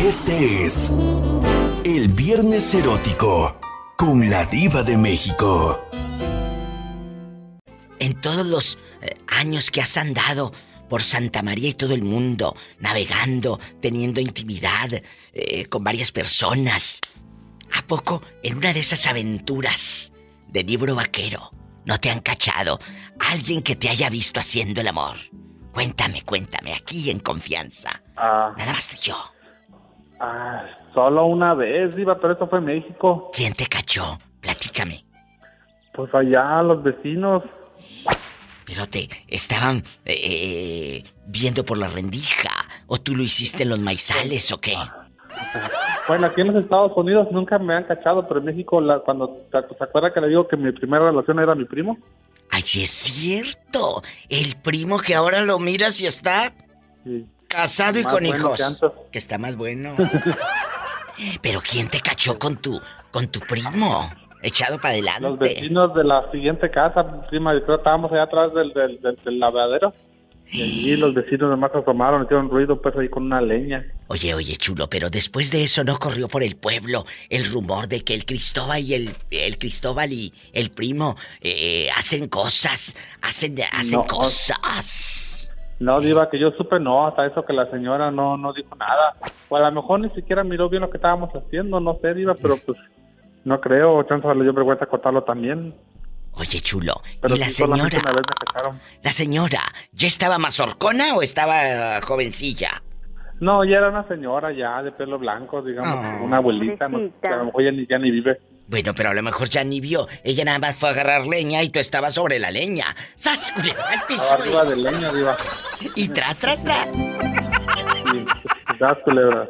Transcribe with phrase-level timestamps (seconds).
[0.00, 0.92] Este es
[1.84, 3.58] el Viernes Erótico
[3.96, 5.88] con la Diva de México.
[7.98, 10.52] En todos los eh, años que has andado
[10.90, 14.90] por Santa María y todo el mundo, navegando, teniendo intimidad
[15.32, 17.00] eh, con varias personas,
[17.72, 20.12] ¿a poco en una de esas aventuras
[20.46, 21.50] de libro vaquero
[21.86, 22.78] no te han cachado
[23.18, 25.16] alguien que te haya visto haciendo el amor?
[25.72, 28.02] Cuéntame, cuéntame, aquí en confianza.
[28.14, 28.54] Ah.
[28.56, 29.35] Nada más tú y yo.
[30.20, 30.64] Ah,
[30.94, 33.30] solo una vez, Diva, pero eso fue en México.
[33.34, 34.18] ¿Quién te cachó?
[34.40, 35.04] Platícame.
[35.92, 37.42] Pues allá, los vecinos.
[38.64, 42.50] Pero te estaban eh, viendo por la rendija.
[42.86, 44.74] ¿O tú lo hiciste en los maizales o qué?
[46.08, 49.46] Bueno, aquí en los Estados Unidos nunca me han cachado, pero en México, la, cuando
[49.50, 51.98] se acuerda que le digo que mi primera relación era mi primo.
[52.50, 54.02] Ay, sí es cierto.
[54.28, 56.52] El primo que ahora lo miras y está
[57.04, 57.24] Sí.
[57.48, 58.60] Casado y con bueno hijos.
[59.10, 59.94] que está más bueno.
[61.42, 62.78] Pero ¿quién te cachó con tu
[63.10, 64.10] con tu primo?
[64.42, 65.44] Echado para Los adelante.
[65.54, 69.16] vecinos de la siguiente casa, prima, yo creo que estábamos allá atrás del, del, del,
[69.24, 69.92] del lavadero.
[70.48, 73.84] Y allí los vecinos nomás se asomaron, hicieron ruido, pues ahí con una leña.
[74.06, 78.04] Oye, oye, chulo, pero después de eso no corrió por el pueblo el rumor de
[78.04, 83.98] que el Cristóbal y el, el Cristóbal y el primo eh, hacen cosas, hacen, hacen
[83.98, 84.06] No.
[84.06, 85.35] cosas.
[85.78, 89.14] No, Diva, que yo supe, no, hasta eso que la señora no, no dijo nada.
[89.48, 92.34] O a lo mejor ni siquiera miró bien lo que estábamos haciendo, no sé, Diva,
[92.40, 92.78] pero pues
[93.44, 95.74] no creo, chance le dio vergüenza contarlo también.
[96.32, 97.98] Oye, chulo, Pero ¿y la sí, señora?
[97.98, 98.22] una vez
[98.72, 98.78] me.
[99.02, 99.60] ¿La señora
[99.92, 102.82] ya estaba más horcona o estaba jovencilla?
[103.40, 106.20] No, ya era una señora ya de pelo blanco, digamos, Ah.
[106.22, 108.40] una abuelita, no, que a lo mejor ya ni, ya ni vive.
[108.68, 110.08] Bueno, pero a lo mejor ya ni vio.
[110.24, 112.96] Ella nada más fue a agarrar leña y tú estabas sobre la leña.
[113.14, 113.52] ¡Sas!
[113.56, 114.34] al piso!
[114.34, 115.36] Arriba de leña, Diva.
[115.94, 116.88] Y tras, tras, tras.
[118.12, 118.26] Y,
[118.78, 119.48] das culebra.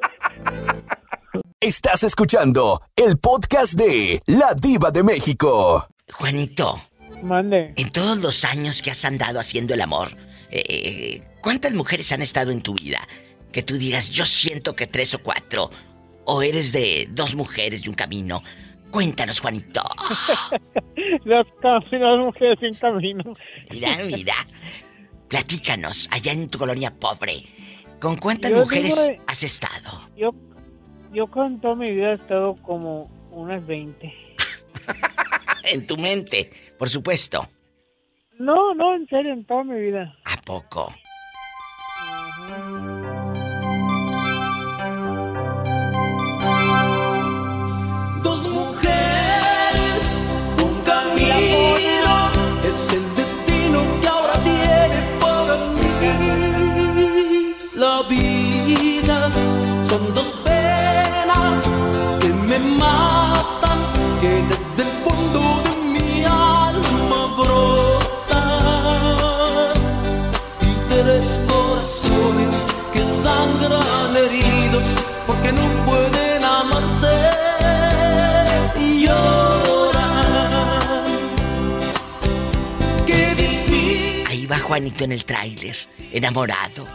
[1.61, 5.89] Estás escuchando el podcast de La Diva de México.
[6.12, 6.81] Juanito,
[7.22, 7.72] Mande.
[7.77, 10.10] en todos los años que has andado haciendo el amor,
[10.50, 13.00] eh, ¿cuántas mujeres han estado en tu vida?
[13.50, 15.71] Que tú digas, yo siento que tres o cuatro.
[16.27, 18.43] O eres de dos mujeres y un camino.
[18.97, 19.83] Cuéntanos, Juanito.
[21.27, 23.25] Las caminas mujeres sin camino.
[23.71, 24.33] Mira, mira.
[25.29, 27.45] Platícanos, allá en tu colonia pobre.
[28.01, 30.09] ¿Con cuántas Yo mujeres de- has estado?
[30.17, 30.31] Yo,
[31.12, 34.15] yo con toda mi vida he estado como unas 20.
[35.65, 37.47] En tu mente, por supuesto.
[38.39, 40.17] No, no, en serio, en toda mi vida.
[40.25, 40.91] ¿A poco?
[42.49, 42.96] Dos
[84.76, 85.75] Juanito en el tráiler,
[86.12, 86.87] enamorado.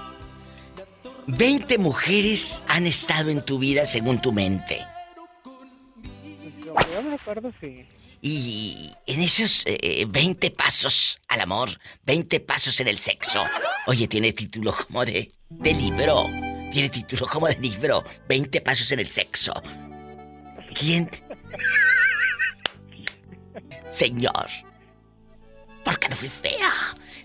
[1.25, 4.85] 20 mujeres han estado en tu vida según tu mente.
[6.63, 7.83] Lo que yo me acuerdo, sí.
[8.21, 11.71] Y en esos eh, 20 pasos al amor,
[12.03, 13.43] 20 pasos en el sexo.
[13.87, 16.27] Oye, tiene título como de, de libro.
[16.71, 18.03] Tiene título como de libro.
[18.29, 19.53] 20 pasos en el sexo.
[20.75, 21.09] ¿Quién?
[23.89, 24.49] Señor.
[25.83, 26.69] ¿Por qué no fui fea?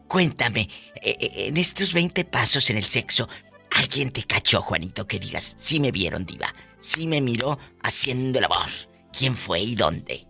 [0.09, 0.69] Cuéntame,
[1.03, 3.29] eh, eh, en estos 20 pasos en el sexo,
[3.73, 6.53] ¿alguien te cachó, Juanito, que digas, sí me vieron, diva?
[6.81, 8.69] Sí me miró haciendo el amor.
[9.17, 10.27] ¿Quién fue y dónde?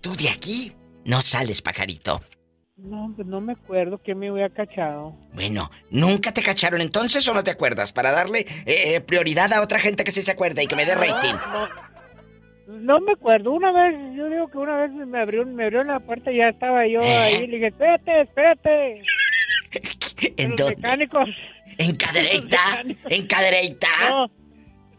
[0.00, 0.72] Tú de aquí
[1.04, 2.22] no sales, pajarito.
[2.76, 5.16] No, pues no me acuerdo quién me hubiera cachado.
[5.32, 7.92] Bueno, ¿nunca te cacharon entonces o no te acuerdas?
[7.92, 10.94] Para darle eh, prioridad a otra gente que sí se acuerda y que me dé
[10.94, 11.34] rating.
[11.52, 11.93] No, no
[12.66, 13.52] me acuerdo.
[13.52, 16.48] Una vez, yo digo que una vez me abrió, me abrió la puerta y ya
[16.48, 17.16] estaba yo ¿Eh?
[17.16, 17.46] ahí.
[17.46, 19.02] Le dije, espérate, espérate.
[20.36, 20.76] ¿En Los dónde?
[20.76, 21.28] mecánicos.
[21.78, 22.58] ¿En cadereita?
[23.10, 23.88] ¿En cadereita?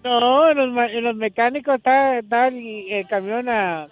[0.03, 3.87] No, no, en los, en los mecánicos estaba, estaba el, el camión a...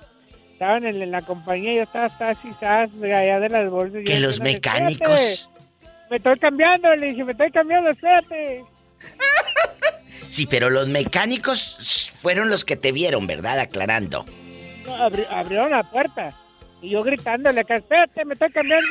[0.52, 4.04] Estaban en, en la compañía, yo estaba, así, allá de las bolsas.
[4.06, 5.10] Que los mecánicos...
[5.10, 8.64] "Espérate, Me estoy cambiando, le dije, me estoy cambiando, espérate.
[10.34, 13.60] Sí, pero los mecánicos fueron los que te vieron, ¿verdad?
[13.60, 14.26] Aclarando.
[14.84, 16.34] No, abri- abrieron la puerta.
[16.82, 18.88] Y yo gritándole espérate, me estoy cambiando,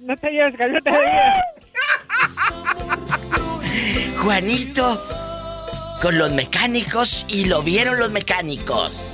[0.00, 1.44] no, no te lleves camión todavía.
[4.22, 5.02] Juanito,
[6.00, 9.12] con los mecánicos y lo vieron los mecánicos.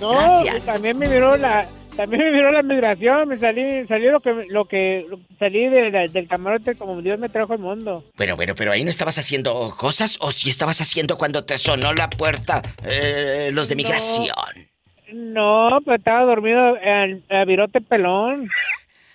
[0.00, 0.66] No, Gracias.
[0.66, 1.66] también me miró la
[1.98, 5.04] también me miró la migración, me salí salí lo que lo que
[5.38, 8.04] salí de la- del camarote como Dios me trajo al mundo.
[8.16, 11.92] Bueno, bueno, pero ahí no estabas haciendo cosas o si estabas haciendo cuando te sonó
[11.92, 14.68] la puerta eh, los de migración.
[15.12, 18.46] No, pero estaba dormido en el virote pelón.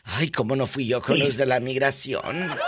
[0.04, 2.22] Ay, ¿cómo no fui yo con los de la migración?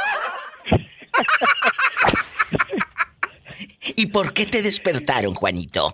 [3.97, 5.93] ¿Y por qué te despertaron, Juanito?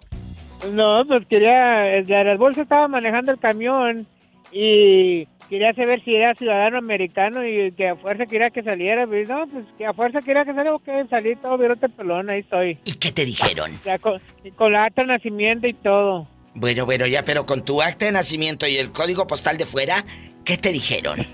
[0.70, 4.06] No, pues quería, de las bolsas estaba manejando el camión
[4.52, 9.08] y quería saber si era ciudadano americano y que a fuerza quería que saliera.
[9.08, 12.42] Pues, no, pues que a fuerza quería que saliera, ok, salí todo virote pelón, ahí
[12.42, 12.78] estoy.
[12.86, 13.80] ¿Y qué te dijeron?
[13.84, 14.22] Ya con,
[14.56, 16.28] con la acta de nacimiento y todo.
[16.54, 20.06] Bueno, bueno, ya, pero con tu acta de nacimiento y el código postal de fuera,
[20.46, 21.26] ¿qué te dijeron?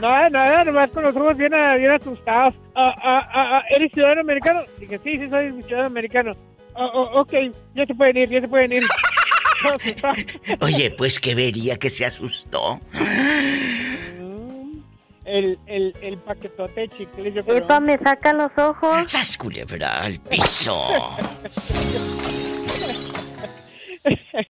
[0.00, 2.54] No, nada, nomás con los ojos bien, bien asustados.
[2.74, 4.60] Ah, ah, ah, ¿Eres ciudadano americano?
[4.78, 6.32] Dije, sí, sí, soy ciudadano americano.
[6.76, 7.32] Ah, oh, ok,
[7.74, 8.82] ya se pueden ir, ya se pueden ir.
[10.60, 12.80] Oye, pues que vería que se asustó.
[15.24, 17.58] el, el, el paquetote de chicles, yo creo.
[17.58, 19.10] Epa, me saca los ojos.
[19.10, 20.88] ¡Sas, culebra al piso!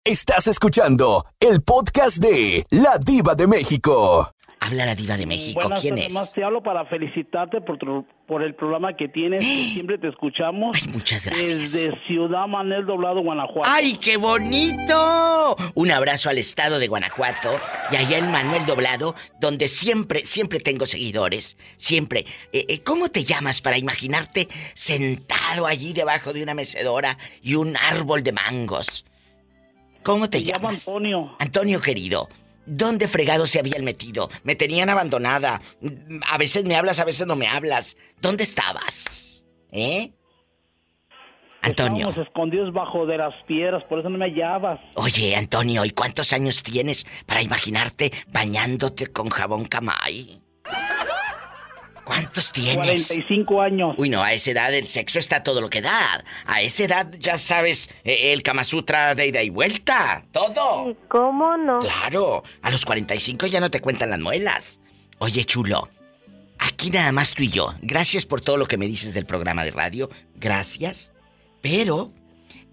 [0.03, 4.31] Estás escuchando el podcast de La Diva de México.
[4.65, 6.13] Habla la diva de México, Buenas ¿quién es?
[6.13, 10.07] Más te hablo para felicitarte por, tu- por el programa que tienes, que siempre te
[10.07, 10.77] escuchamos.
[10.81, 11.73] Ay, muchas gracias.
[11.73, 13.69] Desde Ciudad Manel Doblado, Guanajuato.
[13.69, 15.55] ¡Ay, qué bonito!
[15.75, 17.49] Un abrazo al estado de Guanajuato
[17.91, 21.57] y allá en Manuel Doblado, donde siempre, siempre tengo seguidores.
[21.77, 22.25] Siempre.
[22.53, 27.75] Eh, eh, ¿Cómo te llamas para imaginarte sentado allí debajo de una mecedora y un
[27.75, 29.05] árbol de mangos?
[30.03, 30.87] ¿Cómo te llamo llamas?
[30.87, 31.35] Antonio.
[31.39, 32.29] Antonio querido,
[32.65, 34.29] ¿dónde fregado se habían metido?
[34.43, 35.61] Me tenían abandonada.
[36.29, 37.97] A veces me hablas, a veces no me hablas.
[38.21, 39.45] ¿Dónde estabas?
[39.71, 40.11] ¿Eh?
[41.61, 42.09] Antonio.
[42.09, 44.79] Estábamos escondidos bajo de las piedras, por eso no me hallabas.
[44.95, 50.41] Oye, Antonio, ¿y cuántos años tienes para imaginarte bañándote con jabón Camay?
[52.03, 52.75] ¿Cuántos tienes?
[52.75, 53.95] 45 años.
[53.97, 56.23] Uy, no, a esa edad el sexo está todo lo que da.
[56.45, 60.25] A esa edad ya sabes eh, el Kama Sutra de ida y vuelta.
[60.31, 60.95] Todo.
[61.07, 61.79] ¿Cómo no?
[61.79, 64.79] Claro, a los 45 ya no te cuentan las muelas.
[65.19, 65.89] Oye, chulo,
[66.59, 67.73] aquí nada más tú y yo.
[67.81, 70.09] Gracias por todo lo que me dices del programa de radio.
[70.35, 71.13] Gracias.
[71.61, 72.11] Pero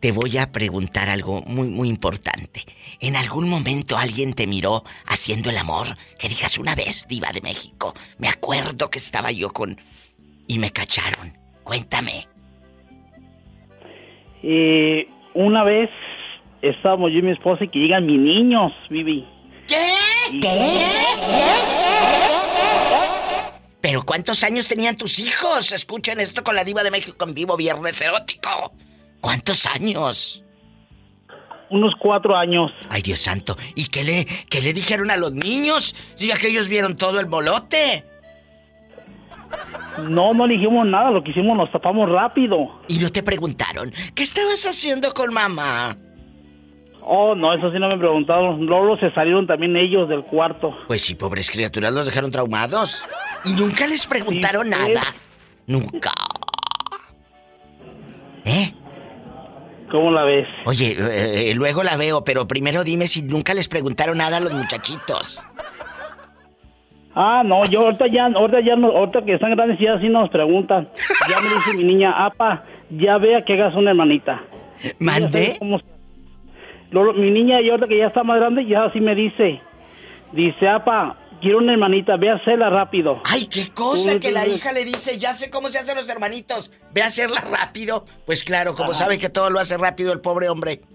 [0.00, 2.64] te voy a preguntar algo muy, muy importante.
[3.00, 5.88] ¿En algún momento alguien te miró haciendo el amor?
[6.18, 7.94] Que digas una vez, diva de México.
[8.18, 9.78] Me acuerdo que estaba yo con...
[10.46, 11.36] Y me cacharon.
[11.62, 12.26] Cuéntame.
[14.42, 15.90] Eh, una vez
[16.62, 19.26] estábamos yo y mi esposa y que llegan mis niños, Vivi.
[19.68, 19.94] ¿Qué?
[23.80, 25.72] ¿Pero cuántos años tenían tus hijos?
[25.72, 28.72] Escuchen esto con la diva de México en vivo, viernes erótico.
[29.20, 30.44] ¿Cuántos años?
[31.70, 32.72] Unos cuatro años.
[32.88, 33.56] Ay, Dios santo.
[33.76, 35.94] ¿Y qué le, qué le dijeron a los niños?
[36.18, 38.04] Ya que ellos vieron todo el molote.
[40.08, 42.80] No, no le dijimos nada, lo que hicimos nos tapamos rápido.
[42.88, 45.96] Y no te preguntaron, ¿qué estabas haciendo con mamá?
[47.02, 48.64] Oh, no, eso sí no me preguntaron.
[48.66, 50.76] Luego se salieron también ellos del cuarto.
[50.86, 53.06] Pues sí, pobres criaturas los dejaron traumados.
[53.44, 55.02] Y nunca les preguntaron Sí, nada.
[55.66, 56.12] Nunca.
[58.44, 58.74] ¿Eh?
[59.90, 60.46] ¿Cómo la ves?
[60.66, 64.40] Oye, eh, eh, luego la veo, pero primero dime si nunca les preguntaron nada a
[64.40, 65.42] los muchachitos.
[67.14, 70.30] Ah, no, yo ahorita ya, ahorita ya, no- ahorita que están grandes ya sí nos
[70.30, 70.88] preguntan.
[71.28, 74.40] Ya me dice mi niña, apa, ya vea que hagas una hermanita.
[75.00, 75.56] ¿Mandé?
[75.58, 75.80] cómo-
[77.14, 79.60] mi niña, y ahorita que ya está más grande, ya así me dice,
[80.32, 83.20] dice, apa, quiero una hermanita, ve a hacerla rápido.
[83.24, 86.70] Ay, qué cosa que la hija le dice, ya sé cómo se hacen los hermanitos,
[86.92, 88.04] ve a hacerla rápido.
[88.26, 90.80] Pues claro, como sabe que todo lo hace rápido el pobre hombre.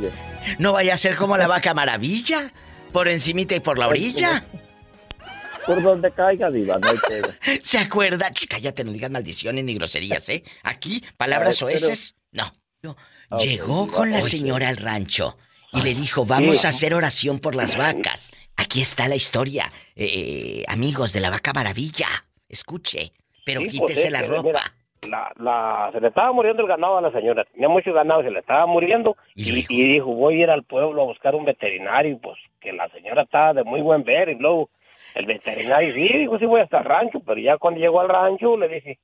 [0.60, 2.52] No vaya a ser como la vaca maravilla.
[2.94, 4.46] Por encimita y por la orilla.
[5.66, 7.30] Por donde caiga, diva, no hay pedo.
[7.64, 8.32] ¿Se acuerda?
[8.32, 10.44] Ch, cállate, no digas maldiciones ni groserías, ¿eh?
[10.64, 12.16] Aquí, palabras pero- oeces.
[12.32, 12.52] No.
[12.82, 12.98] no.
[13.40, 15.38] Llegó con la señora al rancho
[15.74, 18.36] y le dijo, vamos a hacer oración por las vacas.
[18.58, 19.72] Aquí está la historia.
[19.96, 22.08] Eh, amigos de la vaca maravilla.
[22.50, 23.12] Escuche,
[23.46, 24.44] pero Sí, pues, quítese es la ropa.
[24.44, 24.62] mira,
[25.04, 27.46] la, la, se le estaba muriendo el ganado a la señora.
[27.46, 29.16] Tenía mucho ganado, se le estaba muriendo.
[29.36, 29.68] Y Y, luego?
[29.70, 32.20] y dijo, voy a ir al pueblo a buscar un veterinario.
[32.22, 34.30] Pues que la señora estaba de muy buen ver.
[34.30, 34.70] Y luego
[35.16, 37.20] el veterinario, sí, dijo, sí voy hasta el rancho.
[37.26, 39.00] Pero ya cuando llegó al rancho le dije,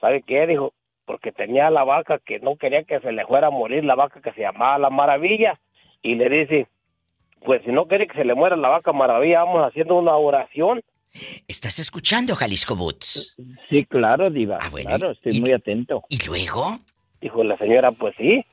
[0.00, 0.46] ¿sabe qué?
[0.46, 0.72] Dijo,
[1.04, 4.20] porque tenía la vaca que no quería que se le fuera a morir, la vaca
[4.20, 5.60] que se llamaba La Maravilla.
[6.02, 6.66] Y le dice,
[7.44, 10.82] pues si no quiere que se le muera la vaca Maravilla, vamos haciendo una oración.
[11.46, 13.36] ¿Estás escuchando, Jalisco Boots?
[13.68, 14.58] Sí, claro, diva.
[14.60, 16.02] Ah, bueno, Claro, estoy ¿y- muy atento.
[16.08, 16.78] ¿Y luego?
[17.20, 18.44] Dijo la señora, pues sí,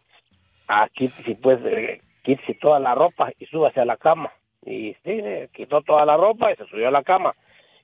[0.67, 4.31] aquí sí pues eh, quítese toda la ropa y súbase a la cama.
[4.65, 7.33] Y sí, eh, quitó toda la ropa y se subió a la cama.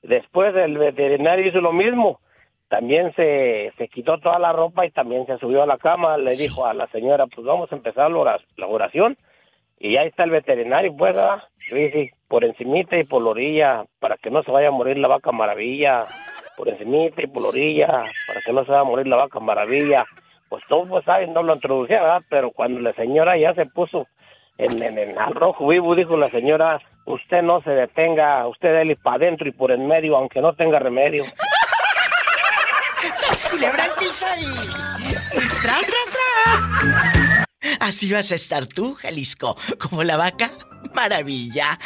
[0.02, 2.20] Después el veterinario hizo lo mismo.
[2.68, 6.18] También se, se quitó toda la ropa y también se subió a la cama.
[6.18, 6.48] Le Sí.
[6.48, 9.16] dijo a la señora, pues vamos a empezar la ora- la oración.
[9.80, 11.16] Y ahí está el veterinario, pues.
[11.58, 14.98] Sí, sí, por encimita y por la orilla, para que no se vaya a morir
[14.98, 16.04] la vaca maravilla.
[16.56, 17.86] Por encimita y por la orilla,
[18.26, 20.04] para que no se vaya a morir la vaca maravilla.
[20.48, 22.22] Pues todos, pues, saben, no lo introducía, ¿verdad?
[22.28, 24.06] Pero cuando la señora ya se puso
[24.58, 28.96] en, en, en al rojo vivo, dijo la señora, usted no se detenga, usted dele
[28.96, 31.22] para adentro y por en medio, aunque no tenga remedio.
[33.14, 34.44] ¡Sas culebra al piso y...
[35.62, 37.44] ¡Tras, tras, tras!
[37.80, 40.50] Así vas a estar tú, Jalisco, como la vaca
[40.94, 41.78] maravilla.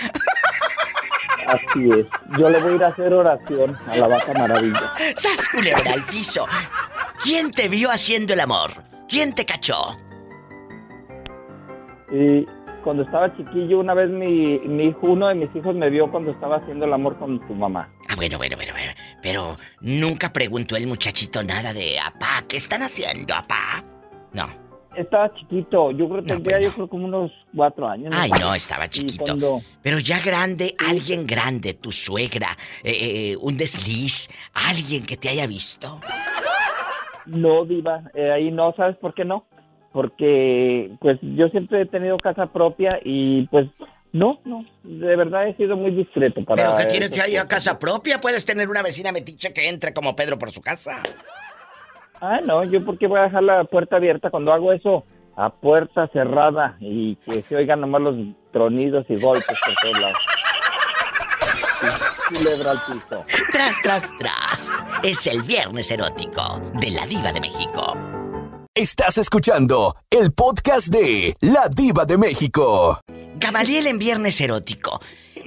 [1.46, 2.06] Así es.
[2.38, 4.94] Yo le voy a ir a hacer oración a la vaca maravilla.
[5.16, 6.46] ¡Sas culebra al piso!
[7.22, 8.70] ¿Quién te vio haciendo el amor?
[9.08, 9.96] ¿Quién te cachó?
[12.10, 12.46] Y
[12.82, 16.30] cuando estaba chiquillo, una vez mi, mi hijo, uno de mis hijos me vio cuando
[16.30, 17.88] estaba haciendo el amor con su mamá.
[18.12, 18.92] Ah, bueno, bueno, bueno, bueno.
[19.22, 23.82] Pero nunca preguntó el muchachito nada de, apá, ¿qué están haciendo, apá?
[24.34, 24.48] No.
[24.94, 26.74] Estaba chiquito, yo creo que No, tendría pues yo no.
[26.74, 28.12] creo como unos cuatro años.
[28.14, 28.42] Ay, sé.
[28.44, 29.24] no, estaba chiquito.
[29.24, 32.48] cuando- Pero ya grande, alguien grande, tu suegra,
[32.84, 35.98] eh, eh, un desliz, alguien que te haya visto.
[37.24, 39.46] No, Diva, eh, ahí no, ¿sabes por qué no?
[39.92, 43.68] Porque, pues, yo siempre he tenido casa propia y, pues,
[44.12, 46.62] no, no, de verdad he sido muy discreto para...
[46.62, 47.48] Pero que tiene esas que haya cosas.
[47.48, 51.02] casa propia, puedes tener una vecina metiche que entre como Pedro por su casa.
[52.20, 55.04] Ah, no, yo por qué voy a dejar la puerta abierta cuando hago eso
[55.36, 58.14] a puerta cerrada y que se oigan nomás los
[58.52, 60.26] tronidos y golpes por todos lados.
[62.28, 63.24] Culebra al piso.
[63.50, 64.72] Tras, tras, tras.
[65.02, 67.96] Es el viernes erótico de la Diva de México.
[68.74, 73.00] Estás escuchando el podcast de La Diva de México.
[73.42, 75.00] Gamaliel en viernes erótico.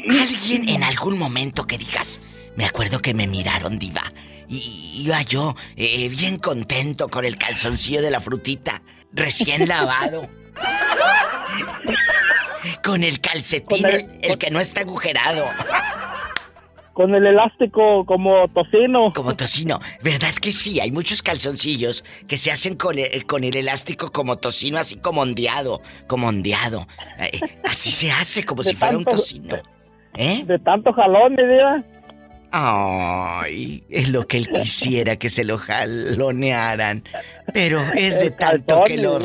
[0.09, 2.19] Alguien en algún momento que digas,
[2.57, 4.11] me acuerdo que me miraron, Diva.
[4.49, 8.81] Y iba yo eh, bien contento con el calzoncillo de la frutita,
[9.13, 10.27] recién lavado.
[12.83, 13.85] Con el calcetín,
[14.21, 15.45] el que no está agujerado.
[16.95, 19.11] Con el elástico como tocino.
[19.13, 19.81] Como tocino.
[20.01, 20.79] ¿Verdad que sí?
[20.79, 25.21] Hay muchos calzoncillos que se hacen con el, con el elástico como tocino, así como
[25.21, 25.81] ondeado.
[26.07, 26.87] Como ondeado.
[27.19, 29.57] Eh, así se hace, como De si fuera un tocino.
[30.15, 30.45] ¿Eh?
[30.47, 31.83] De tanto jalón, mi Diva.
[32.51, 37.03] Ay, es lo que él quisiera que se lo jalonearan.
[37.53, 39.19] Pero es de tanto que lo.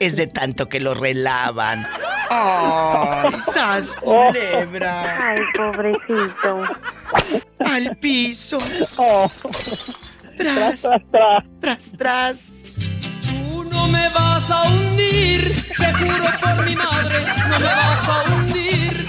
[0.00, 1.86] Es de tanto que lo relavan.
[2.30, 5.28] Ay, sas culebra.
[5.30, 6.64] Ay, pobrecito.
[7.60, 8.58] Al piso.
[8.98, 9.30] Oh,
[10.36, 11.44] Tras, tras, tras.
[11.60, 12.44] tras, tras.
[13.22, 18.22] Tú no me vas a hundir, te juro por mi madre, no me vas a
[18.34, 19.06] hundir.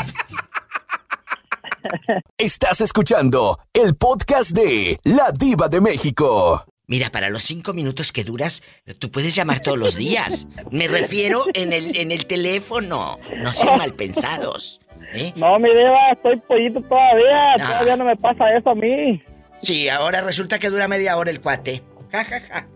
[2.37, 6.65] Estás escuchando el podcast de La Diva de México.
[6.91, 8.61] Mira, para los cinco minutos que duras,
[8.99, 10.45] tú puedes llamar todos los días.
[10.71, 13.17] Me refiero en el, en el teléfono.
[13.37, 14.81] No sean mal pensados.
[15.13, 15.31] ¿eh?
[15.37, 17.53] No, mi Diva, estoy pollito todavía.
[17.53, 17.57] Ah.
[17.57, 19.23] Todavía no me pasa eso a mí.
[19.61, 21.81] Sí, ahora resulta que dura media hora el cuate.
[22.11, 22.67] Ja, ja, ja.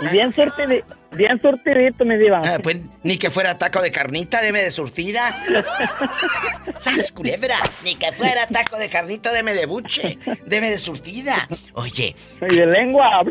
[0.00, 2.42] Y bien surtidito, bien surtidito, mi diva.
[2.44, 5.34] Ah, pues ni que fuera taco de carnita, deme de surtida.
[6.78, 7.56] ¡Sas, culebra!
[7.82, 11.48] Ni que fuera taco de carnita, deme de buche, deme de surtida.
[11.74, 12.14] Oye.
[12.38, 13.22] Soy de lengua.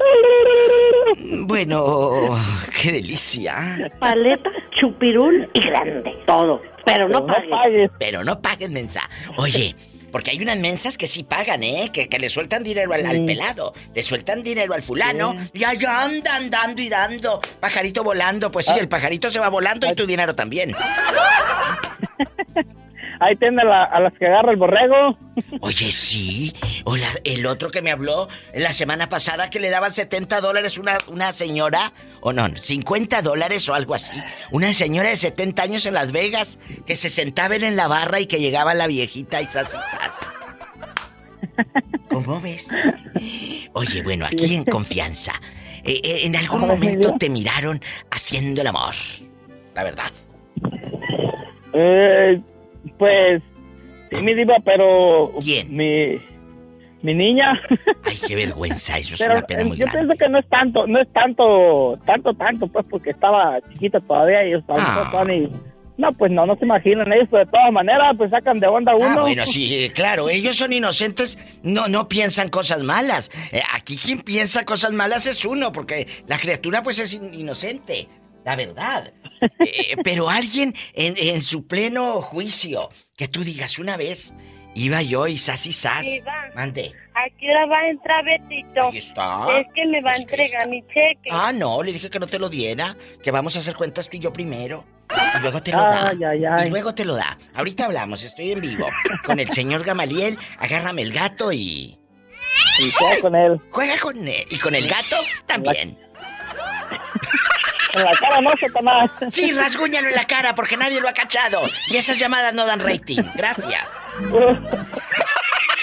[1.41, 2.35] Bueno,
[2.81, 3.91] qué delicia.
[3.99, 6.17] Paleta, chupirul y grande.
[6.25, 6.61] Todo.
[6.85, 7.91] Pero no, pagues.
[7.99, 9.01] Pero no paguen, mensa.
[9.37, 9.75] Oye,
[10.15, 11.89] porque hay unas mensas que sí pagan, ¿eh?
[11.91, 13.73] Que, que le sueltan dinero al, al pelado.
[13.93, 15.35] Le sueltan dinero al fulano.
[15.51, 17.41] Y allá andan dando y dando.
[17.59, 18.49] Pajarito volando.
[18.49, 18.77] Pues sí, Ah.
[18.79, 20.73] el pajarito se va volando y tu dinero también.
[23.19, 25.17] Ahí tiene la- a las que agarra el borrego.
[25.61, 26.53] Oye, sí.
[26.83, 30.77] O la- el otro que me habló la semana pasada que le daban 70 dólares
[30.77, 34.19] una, una señora, o no, 50 dólares o algo así.
[34.51, 38.25] Una señora de 70 años en Las Vegas que se sentaba en la barra y
[38.25, 40.19] que llegaba la viejita y sas y sas.
[42.09, 42.69] ¿Cómo ves?
[43.73, 45.33] Oye, bueno, aquí en confianza.
[45.83, 47.81] eh, eh, ¿En algún momento te miraron
[48.11, 48.93] haciendo el amor?
[49.75, 50.11] La verdad.
[51.73, 52.41] Eh,
[52.97, 53.41] pues,
[54.09, 55.31] sí, mi diva, pero...
[55.43, 55.75] ¿Quién?
[55.75, 56.17] Mi,
[57.01, 57.59] mi niña.
[58.03, 59.99] Ay, qué vergüenza, eso es Pero una pena muy yo grande.
[60.07, 64.43] pienso que no es tanto, no es tanto, tanto, tanto, pues, porque estaba chiquita todavía
[64.45, 65.23] y ellos Ah.
[65.31, 65.49] y...
[65.97, 68.91] No, pues no, no se imaginan ellos, pero de todas maneras, pues sacan de onda
[68.91, 69.07] a uno.
[69.07, 73.31] Ah, bueno, sí, claro, ellos son inocentes, no, no piensan cosas malas.
[73.53, 78.09] Eh, aquí quien piensa cosas malas es uno, porque la criatura pues es in- inocente,
[78.45, 79.13] la verdad.
[79.59, 84.33] Eh, pero alguien en, en su pleno juicio, que tú digas una vez,
[84.75, 86.03] iba yo y sas y sas.
[86.03, 86.45] Diva.
[86.55, 86.93] Mande.
[87.15, 88.89] Aquí ahora va a entrar Betito.
[88.89, 89.59] Ahí está.
[89.59, 91.29] Es que me va a entregar mi cheque.
[91.31, 94.17] Ah, no, le dije que no te lo diera, que vamos a hacer cuentas tú
[94.17, 94.85] y yo primero.
[95.37, 96.09] Y luego te lo da.
[96.09, 96.67] Ay, ay, ay.
[96.67, 97.37] Y luego te lo da.
[97.53, 98.87] Ahorita hablamos, estoy en vivo.
[99.23, 101.97] Con el señor Gamaliel, agárrame el gato y.
[102.79, 103.61] Y juega con él.
[103.71, 104.45] Juega con él.
[104.49, 105.97] Y con el gato también.
[107.95, 109.11] En la cara no, Satanás.
[109.29, 111.61] Sí, rasguñalo en la cara porque nadie lo ha cachado.
[111.89, 113.21] Y esas llamadas no dan rating.
[113.35, 113.89] Gracias.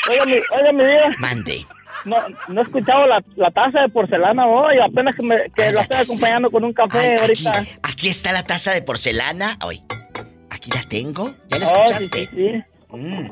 [0.09, 1.11] Oiga, mi, oiga, mi vida.
[1.19, 1.67] Mande.
[2.05, 2.17] No,
[2.49, 5.99] no he escuchado la, la taza de porcelana hoy, apenas que, me, que la estoy
[5.99, 7.65] acompañando con un café Ay, ahorita.
[7.85, 9.57] Aquí está la taza de porcelana.
[9.61, 9.85] Ay,
[10.51, 11.35] aquí la tengo.
[11.49, 12.29] ¿Ya la Oh, sí, escuchaste?
[12.35, 12.65] sí, sí.
[12.97, 13.31] Mm.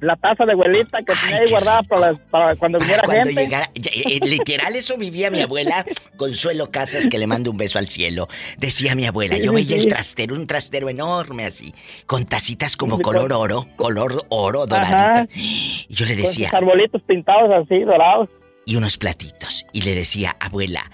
[0.00, 1.82] La taza de abuelita que tenía ahí guardada
[2.30, 3.42] para, cuando viniera Cuando gente.
[3.42, 5.84] llegara, eh, literal eso vivía mi abuela
[6.16, 8.28] Consuelo Casas, que le mando un beso al cielo.
[8.58, 11.74] Decía mi abuela, yo veía el trastero, un trastero enorme así,
[12.06, 15.28] con tacitas como color con- oro, color oro, doraditas.
[15.36, 18.28] Y yo le Con decía, sus arbolitos pintados así, dorados.
[18.66, 19.66] y unos platitos.
[19.72, 20.90] Y le decía, abuela,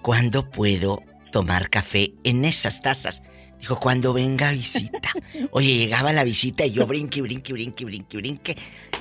[0.00, 3.22] ¿cuándo puedo tomar café en esas tazas?
[3.66, 5.10] Dijo, cuando venga visita.
[5.50, 8.56] Oye, llegaba la visita y yo brinque, brinque, brinque, brinque, brinque.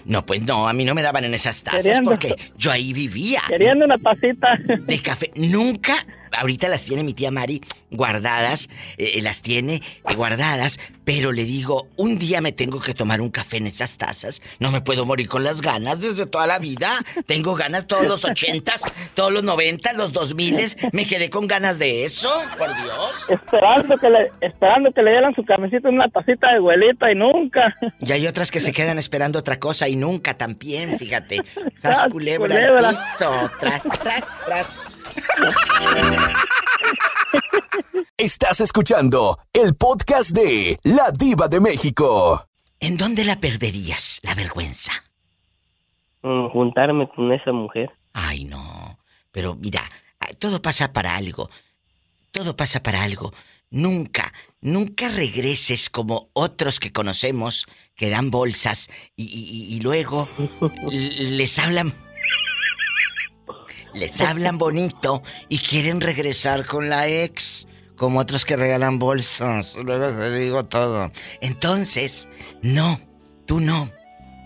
[0.06, 2.10] No, pues no, a mí no me daban en esas tazas Queriendo.
[2.10, 3.44] porque yo ahí vivía.
[3.48, 4.58] Queriendo una tacita.
[4.88, 5.30] De café.
[5.36, 6.04] Nunca.
[6.38, 8.70] Ahorita las tiene mi tía Mari guardadas.
[8.98, 10.80] eh, las tiene eh, guardadas.
[11.04, 14.42] Pero le digo, un día me tengo que tomar un café en esas tazas.
[14.60, 17.00] No me puedo morir con las ganas desde toda la vida.
[17.28, 18.82] Tengo ganas todos los ochentas,
[19.14, 20.78] todos los noventas, los dos miles.
[20.94, 23.26] Me quedé con ganas de eso, por Dios.
[23.30, 27.16] Esperando que le, esperando que le dieran su cafecito en una tacita de abuelita y
[27.16, 27.76] nunca.
[28.02, 31.40] Y hay otras que se quedan esperando otra cosa y nunca también, fíjate.
[31.78, 32.90] Sas culebra, culebra.
[32.90, 34.86] piso, tras, tras, tras.
[38.18, 42.48] Estás escuchando el podcast de La Diva de México.
[42.80, 44.92] ¿En dónde la perderías, la vergüenza?
[46.22, 47.90] Mm, juntarme con esa mujer.
[48.14, 49.00] Ay, no.
[49.32, 49.82] Pero mira,
[50.40, 51.50] todo pasa para algo.
[52.32, 53.34] Todo pasa para algo.
[53.70, 60.30] Nunca, nunca regreses como otros que conocemos que dan bolsas y, y- y luego
[60.92, 61.94] les hablan.
[63.96, 67.66] Les hablan bonito y quieren regresar con la ex.
[67.96, 69.78] Como otros que regalan bolsas.
[69.78, 71.12] Luego te digo todo.
[71.40, 72.28] Entonces,
[72.62, 73.00] no,
[73.46, 73.90] tú no.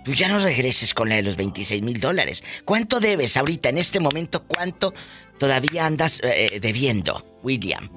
[0.05, 2.43] Tú ya no regreses con la de los 26 mil dólares.
[2.63, 4.43] ¿Cuánto debes ahorita, en este momento?
[4.47, 4.93] ¿Cuánto
[5.39, 7.89] todavía andas eh, debiendo, William?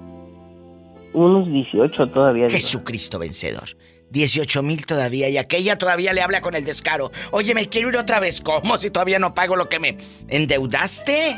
[1.13, 2.49] Unos 18 todavía.
[2.49, 3.77] Jesucristo vencedor.
[4.13, 7.11] 18 mil todavía y aquella todavía le habla con el descaro.
[7.31, 8.41] Oye, me quiero ir otra vez.
[8.41, 9.97] ¿Cómo si todavía no pago lo que me
[10.29, 11.37] endeudaste?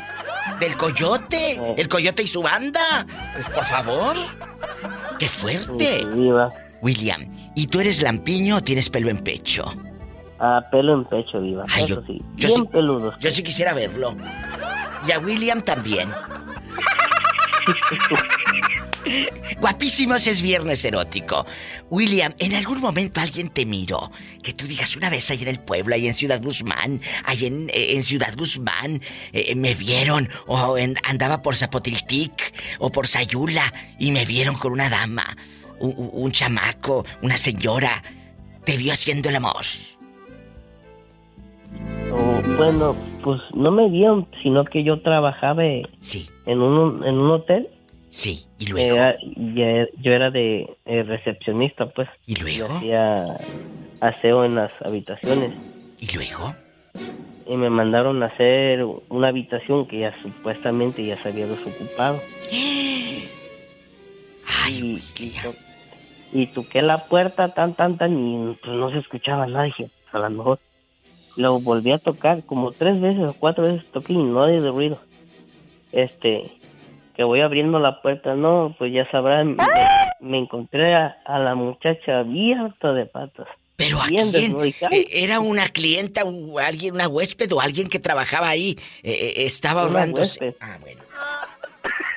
[0.59, 1.59] ¿Del coyote?
[1.77, 3.07] ¿El coyote y su banda?
[3.33, 4.15] Pues, por favor.
[5.17, 5.99] ¡Qué fuerte!
[6.01, 6.29] Sí.
[6.81, 9.73] William, ¿y tú eres lampiño o tienes pelo en pecho?
[10.37, 11.63] Ah, pelo en pecho, diva.
[11.69, 12.21] Ay, Eso yo- sí.
[12.35, 13.17] yo Bien sí- peludo.
[13.19, 14.15] Yo sí quisiera verlo.
[15.07, 16.09] Y a William también.
[19.59, 21.45] Guapísimos es viernes erótico.
[21.89, 24.11] William, ¿en algún momento alguien te miró?
[24.43, 27.69] Que tú digas una vez ahí en el pueblo, ahí en Ciudad Guzmán, ahí en,
[27.73, 29.01] eh, en Ciudad Guzmán,
[29.33, 34.71] eh, me vieron, o en- andaba por Zapotiltic, o por Sayula, y me vieron con
[34.71, 35.25] una dama,
[35.79, 38.01] un, chamaco, una señora.
[38.65, 39.65] Te vio haciendo el amor.
[42.11, 46.27] O, bueno, pues no me vieron, sino que yo trabajaba eh, Sí.
[46.45, 47.67] en un, en un hotel.
[48.15, 48.95] Sí, y luego.
[48.95, 52.07] Era- yo era de eh, recepcionista, pues.
[52.25, 52.69] ¿Y luego?
[52.69, 53.25] Yo hacía
[53.99, 55.53] aseo en las habitaciones.
[55.99, 56.55] ¿Y luego?
[57.45, 62.21] Y me mandaron a hacer una habitación que ya supuestamente ya se había desocupado.
[64.63, 65.53] Ay, y, y, to-
[66.31, 69.65] y toqué la puerta tan, tan, tan y pues no se escuchaba nada.
[69.65, 70.59] Dije, a lo mejor.
[71.35, 75.01] Lo volví a tocar como tres veces o cuatro veces toqué y no de ruido.
[75.91, 76.49] Este,
[77.15, 79.65] que voy abriendo la puerta, no, pues ya sabrán, me,
[80.19, 83.47] me encontré a, a la muchacha abierta de patas.
[83.75, 84.31] ¿Pero a quién?
[84.35, 88.77] Eh, ¿Era una clienta, o alguien, una huésped o alguien que trabajaba ahí?
[89.03, 90.55] Eh, eh, estaba huésped.
[90.61, 91.01] Ah, bueno.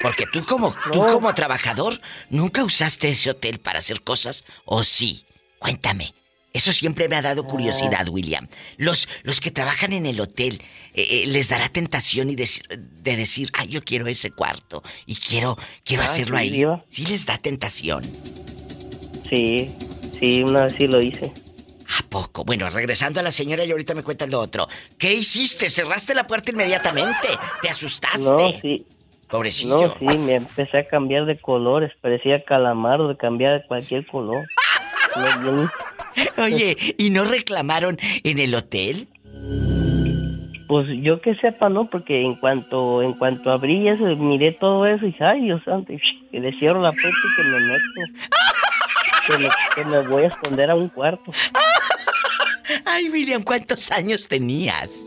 [0.01, 1.95] Porque tú como, tú como trabajador,
[2.31, 4.45] ¿nunca usaste ese hotel para hacer cosas?
[4.65, 5.25] ¿O sí?
[5.59, 6.15] Cuéntame.
[6.53, 8.49] Eso siempre me ha dado curiosidad, William.
[8.79, 10.63] Los, los que trabajan en el hotel,
[10.95, 15.15] eh, eh, ¿les dará tentación y decir- de decir, ay, yo quiero ese cuarto y
[15.17, 16.51] quiero, quiero Ah, hacerlo sí, ahí?
[16.51, 16.85] Diva.
[16.89, 18.03] ¿Sí les da tentación?
[19.29, 19.71] Sí,
[20.19, 21.33] sí, una vez sí lo hice.
[21.99, 22.45] ¿A poco?
[22.45, 24.67] Bueno, regresando a la señora y ahorita me cuentas lo otro.
[24.99, 25.69] ¿Qué hiciste?
[25.71, 27.29] ¿Cerraste la puerta inmediatamente?
[27.63, 28.19] ¿Te asustaste?
[28.21, 28.87] No, sí.
[29.29, 29.95] Pobrecillo.
[30.01, 34.45] No, sí, me empecé a cambiar de colores, parecía calamaro de cambiar de cualquier color.
[35.17, 35.69] No,
[36.39, 39.09] Oye, ¿y no reclamaron en el hotel?
[40.69, 41.89] Pues yo que sepa, ¿no?
[41.89, 45.93] Porque en cuanto en cuanto abrí eso, miré todo eso y dije, ay, Dios santo,
[46.31, 48.21] que le cierro la puerta y que me meto.
[49.29, 51.31] Que me, que me voy a esconder a un cuarto.
[52.87, 55.05] Ay, William, ¿cuántos años tenías?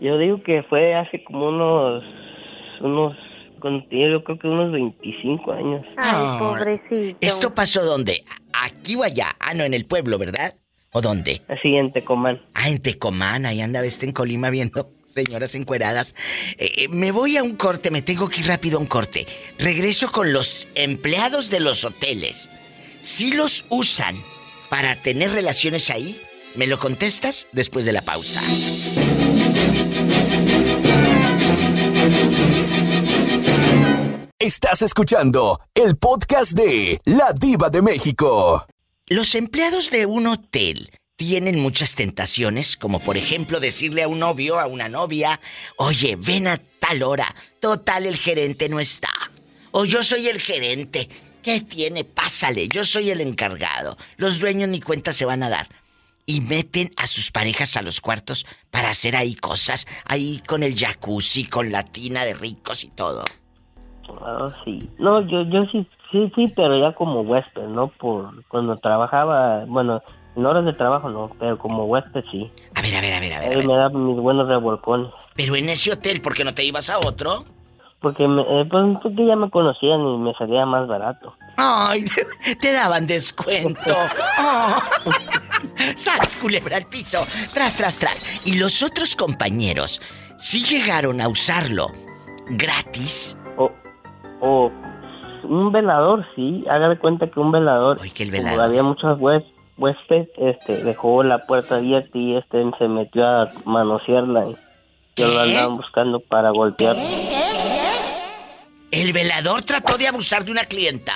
[0.00, 2.04] Yo digo que fue hace como unos,
[2.80, 3.16] unos,
[3.90, 5.86] yo creo que unos 25 años.
[5.96, 7.18] Ay, pobrecito.
[7.20, 8.24] ¿Esto pasó dónde?
[8.52, 9.36] ¿Aquí o allá?
[9.40, 10.54] Ah, no, en el pueblo, ¿verdad?
[10.92, 11.42] ¿O dónde?
[11.48, 12.40] Así, en Tecomán.
[12.54, 16.14] Ah, en Tecomán, ahí anda este en Colima viendo señoras encueradas.
[16.58, 19.26] Eh, eh, me voy a un corte, me tengo que ir rápido a un corte.
[19.58, 22.48] Regreso con los empleados de los hoteles.
[23.00, 24.16] Si los usan
[24.68, 26.20] para tener relaciones ahí,
[26.54, 28.42] ¿me lo contestas después de la pausa?
[34.42, 38.66] Estás escuchando el podcast de La Diva de México.
[39.06, 44.58] Los empleados de un hotel tienen muchas tentaciones, como por ejemplo decirle a un novio,
[44.58, 45.38] a una novia,
[45.76, 49.12] oye, ven a tal hora, total el gerente no está.
[49.70, 51.08] O yo soy el gerente,
[51.40, 52.02] ¿qué tiene?
[52.02, 53.96] Pásale, yo soy el encargado.
[54.16, 55.68] Los dueños ni cuenta se van a dar.
[56.26, 60.76] Y meten a sus parejas a los cuartos para hacer ahí cosas, ahí con el
[60.76, 63.22] jacuzzi, con la tina de ricos y todo.
[64.24, 64.88] Ah, sí.
[64.98, 67.88] No, yo, yo sí, sí, sí, pero ya como huésped, ¿no?
[67.88, 70.02] Por cuando trabajaba, bueno,
[70.36, 72.50] en horas de trabajo no, pero como huésped sí.
[72.74, 73.66] A ver, a ver, a ver, a ver.
[73.66, 75.12] Me daban mis buenos revolcones.
[75.34, 77.44] Pero en ese hotel, ¿por qué no te ibas a otro?
[78.00, 81.34] Porque, me, eh, pues, porque ya me conocían y me salía más barato.
[81.56, 82.04] Ay,
[82.60, 83.80] te daban descuento.
[84.44, 85.10] Oh.
[85.94, 87.18] ¡Sas, culebra al piso!
[87.54, 88.46] Tras, tras, tras.
[88.46, 90.00] Y los otros compañeros,
[90.38, 91.92] sí llegaron a usarlo
[92.48, 93.36] gratis.
[94.44, 94.70] O,
[95.44, 96.64] un velador, sí.
[96.68, 97.98] Haga de cuenta que un velador.
[98.12, 98.64] que el como velador.
[98.66, 99.46] había muchos hués-
[99.78, 104.48] huéspedes, este, dejó la puerta abierta y este se metió a manosearla.
[104.50, 104.56] Y
[105.16, 106.96] yo lo andaban buscando para golpear.
[108.90, 111.14] ¿El velador trató de abusar de una clienta?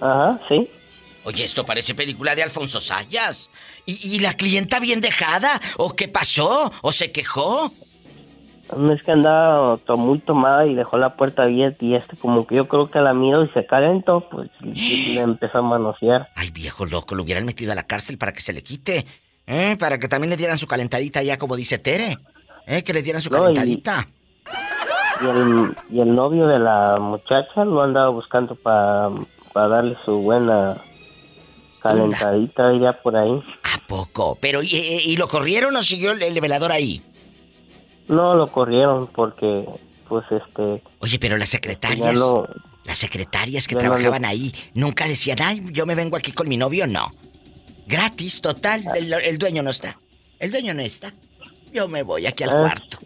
[0.00, 0.68] Ajá, sí.
[1.24, 3.50] Oye, esto parece película de Alfonso Sayas.
[3.86, 5.60] ¿Y, y la clienta bien dejada?
[5.76, 6.72] ¿O qué pasó?
[6.82, 7.72] ¿O se quejó?
[8.76, 12.46] No es que andaba to- muy tomada y dejó la puerta abierta y este como
[12.46, 16.28] que yo creo que la miró y se calentó, pues y- le empezó a manosear.
[16.36, 19.06] Ay, viejo loco, lo hubieran metido a la cárcel para que se le quite.
[19.46, 19.76] ¿Eh?
[19.80, 22.18] Para que también le dieran su calentadita ya, como dice Tere.
[22.66, 22.84] ¿Eh?
[22.84, 24.06] Que le dieran su No, calentadita.
[25.22, 29.10] Y el, y el novio de la muchacha lo andaba buscando para
[29.54, 30.76] darle su buena
[31.82, 33.42] calentadita ya por ahí.
[33.64, 34.36] ¿A poco?
[34.40, 37.02] Pero, ¿y, y- y lo corrieron o siguió el, el velador ahí?
[38.10, 39.64] No lo corrieron porque,
[40.08, 40.82] pues este...
[40.98, 42.20] Oye, pero las secretarias...
[42.84, 46.56] Las secretarias que no trabajaban ahí nunca decían, ay, yo me vengo aquí con mi
[46.56, 47.08] novio, no.
[47.86, 49.98] Gratis, total, el, el dueño no está.
[50.38, 51.12] El dueño no está.
[51.72, 52.58] Yo me voy aquí al Ah.
[52.60, 52.98] cuarto.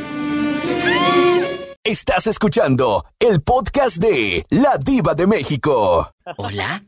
[1.85, 6.11] Estás escuchando el podcast de La Diva de México.
[6.39, 6.83] Hola.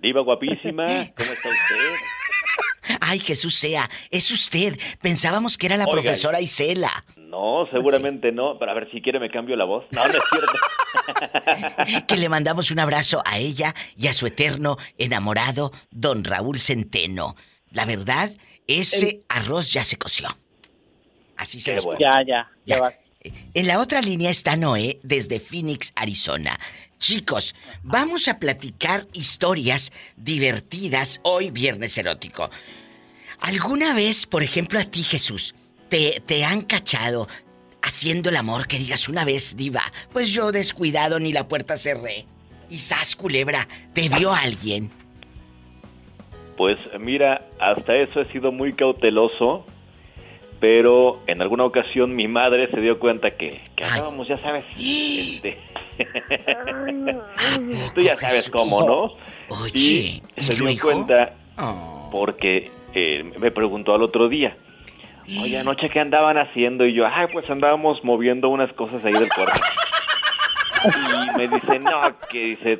[0.00, 1.94] Diva guapísima, ¿cómo está usted?
[3.00, 4.78] Ay, Jesús sea, es usted.
[5.00, 5.92] Pensábamos que era la Oiga.
[6.02, 7.04] profesora Isela.
[7.16, 9.84] No, seguramente no, pero a ver si quiere me cambio la voz.
[9.90, 10.52] No, no es cierto.
[12.06, 17.36] Que le mandamos un abrazo a ella y a su eterno enamorado, don Raúl Centeno.
[17.70, 18.32] La verdad,
[18.68, 20.28] ese arroz ya se coció.
[21.36, 21.98] Así se los bueno.
[22.00, 22.92] Ya, ya, ya va.
[23.54, 26.58] En la otra línea está Noé desde Phoenix, Arizona.
[26.98, 32.50] Chicos, vamos a platicar historias divertidas hoy viernes erótico.
[33.40, 35.54] ¿Alguna vez, por ejemplo, a ti, Jesús,
[35.88, 37.28] te, te han cachado
[37.82, 39.82] haciendo el amor que digas una vez, diva?
[40.12, 42.24] Pues yo descuidado ni la puerta cerré.
[42.70, 44.90] Y sas, culebra, ¿te vio alguien?
[46.56, 49.66] Pues mira, hasta eso he sido muy cauteloso,
[50.60, 55.58] pero en alguna ocasión mi madre se dio cuenta que, que andábamos, ya sabes, este...
[57.94, 59.16] Tú ya sabes cómo, ¿no?
[59.62, 62.08] Oye, y se ¿y dio cuenta Oh.
[62.10, 64.56] porque eh, me preguntó al otro día,
[65.40, 69.28] oye, anoche qué andaban haciendo y yo, ay, pues andábamos moviendo unas cosas ahí del
[69.28, 69.60] cuarto.
[70.84, 72.78] y me dice, no, que dice,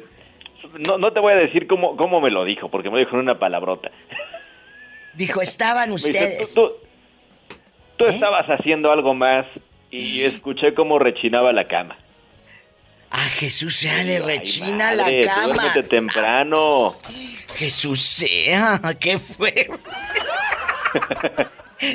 [0.87, 3.15] no, no te voy a decir cómo, cómo me lo dijo, porque me lo dijo
[3.17, 3.91] en una palabrota.
[5.15, 6.55] Dijo, estaban Me dice, ustedes.
[6.55, 6.77] tú, tú-
[7.97, 9.47] tú estabas haciendo algo más
[9.93, 11.97] y escuché cómo rechinaba la cama.
[13.17, 15.55] A Jesús sea le rechina Madre, la cama.
[15.55, 16.97] duérmete temprano.
[17.55, 19.69] Jesús sea, ¿qué fue?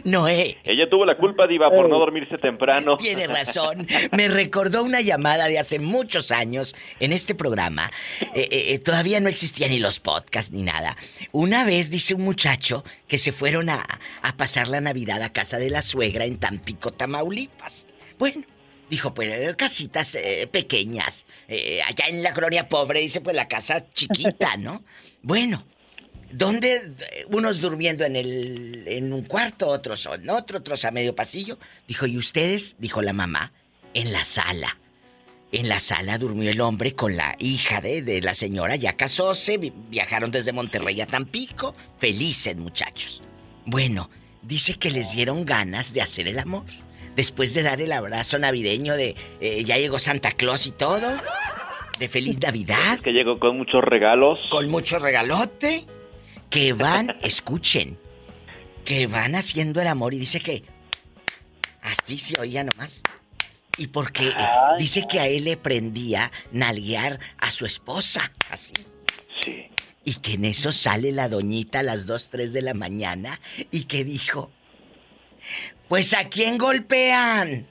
[0.06, 0.58] Noé.
[0.64, 2.96] Ella tuvo la culpa, Diva, por no dormirse temprano.
[2.96, 3.86] Tiene razón.
[4.14, 7.92] Me recordó una llamada de hace muchos años en este programa.
[8.22, 10.96] Eh, eh, eh, todavía no existían ni los podcasts ni nada.
[11.34, 13.86] Una vez dice un muchacho que se fueron a,
[14.22, 17.88] a pasar la Navidad a casa de la suegra en Tampico, Tamaulipas.
[18.18, 18.44] Bueno,
[18.90, 21.26] dijo, pues eh, casitas eh, pequeñas.
[21.48, 24.84] Eh, allá en la colonia pobre, dice, pues la casa chiquita, ¿no?
[25.22, 25.66] Bueno,
[26.32, 31.16] donde eh, unos durmiendo en el en un cuarto, otros en otro, otros a medio
[31.16, 31.58] pasillo.
[31.88, 33.52] Dijo, "¿Y ustedes?" dijo la mamá,
[33.94, 34.78] "En la sala."
[35.52, 39.58] En la sala durmió el hombre con la hija de, de la señora, ya casóse,
[39.58, 43.24] vi- viajaron desde Monterrey a Tampico, felices muchachos.
[43.66, 44.12] Bueno,
[44.44, 46.66] dice que les dieron ganas de hacer el amor.
[47.20, 51.06] Después de dar el abrazo navideño de eh, ya llegó Santa Claus y todo,
[52.00, 52.98] de feliz Navidad.
[53.00, 54.40] Que llegó con muchos regalos.
[54.50, 55.86] Con mucho regalote.
[56.50, 57.98] Que van, escuchen,
[58.86, 60.64] que van haciendo el amor y dice que
[61.82, 63.04] así se oía nomás.
[63.76, 64.34] Y porque eh,
[64.78, 68.72] dice que a él le prendía nalguear a su esposa, así.
[69.44, 69.66] Sí.
[70.06, 73.84] Y que en eso sale la doñita a las 2, 3 de la mañana y
[73.84, 74.52] que dijo,
[75.90, 77.68] pues a quién golpean.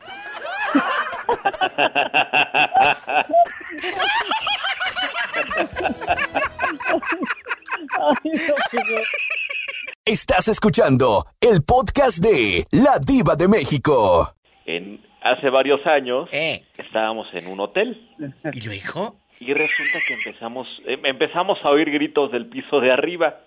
[10.05, 14.33] Estás escuchando el podcast de La Diva de México.
[14.67, 16.63] En, hace varios años Eh.
[16.79, 18.09] estábamos en un hotel.
[18.53, 19.17] ¿Y luego?
[19.41, 23.41] Y resulta que empezamos, em- empezamos a oír gritos del piso de arriba.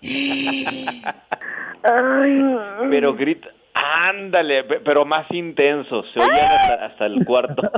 [2.90, 7.62] Pero grita, ándale, pe- pero más intensos, se oían hasta, hasta el cuarto.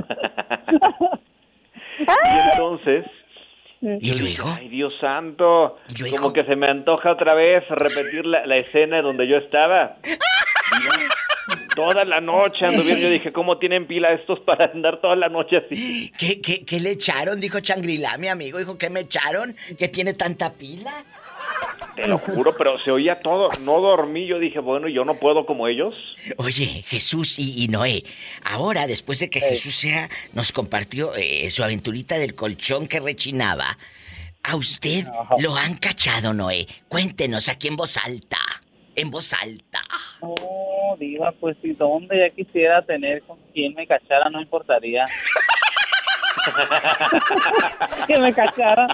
[1.99, 3.05] y entonces,
[3.81, 4.53] ¿Y luego?
[4.57, 5.77] ay Dios santo,
[6.11, 9.97] como que se me antoja otra vez repetir la, la escena donde yo estaba.
[10.03, 10.91] Mira,
[11.75, 15.57] toda la noche anduvieron, yo dije, ¿cómo tienen pila estos para andar toda la noche
[15.57, 16.11] así?
[16.17, 17.39] ¿Qué, qué, qué le echaron?
[17.39, 18.57] Dijo Changrilá, mi amigo.
[18.57, 19.55] Dijo, ¿qué me echaron?
[19.77, 20.91] ¿Que tiene tanta pila?
[21.95, 23.49] Te lo juro, pero se oía todo.
[23.61, 24.27] No dormí.
[24.27, 25.95] Yo dije, bueno, yo no puedo como ellos.
[26.37, 28.03] Oye, Jesús y, y Noé,
[28.43, 33.77] ahora después de que Jesús sea, nos compartió eh, su aventurita del colchón que rechinaba,
[34.43, 35.05] ¿a usted
[35.39, 36.67] lo han cachado, Noé?
[36.89, 38.39] Cuéntenos aquí en voz alta.
[38.95, 39.81] En voz alta.
[40.21, 45.05] No, No, Diva, pues si dónde ya quisiera tener con quien me cachara, no importaría.
[48.07, 48.87] que me cachara.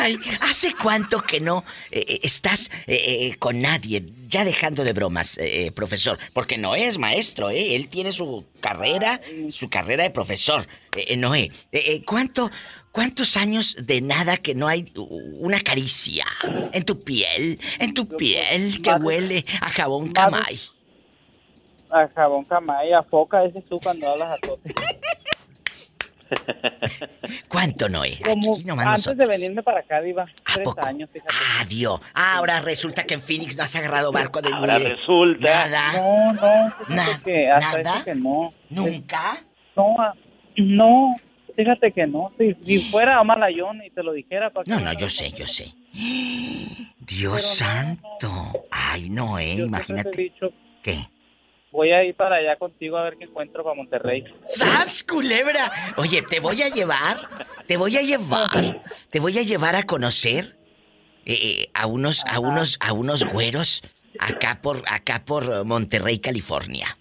[0.00, 4.04] Ay, ¿hace cuánto que no eh, eh, estás eh, eh, con nadie?
[4.28, 7.76] Ya dejando de bromas, eh, profesor, porque no es maestro, ¿eh?
[7.76, 10.66] Él tiene su carrera, su carrera de profesor.
[11.16, 11.50] Noé,
[12.06, 12.50] ¿cuánto,
[12.92, 14.92] ¿cuántos años de nada que no hay
[15.38, 16.24] una caricia
[16.72, 20.60] en tu piel, en tu piel que huele a jabón camay?
[21.90, 24.74] A jabón camay, a foca, ese tú cuando hablas a tope.
[27.48, 28.18] ¿Cuánto, Noé?
[28.24, 29.16] Como antes nosotros.
[29.16, 30.26] de venirme para acá, Diva.
[30.54, 31.34] Tres años, fíjate.
[31.60, 32.00] Adiós.
[32.14, 35.68] Ahora resulta que en Phoenix no has agarrado barco de Ahora resulta.
[35.68, 35.92] Nada.
[35.94, 37.20] No, no, fíjate Nada.
[37.24, 37.96] que hasta ¿Nada?
[37.96, 38.54] eso que no.
[38.70, 39.44] ¿Nunca?
[39.76, 40.14] No, ah,
[40.56, 41.16] no,
[41.56, 42.32] fíjate que no.
[42.38, 45.72] Si, si fuera malayón y te lo dijera, ¿para No, no, yo sé, yo sé.
[47.00, 48.30] Dios santo.
[48.70, 50.22] Ay, Noé, Yo siempre te he imagínate.
[50.22, 50.50] dicho,
[50.82, 51.08] ¿Qué?
[51.74, 54.24] Voy a ir para allá contigo a ver qué encuentro para Monterrey.
[54.46, 55.72] ¡Sas, culebra!
[55.96, 57.18] Oye, te voy a llevar,
[57.66, 60.56] te voy a llevar, te voy a llevar a conocer
[61.26, 63.82] eh, eh, a unos, a unos, a unos güeros
[64.20, 66.96] acá por, acá por Monterrey, California.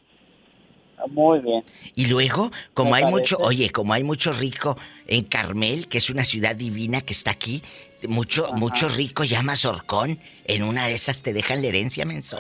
[1.12, 1.63] Muy bien.
[1.93, 6.09] Y luego, como Me hay mucho, oye, como hay mucho rico en Carmel, que es
[6.09, 7.62] una ciudad divina que está aquí,
[8.07, 10.19] mucho, mucho rico llama Sorcón.
[10.45, 12.39] En una de esas te dejan la herencia, menso.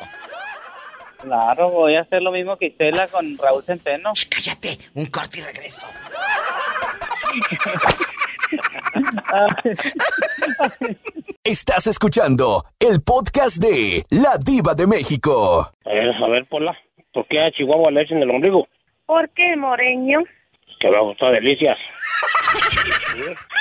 [1.23, 4.11] Claro, voy a hacer lo mismo que Isela con Raúl Centeno.
[4.29, 5.81] cállate, un corte y regreso.
[11.45, 15.71] Estás escuchando el podcast de La Diva de México.
[15.85, 16.77] A ver, a ver, Pola,
[17.13, 18.67] ¿por qué a Chihuahua le echan el ombligo?
[19.05, 20.23] ¿Por qué, Moreño?
[20.81, 21.77] Que me gustó delicias.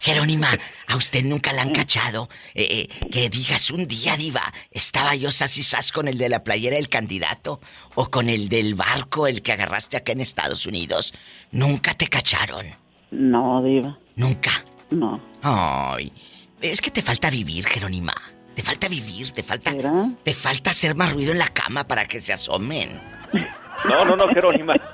[0.00, 0.48] Jerónima,
[0.86, 2.28] ¿a usted nunca la han cachado?
[2.54, 6.28] Eh, eh, que digas un día, diva, estaba yo sas y sas con el de
[6.28, 7.60] la playera del candidato
[7.96, 11.14] o con el del barco, el que agarraste acá en Estados Unidos.
[11.50, 12.66] ¿Nunca te cacharon?
[13.10, 13.98] No, Diva.
[14.14, 14.64] ¿Nunca?
[14.90, 15.20] No.
[15.42, 16.12] Ay,
[16.60, 18.14] es que te falta vivir, Jerónima.
[18.54, 19.72] Te falta vivir, te falta...
[20.24, 23.00] Te falta hacer más ruido en la cama para que se asomen.
[23.88, 24.74] No, no, no, Jerónima.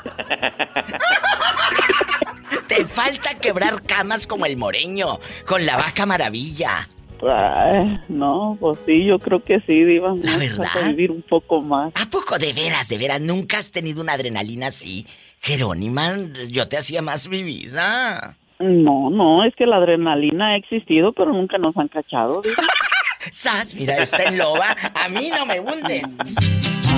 [2.74, 6.88] Te falta quebrar camas como el moreño, con la vaca maravilla.
[7.22, 10.14] Ay, no, pues sí, yo creo que sí, Diva.
[10.20, 10.64] La verdad.
[10.72, 11.92] falta vivir un poco más.
[11.94, 15.06] ¿A poco de veras, de veras, nunca has tenido una adrenalina así?
[15.40, 16.16] Jerónima,
[16.48, 18.36] yo te hacía más mi vida.
[18.58, 22.64] No, no, es que la adrenalina ha existido, pero nunca nos han cachado, Diva.
[23.30, 24.76] Sas, mira, está en loba.
[24.94, 26.04] A mí no me hundes.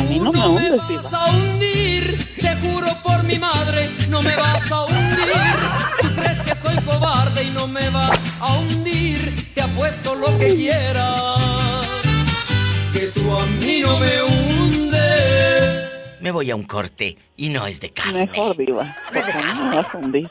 [0.08, 4.70] Mí no me hundes, vas a hundir, te juro por mi madre, no me vas
[4.70, 5.32] a hundir.
[6.00, 10.54] Tú crees que soy cobarde y no me vas a hundir, te apuesto lo que
[10.54, 11.86] quieras,
[12.92, 15.90] que tú a mí no me hundes.
[16.20, 18.26] Me voy a un corte y no es de carne.
[18.26, 18.84] Mejor, Diva.
[19.12, 19.70] No es de porque no carne.
[19.70, 20.30] me vas a hundir.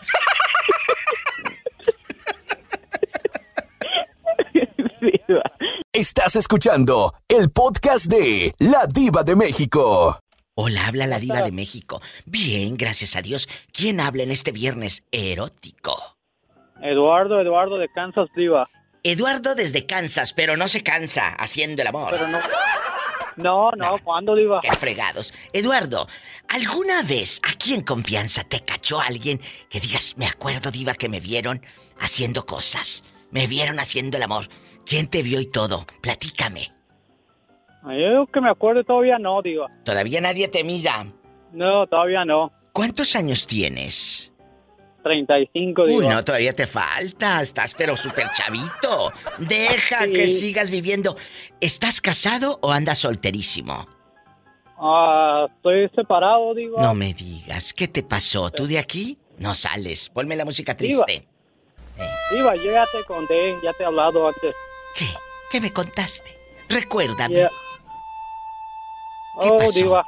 [5.97, 10.19] Estás escuchando el podcast de La Diva de México.
[10.53, 12.01] Hola, habla la diva de México.
[12.25, 13.47] Bien, gracias a Dios.
[13.71, 16.17] ¿Quién habla en este viernes erótico?
[16.81, 18.69] Eduardo, Eduardo de Kansas, Diva.
[19.03, 22.09] Eduardo desde Kansas, pero no se cansa haciendo el amor.
[22.11, 22.39] Pero no.
[23.37, 24.59] No, no, ¿cuándo, Diva?
[24.59, 25.33] Qué fregados.
[25.53, 26.09] Eduardo,
[26.49, 31.21] ¿alguna vez aquí en confianza te cachó alguien que digas, me acuerdo, Diva, que me
[31.21, 31.61] vieron
[32.01, 33.05] haciendo cosas?
[33.31, 34.49] Me vieron haciendo el amor.
[34.85, 35.85] ¿Quién te vio y todo?
[36.01, 36.71] Platícame.
[37.83, 39.67] Yo que me acuerdo todavía no, Diva.
[39.83, 41.05] Todavía nadie te mira.
[41.51, 42.51] No, todavía no.
[42.71, 44.33] ¿Cuántos años tienes?
[45.03, 45.97] 35, Diva.
[45.99, 47.41] Uy, no, todavía te falta.
[47.41, 49.11] Estás pero súper chavito.
[49.37, 50.13] Deja Sí.
[50.13, 51.15] que sigas viviendo.
[51.61, 53.87] ¿Estás casado o andas solterísimo?
[54.79, 56.81] Ah, estoy separado, Diva.
[56.81, 57.71] No me digas.
[57.73, 58.49] ¿Qué te pasó?
[58.49, 59.17] ¿Tú de aquí?
[59.37, 60.09] No sales.
[60.09, 61.05] Ponme la música Diva.
[61.05, 61.27] triste.
[62.31, 64.53] Diva, yo ya te conté, ya te he hablado antes.
[64.97, 65.07] ¿Qué?
[65.51, 66.37] ¿Qué me contaste?
[66.69, 67.35] Recuérdame.
[67.35, 67.49] Ya.
[69.41, 69.71] ¿Qué Oh, pasó?
[69.73, 70.05] Diva.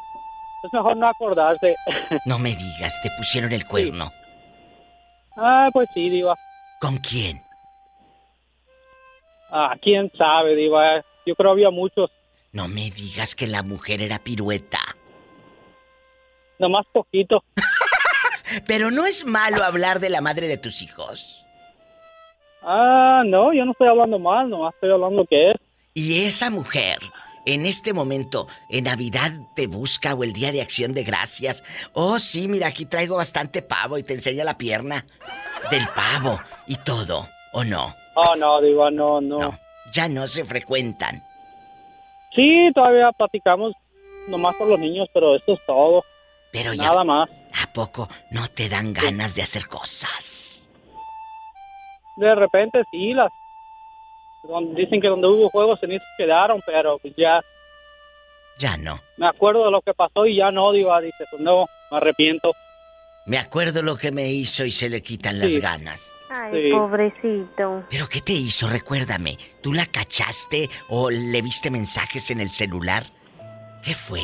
[0.64, 1.76] Es mejor no acordarse.
[2.26, 4.12] No me digas, te pusieron el cuerno.
[5.36, 6.36] ah, pues sí, Diva.
[6.82, 7.44] ¿Con quién?
[9.52, 11.04] Ah, quién sabe, Diva.
[11.26, 12.10] Yo creo había muchos.
[12.54, 14.80] No me digas que la mujer era pirueta.
[16.60, 17.44] Nomás poquito.
[18.68, 21.46] Pero no es malo hablar de la madre de tus hijos.
[22.70, 25.56] Ah, no, yo no estoy hablando mal, nomás estoy hablando que es.
[25.94, 26.98] Y esa mujer,
[27.46, 31.64] en este momento, en Navidad te busca o el Día de Acción de Gracias.
[31.94, 35.06] Oh, sí, mira, aquí traigo bastante pavo y te enseña la pierna
[35.72, 37.96] del pavo y todo, ¿o no?
[38.16, 39.58] Oh, no, Diva, no, no.
[39.94, 41.24] Ya no se frecuentan.
[42.36, 43.72] Sí, todavía platicamos.
[44.28, 46.04] nomás por los niños, pero esto es todo.
[46.52, 46.90] Pero ya.
[46.90, 47.30] Nada más.
[47.64, 50.47] ¿A poco no te dan ganas de hacer cosas?
[52.18, 53.32] De repente sí, las
[54.44, 55.88] donde- dicen que donde hubo juegos se
[56.18, 57.40] quedaron, pero pues ya
[58.60, 59.00] Ya no.
[59.18, 62.54] me acuerdo de lo que pasó y ya no, digo, dice, pues no, me arrepiento.
[63.26, 66.14] Me acuerdo lo que me hizo y se le quitan las ganas.
[66.30, 66.72] Ay, Sí.
[66.72, 67.84] pobrecito.
[67.90, 68.68] ¿Pero qué te hizo?
[68.70, 69.38] Recuérdame.
[69.62, 73.06] ¿Tú la cachaste o le viste mensajes en el celular?
[73.84, 74.22] ¿Qué fue?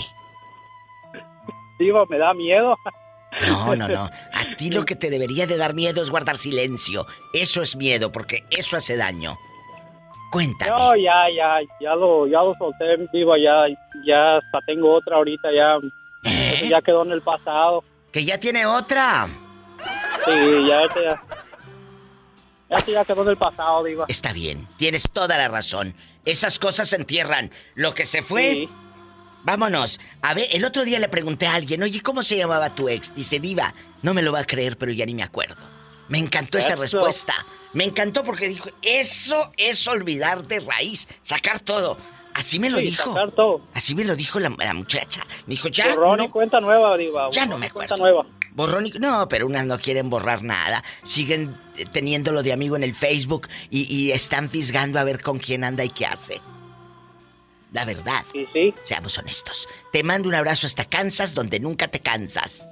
[1.80, 2.76] Digo, me da miedo.
[3.42, 4.04] No, no, no.
[4.04, 7.06] A ti lo que te debería de dar miedo es guardar silencio.
[7.34, 9.38] Eso es miedo, porque eso hace daño.
[10.32, 10.72] Cuéntame.
[10.72, 13.68] No, ya, ya, ya lo, ya lo solté, digo, ya,
[14.06, 15.78] ya hasta tengo otra ahorita, ya,
[16.24, 16.68] ¿Eh?
[16.70, 17.84] ya quedó en el pasado.
[18.12, 19.28] Que ya tiene otra.
[20.26, 21.24] Sí, ya, ya,
[22.70, 24.06] ya, ya quedó en el pasado, digo.
[24.08, 25.96] Está bien, tienes toda la razón.
[26.26, 27.52] Esas cosas se entierran.
[27.76, 28.52] Lo que se fue.
[28.54, 28.70] Sí.
[29.44, 30.00] Vámonos.
[30.22, 33.14] A ver, el otro día le pregunté a alguien, oye, ¿cómo se llamaba tu ex?
[33.14, 35.56] Dice, Diva, no me lo va a creer, pero ya ni me acuerdo.
[36.08, 36.82] Me encantó esa Eso.
[36.82, 37.34] respuesta.
[37.74, 41.98] Me encantó porque dijo, eso es olvidar de raíz, sacar todo.
[42.34, 43.14] Así me lo Sí, dijo.
[43.14, 43.62] sacar todo.
[43.74, 45.22] Así me lo dijo la, la muchacha.
[45.46, 45.94] Me dijo, ya.
[45.94, 47.20] Borrón y no- cuenta nueva, digo.
[47.32, 48.14] Ya no me y cuenta acuerdo.
[48.24, 48.30] nueva.
[48.54, 48.92] Borrón y...
[48.92, 50.84] No, pero unas no quieren borrar nada.
[51.04, 55.40] Siguen eh, teniéndolo de amigo en el Facebook y, y están fisgando a ver con
[55.40, 56.40] quién anda y qué hace.
[57.74, 58.24] La verdad.
[58.32, 58.74] Sí, sí.
[58.84, 59.68] Seamos honestos.
[59.92, 62.70] Te mando un abrazo hasta Kansas, donde nunca te cansas.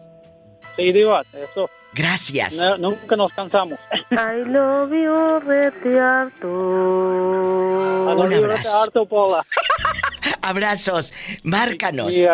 [0.76, 1.70] Sí, digo, eso.
[1.94, 2.56] Gracias.
[2.56, 3.78] No- nunca nos cansamos.
[4.12, 6.48] I love you, rete harto.
[6.48, 8.82] Un abrazo.
[8.84, 9.44] harto, Pola.
[10.42, 11.14] Abrazos.
[11.44, 12.14] Márcanos.
[12.14, 12.30] Y, eh,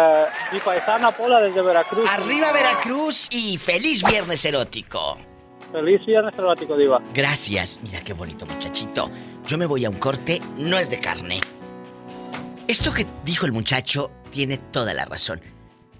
[0.51, 2.07] mi paisana Pola desde Veracruz.
[2.09, 5.17] Arriba Veracruz y feliz viernes erótico.
[5.71, 7.01] Feliz viernes sabático, Diva.
[7.13, 7.79] Gracias.
[7.81, 9.09] Mira qué bonito muchachito.
[9.45, 11.39] Yo me voy a un corte, no es de carne.
[12.67, 15.41] Esto que dijo el muchacho tiene toda la razón.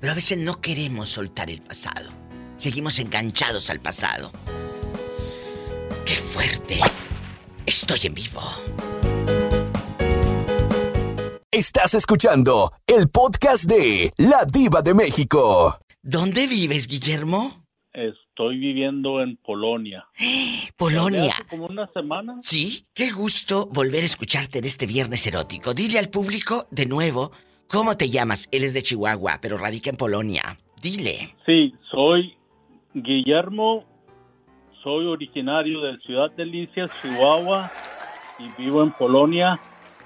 [0.02, 2.10] Pero a veces no queremos soltar el pasado.
[2.58, 4.32] Seguimos enganchados al pasado.
[6.06, 6.82] ¡Qué fuerte!
[7.66, 8.42] Estoy en vivo.
[11.52, 15.80] Estás escuchando el podcast de La Diva de México.
[16.02, 17.66] ¿Dónde vives, Guillermo?
[18.38, 20.06] Estoy viviendo en Polonia.
[20.78, 21.34] Polonia.
[21.34, 22.38] Hace como una semana.
[22.44, 25.74] Sí, qué gusto volver a escucharte en este viernes erótico.
[25.74, 27.32] Dile al público de nuevo
[27.68, 28.48] cómo te llamas.
[28.52, 30.56] Él es de Chihuahua, pero radica en Polonia.
[30.80, 31.34] Dile.
[31.48, 32.36] Sí, soy
[32.94, 33.84] Guillermo.
[34.84, 37.72] Soy originario de Ciudad Delicias, Chihuahua,
[38.38, 39.60] y vivo en Polonia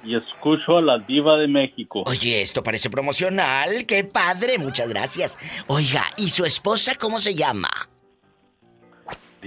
[0.06, 2.04] y escucho a la diva de México.
[2.06, 3.86] Oye, esto parece promocional.
[3.86, 4.58] ¡Qué padre!
[4.58, 5.38] Muchas gracias.
[5.68, 7.70] Oiga, ¿y su esposa cómo se llama?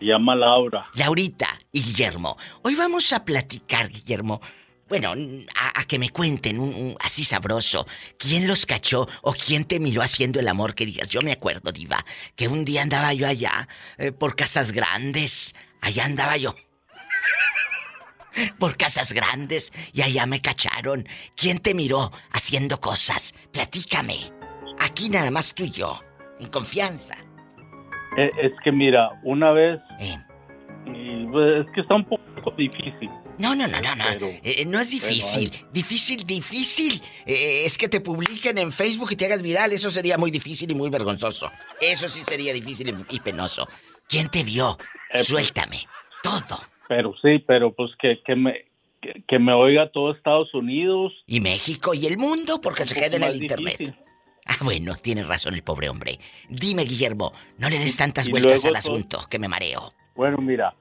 [0.05, 0.91] Llama Laura.
[0.95, 2.37] Laurita y Guillermo.
[2.63, 4.41] Hoy vamos a platicar, Guillermo.
[4.89, 5.15] Bueno,
[5.57, 7.87] a, que me cuenten un- así sabroso.
[8.19, 10.75] ¿Quién los cachó o quién te miró haciendo el amor?
[10.75, 12.05] Que digas, yo me acuerdo, Diva,
[12.37, 15.55] que un día andaba yo allá eh, por casas grandes.
[15.81, 16.55] Allá andaba yo.
[18.59, 21.09] Por casas grandes y allá me cacharon.
[21.37, 23.33] ¿Quién te miró haciendo cosas?
[23.53, 24.19] Platícame.
[24.81, 26.01] Aquí nada más tú y yo,
[26.41, 27.15] en confianza.
[28.17, 29.81] Eh, Es que mira, una vez...
[30.01, 30.17] Eh.
[30.87, 32.23] y, pues, es que está un poco
[32.57, 33.11] difícil.
[33.39, 34.05] No, no, no, no, no.
[34.13, 35.51] Pero- Eh, no es difícil.
[35.51, 37.03] Bueno, Difícil, difícil.
[37.27, 39.73] Eh, es que te publiquen en Facebook y te hagas viral.
[39.73, 41.51] Eso sería muy difícil y muy vergonzoso.
[41.81, 43.67] Eso sí sería difícil y y penoso.
[44.09, 44.79] ¿Quién te vio?
[45.11, 45.87] pues- Suéltame.
[46.23, 46.61] Todo.
[46.89, 48.67] Pero sí, pero pues que, que me
[49.03, 51.13] que, que me oiga todo Estados Unidos.
[51.27, 53.79] Y México y el mundo porque se queda en el más internet.
[53.79, 53.97] difícil.
[54.47, 56.19] Ah, bueno, tienes razón el pobre hombre.
[56.49, 59.93] Dime, Guillermo, no le des tantas y vueltas al asunto, que me mareo.
[60.15, 60.75] Bueno, mira,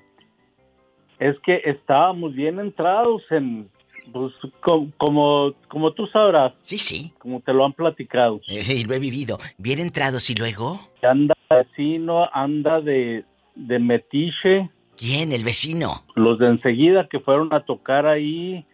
[1.19, 3.69] es que estábamos bien entrados en,
[4.11, 6.53] pues, com- como, como tú sabrás.
[6.61, 7.13] Sí, sí.
[7.19, 8.41] Como te lo han platicado.
[8.47, 9.37] Eh, y lo he vivido.
[9.57, 10.89] Bien entrados y luego.
[11.01, 13.23] Anda vecino, anda de,
[13.55, 14.69] de metiche.
[14.97, 15.31] ¿Quién?
[15.31, 16.03] ¿El vecino?
[16.15, 18.65] Los de enseguida que fueron a tocar ahí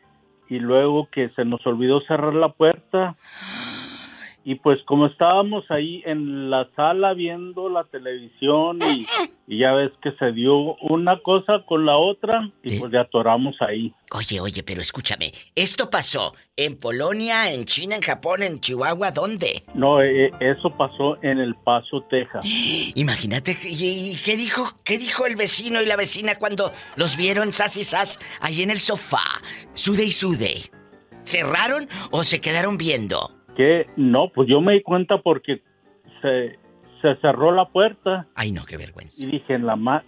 [0.50, 3.16] y luego que se nos olvidó cerrar la puerta.
[4.50, 9.06] Y pues como estábamos ahí en la sala viendo la televisión y,
[9.46, 13.56] y ya ves que se dio una cosa con la otra y pues ya atoramos
[13.62, 13.94] ahí.
[14.12, 15.34] Oye, oye, pero escúchame.
[15.54, 19.12] ¿Esto pasó en Polonia, en China, en Japón, en Chihuahua?
[19.12, 19.66] ¿Dónde?
[19.76, 22.44] No, eh, eso pasó en El Paso, Texas.
[22.96, 27.54] Imagínate, ¿y, y qué dijo, qué dijo el vecino y la vecina cuando los vieron
[27.54, 29.22] sas y sas ahí en el sofá?
[29.76, 30.72] Sude y sude.
[31.24, 33.39] ¿Cerraron o se quedaron viendo?
[33.60, 35.62] Que no, pues yo me di cuenta porque
[36.22, 36.58] se,
[37.02, 38.26] se cerró la puerta.
[38.34, 39.22] Ay, no, qué vergüenza.
[39.22, 40.02] Y dije, en la ma...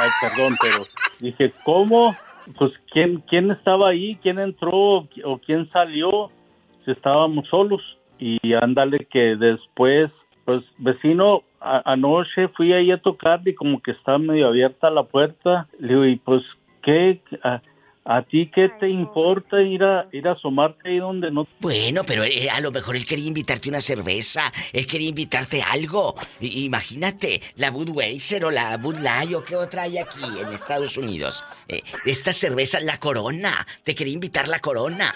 [0.00, 0.86] Ay, perdón, pero
[1.20, 2.16] dije, ¿cómo?
[2.58, 4.18] Pues, ¿quién, quién estaba ahí?
[4.22, 6.30] ¿Quién entró o quién salió?
[6.86, 7.82] Si estábamos solos.
[8.18, 10.10] y ándale que después,
[10.46, 15.02] pues vecino, a- anoche fui ahí a tocar y como que estaba medio abierta la
[15.02, 15.68] puerta.
[15.78, 16.42] Le digo, y pues,
[16.82, 17.20] ¿qué?
[17.42, 17.60] ¿A,
[18.08, 22.24] a ti qué te importa ir a, ir a asomarte ahí donde no Bueno, pero
[22.24, 26.14] eh, a lo mejor él quería invitarte una cerveza, él quería invitarte algo.
[26.40, 30.96] I- imagínate, la Budweiser o la Bud Light o qué otra hay aquí en Estados
[30.96, 31.42] Unidos.
[31.68, 35.12] Eh, esta cerveza, la Corona, te quería invitar la Corona.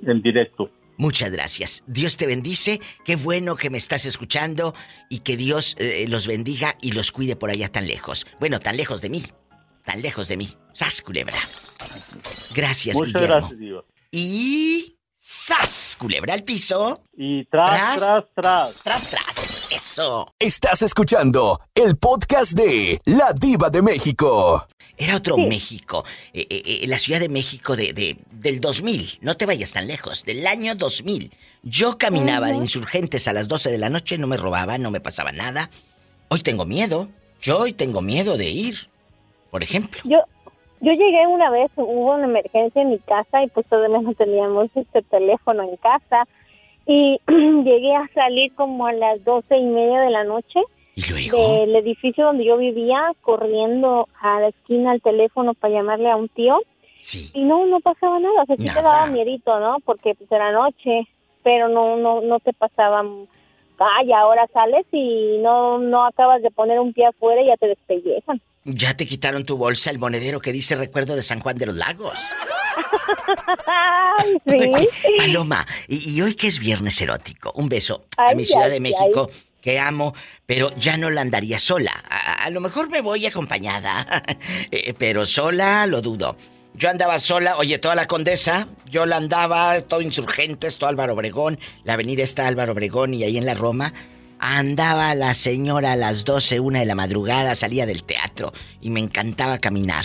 [0.06, 0.70] En directo.
[0.98, 1.86] Muchas gracias.
[1.88, 2.82] Dios te bendice.
[3.06, 4.74] Qué bueno que me estás escuchando
[5.10, 8.28] y que Dios eh, los bendiga y los cuide por allá tan lejos.
[8.42, 9.24] Bueno, tan lejos de mí.
[9.86, 10.50] Tan lejos de mí.
[10.74, 11.38] ¡Sas, culebra!
[12.54, 13.28] Gracias, Muchas Guillermo.
[13.38, 13.84] gracias, Diva.
[14.12, 14.98] Y...
[15.18, 17.00] ¡Sas, culebra al piso!
[17.16, 18.82] Y tras, tras, tras.
[18.84, 19.72] Tras, tras.
[19.72, 20.34] Eso.
[20.40, 24.68] Estás escuchando el podcast de La Diva de México.
[24.98, 26.04] Era otro México.
[26.34, 29.20] Eh, eh, eh, la Ciudad de México de, de- del 2000.
[29.22, 30.24] No te vayas tan lejos.
[30.26, 31.32] Del año 2000.
[31.64, 35.00] Yo caminaba de insurgentes a las 12 de la noche, no me robaban, no me
[35.00, 35.70] pasaba nada.
[36.28, 37.08] Hoy tengo miedo.
[37.42, 38.90] Yo hoy tengo miedo de ir.
[39.52, 40.02] Por ejemplo.
[40.04, 40.18] Yo,
[40.82, 44.70] yo llegué una vez, hubo una emergencia en mi casa y pues todavía no teníamos
[44.76, 46.28] este teléfono en casa.
[46.88, 50.60] Y llegué a salir como a las doce y media de la noche
[50.96, 56.30] del edificio donde yo vivía corriendo a la esquina al teléfono para llamarle a un
[56.30, 56.60] tío.
[57.34, 59.78] Y no no pasaba nada, o sea sí te daba miedito, ¿no?
[59.86, 61.08] Porque pues era noche,
[61.44, 63.04] pero no no no te pasaba
[63.98, 67.68] ay, ahora sales y no no acabas de poner un pie afuera y ya te
[67.68, 68.42] despellejan.
[68.64, 71.76] Ya te quitaron tu bolsa, el monedero que dice recuerdo de San Juan de los
[71.76, 72.20] Lagos.
[74.46, 74.72] Sí.
[75.18, 78.80] Paloma, y, y hoy que es viernes erótico, un beso a mi Ciudad ay, de
[78.80, 79.30] México,
[79.62, 80.14] que amo,
[80.46, 81.92] pero ya no la andaría sola.
[82.08, 84.24] A, a lo mejor me voy acompañada,
[84.72, 86.38] eh, pero sola lo dudo.
[86.74, 91.60] Yo andaba sola, oye, toda la condesa, yo la andaba, todo insurgentes, todo Álvaro Obregón,
[91.84, 93.94] la avenida está Álvaro Obregón y ahí en la Roma.
[94.44, 99.00] Andaba la señora a las 12, una de la madrugada, salía del teatro y me
[99.00, 100.04] encantaba caminar.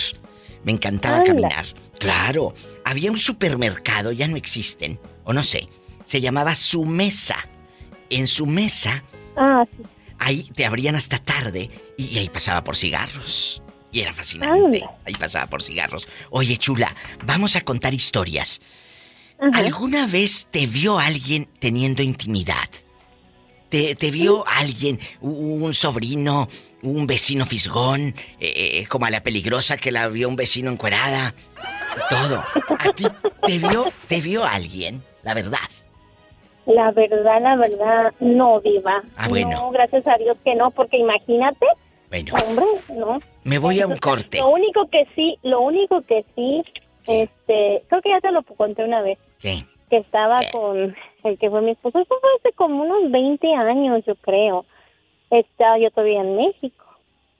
[0.63, 1.27] Me encantaba Anda.
[1.27, 1.65] caminar.
[1.99, 2.53] Claro,
[2.85, 5.67] había un supermercado, ya no existen, o no sé,
[6.05, 7.47] se llamaba Su Mesa.
[8.11, 9.03] En su mesa,
[9.35, 9.83] Ah, sí.
[10.19, 13.61] ahí te abrían hasta tarde y, y ahí pasaba por cigarros.
[13.91, 14.85] Y era fascinante.
[15.05, 16.07] Ahí pasaba por cigarros.
[16.29, 18.61] Oye, chula, vamos a contar historias.
[19.53, 22.69] ¿Alguna vez te vio alguien teniendo intimidad?
[23.69, 26.47] ¿Te, te vio alguien, un sobrino,
[26.83, 31.33] un vecino fisgón, eh, como a la peligrosa que la vio un vecino encuerada?
[32.09, 32.43] Todo.
[32.79, 33.05] ¿A ti
[33.45, 35.01] te vio, te vio alguien?
[35.23, 35.59] La verdad.
[36.65, 39.01] La verdad, la verdad, no, Diva.
[39.15, 39.51] Ah, bueno.
[39.51, 41.65] No, gracias a Dios que no, porque imagínate.
[42.09, 42.33] Bueno.
[42.45, 43.19] Hombre, no.
[43.43, 44.39] Me voy a un corte.
[44.39, 46.63] Lo único que sí, lo único que sí,
[47.07, 49.65] este, creo que ya te lo conté una vez, ¿Qué?
[49.89, 50.95] que estaba con
[51.27, 54.65] el que fue mi esposo, eso fue hace como unos 20 años, yo creo.
[55.29, 56.85] Estaba yo todavía en México.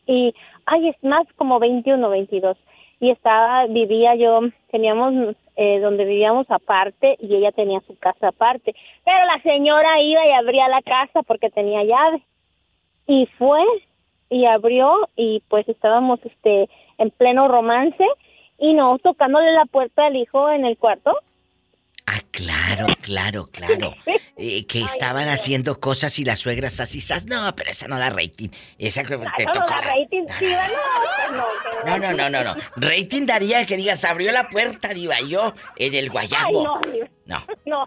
[0.05, 0.33] Y,
[0.65, 2.57] ay, es más como 21, 22.
[2.99, 8.75] Y estaba, vivía yo, teníamos, eh, donde vivíamos aparte y ella tenía su casa aparte.
[9.05, 12.21] Pero la señora iba y abría la casa porque tenía llave.
[13.07, 13.63] Y fue
[14.29, 18.03] y abrió y pues estábamos este en pleno romance
[18.57, 21.17] y no tocándole la puerta al hijo en el cuarto.
[22.31, 23.95] Claro, claro, claro.
[24.37, 27.01] Eh, que estaban haciendo cosas y las suegras así.
[27.25, 28.49] No, pero esa no da rating.
[28.77, 29.67] Esa que te Eso no tocó.
[29.69, 30.67] da la- rating, Diva,
[31.85, 32.55] no, no, No, no, no.
[32.75, 36.63] Rating daría que digas, abrió la puerta, diva, yo en el Ay, guayabo.
[36.63, 37.07] no, Diva.
[37.25, 37.43] No.
[37.65, 37.85] No,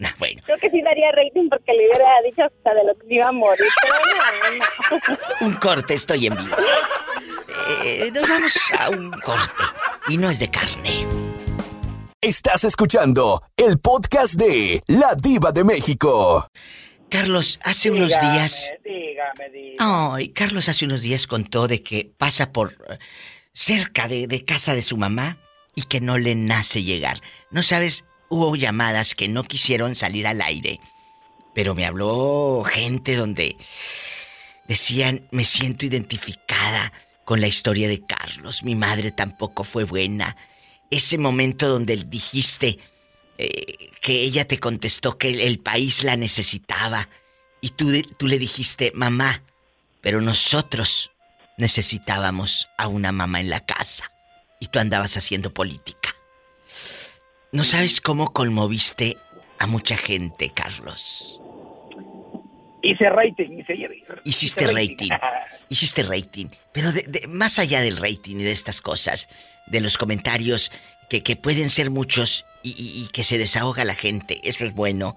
[0.00, 0.42] No, bueno.
[0.46, 3.32] creo que sí daría rating porque le hubiera dicho hasta de lo que iba a
[3.32, 3.66] morir.
[3.82, 5.16] Pero.
[5.42, 6.56] Un corte, estoy en vivo.
[7.84, 9.62] Eh, nos vamos a un corte.
[10.08, 11.06] Y no es de carne.
[12.24, 16.46] Estás escuchando el podcast de La Diva de México.
[17.10, 18.70] Carlos, hace unos días.
[18.84, 19.76] Dígame, dígame.
[19.80, 23.00] Ay, Carlos hace unos días contó de que pasa por eh,
[23.52, 25.36] cerca de, de casa de su mamá
[25.74, 27.20] y que no le nace llegar.
[27.50, 30.78] No sabes, hubo llamadas que no quisieron salir al aire,
[31.56, 33.56] pero me habló gente donde
[34.68, 36.92] decían, me siento identificada
[37.24, 40.36] con la historia de Carlos, mi madre tampoco fue buena.
[40.92, 42.78] Ese momento donde dijiste
[43.38, 47.08] eh, que ella te contestó que el, el país la necesitaba
[47.60, 49.42] y tú, tú le dijiste, mamá,
[50.02, 51.10] pero nosotros
[51.56, 54.10] necesitábamos a una mamá en la casa
[54.60, 56.14] y tú andabas haciendo política.
[57.52, 59.16] No sabes cómo conmoviste
[59.58, 61.40] a mucha gente, Carlos.
[62.82, 63.74] Hice rating, hice,
[64.24, 65.08] Hiciste hice rating.
[65.68, 66.46] Hiciste rating.
[66.72, 69.28] Pero de- de- más allá del rating y de estas cosas,
[69.66, 70.70] de los comentarios
[71.08, 75.16] que, que pueden ser muchos y, y- que se desahoga la gente, eso es bueno.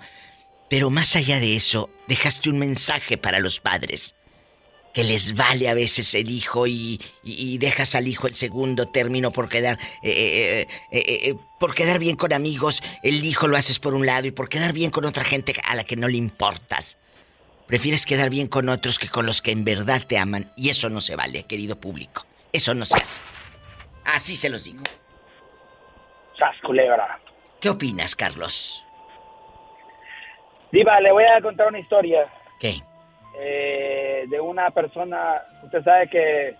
[0.70, 4.16] Pero más allá de eso, dejaste un mensaje para los padres.
[4.94, 9.32] Que les vale a veces el hijo y, y- dejas al hijo en segundo término
[9.32, 13.94] por quedar eh, eh, eh, por quedar bien con amigos, el hijo lo haces por
[13.94, 16.98] un lado y por quedar bien con otra gente a la que no le importas.
[17.68, 20.52] Prefieres quedar bien con otros que con los que en verdad te aman.
[20.56, 22.26] Y eso no se vale, querido público.
[22.54, 23.22] Eso no se hace.
[24.06, 24.84] Así se los digo.
[26.38, 27.20] Sas, culebra.
[27.60, 28.84] ¿Qué opinas, Carlos?
[30.72, 32.28] Diva, le voy a contar una historia.
[32.60, 32.82] ¿Qué?
[33.38, 36.56] eh, de una persona, usted sabe que,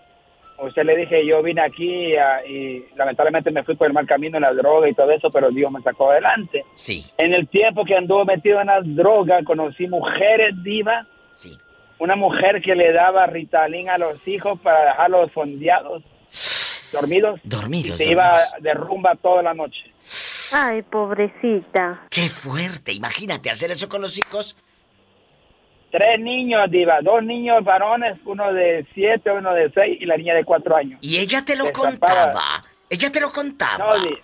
[0.58, 4.36] usted le dije, yo vine aquí a- y lamentablemente me fui por el mal camino,
[4.36, 6.66] en la droga y todo eso, pero Dios me sacó adelante.
[6.74, 7.06] Sí.
[7.16, 11.06] En el tiempo que anduvo metido en las drogas, conocí mujeres divas.
[11.34, 11.56] Sí.
[11.98, 16.02] Una mujer que le daba Ritalin a los hijos para dejarlos fondeados,
[16.92, 17.40] dormidos.
[17.44, 19.92] Dormidos, Y se iba de rumba toda la noche.
[20.52, 22.06] Ay, pobrecita.
[22.10, 22.92] ¡Qué fuerte!
[22.92, 24.56] Imagínate hacer eso con los hijos.
[25.90, 30.34] Tres niños, diva, dos niños varones, uno de siete, uno de seis y la niña
[30.34, 30.98] de cuatro años.
[31.02, 31.90] Y ella te lo Destapada.
[32.32, 32.64] contaba.
[32.90, 33.78] Ella te lo contaba.
[33.96, 34.18] No, di-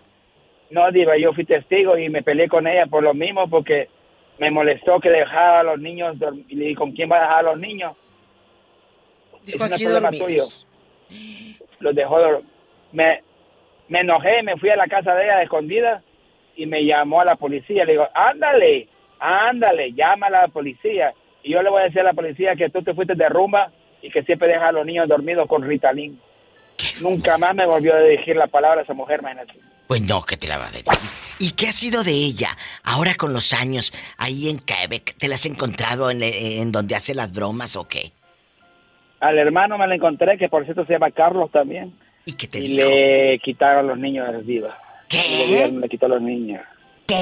[0.70, 3.88] no, diva, yo fui testigo y me peleé con ella por lo mismo porque
[4.38, 7.20] me molestó que dejara a los niños dorm- y le dije, ¿con quién va a
[7.22, 7.96] dejar a los niños?
[9.44, 10.22] Dijo, es "Aquí problema tuyo.
[10.24, 10.66] dormidos".
[11.80, 12.42] Los dejó dor-
[12.93, 13.22] me,
[13.88, 16.03] me enojé, me fui a la casa de ella de escondida
[16.57, 17.84] y me llamó a la policía.
[17.84, 18.88] Le digo, ándale,
[19.18, 21.12] ándale, llama a la policía.
[21.43, 23.72] Y yo le voy a decir a la policía que tú te fuiste de rumba
[24.01, 26.20] y que siempre dejas a los niños dormidos con Ritalin.
[27.01, 29.55] Nunca más me volvió a dirigir la palabra a esa mujer, imagínate.
[29.86, 30.86] Pues no, que te la va a decir.
[31.38, 32.49] ¿Y qué ha sido de ella?
[32.82, 37.14] Ahora con los años, ahí en Quebec, ¿te la has encontrado en, en donde hace
[37.14, 38.12] las bromas o qué?
[39.20, 41.93] Al hermano me lo encontré, que por cierto se llama Carlos también.
[42.25, 42.89] ¿Y qué te y dijo?
[42.89, 44.79] le quitaron los niños de viva.
[45.09, 45.18] ¿Qué?
[45.20, 46.62] El gobierno le quitó a los niños.
[47.07, 47.16] ¿Qué?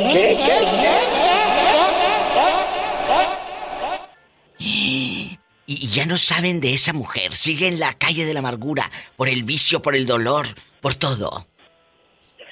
[4.58, 7.32] Y, y ya no saben de esa mujer.
[7.32, 10.46] Sigue en la calle de la amargura, por el vicio, por el dolor,
[10.80, 11.46] por todo.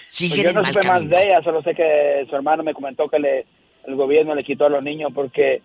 [0.08, 3.08] Sigue Pues yo no supe más de ella, solo sé que su hermano me comentó
[3.08, 3.46] que le,
[3.86, 5.60] el gobierno le quitó a los niños porque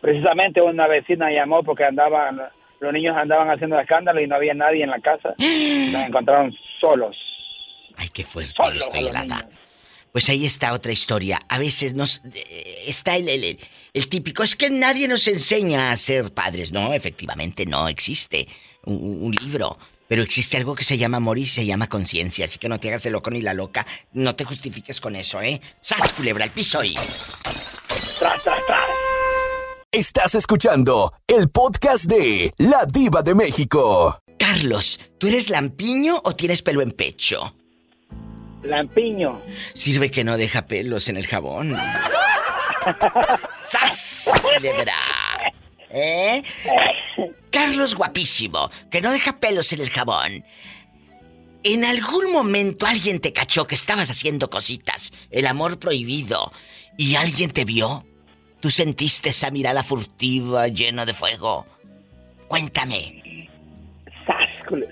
[0.00, 2.40] precisamente una vecina llamó porque andaban,
[2.80, 5.34] los niños andaban haciendo escándalo y no había nadie en la casa.
[5.38, 7.16] Los encontraron solos.
[7.96, 9.48] Ay, qué fuerte Solos esto, a los helada.
[10.12, 11.40] Pues ahí está otra historia.
[11.48, 13.58] A veces nos eh, está el, el-
[13.92, 16.70] el típico, es que nadie nos enseña a ser padres.
[16.72, 18.46] No, efectivamente no existe
[18.84, 19.76] un, un libro.
[20.06, 22.46] Pero existe algo que se llama amor y se llama conciencia.
[22.46, 23.86] Así que no te hagas el loco ni la loca.
[24.12, 25.60] No te justifiques con eso, ¿eh?
[25.82, 26.94] ¡Sas, culebra, al piso y...
[29.90, 34.20] Estás escuchando el podcast de La Diva de México.
[34.38, 37.56] Carlos, ¿tú eres lampiño o tienes pelo en pecho?
[38.64, 39.40] Lampiño.
[39.72, 41.74] Sirve que no deja pelos en el jabón.
[43.62, 44.30] ¡Sas!
[44.42, 44.92] Culebra!
[45.88, 46.42] ¿Eh?
[47.50, 50.44] Carlos guapísimo, que no deja pelos en el jabón.
[51.62, 56.52] En algún momento alguien te cachó que estabas haciendo cositas, el amor prohibido,
[56.98, 58.04] y alguien te vio.
[58.60, 61.66] ¿Tú sentiste esa mirada furtiva llena de fuego?
[62.48, 63.48] Cuéntame.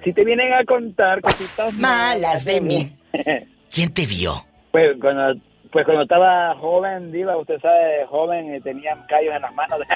[0.04, 2.96] Si te vienen a contar cositas Malas de mí.
[3.70, 4.44] ¿Quién te vio?
[4.70, 5.40] Pues cuando,
[5.76, 9.78] pues cuando estaba joven, diva, usted sabe, joven, eh, tenía callos en las manos.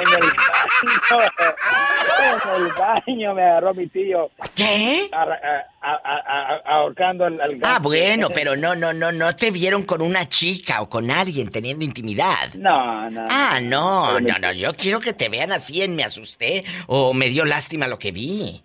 [0.00, 1.22] en el baño,
[2.56, 4.30] en el baño me agarró mi tío.
[4.54, 5.08] ¿Qué?
[5.12, 9.50] A- a- a- a- ahorcando al, al Ah, bueno, pero no, no, no, no te
[9.50, 12.52] vieron con una chica o con alguien teniendo intimidad.
[12.54, 13.26] No, no.
[13.30, 17.28] Ah, no, no, no, yo quiero que te vean así en me asusté o me
[17.28, 18.62] dio lástima lo que vi.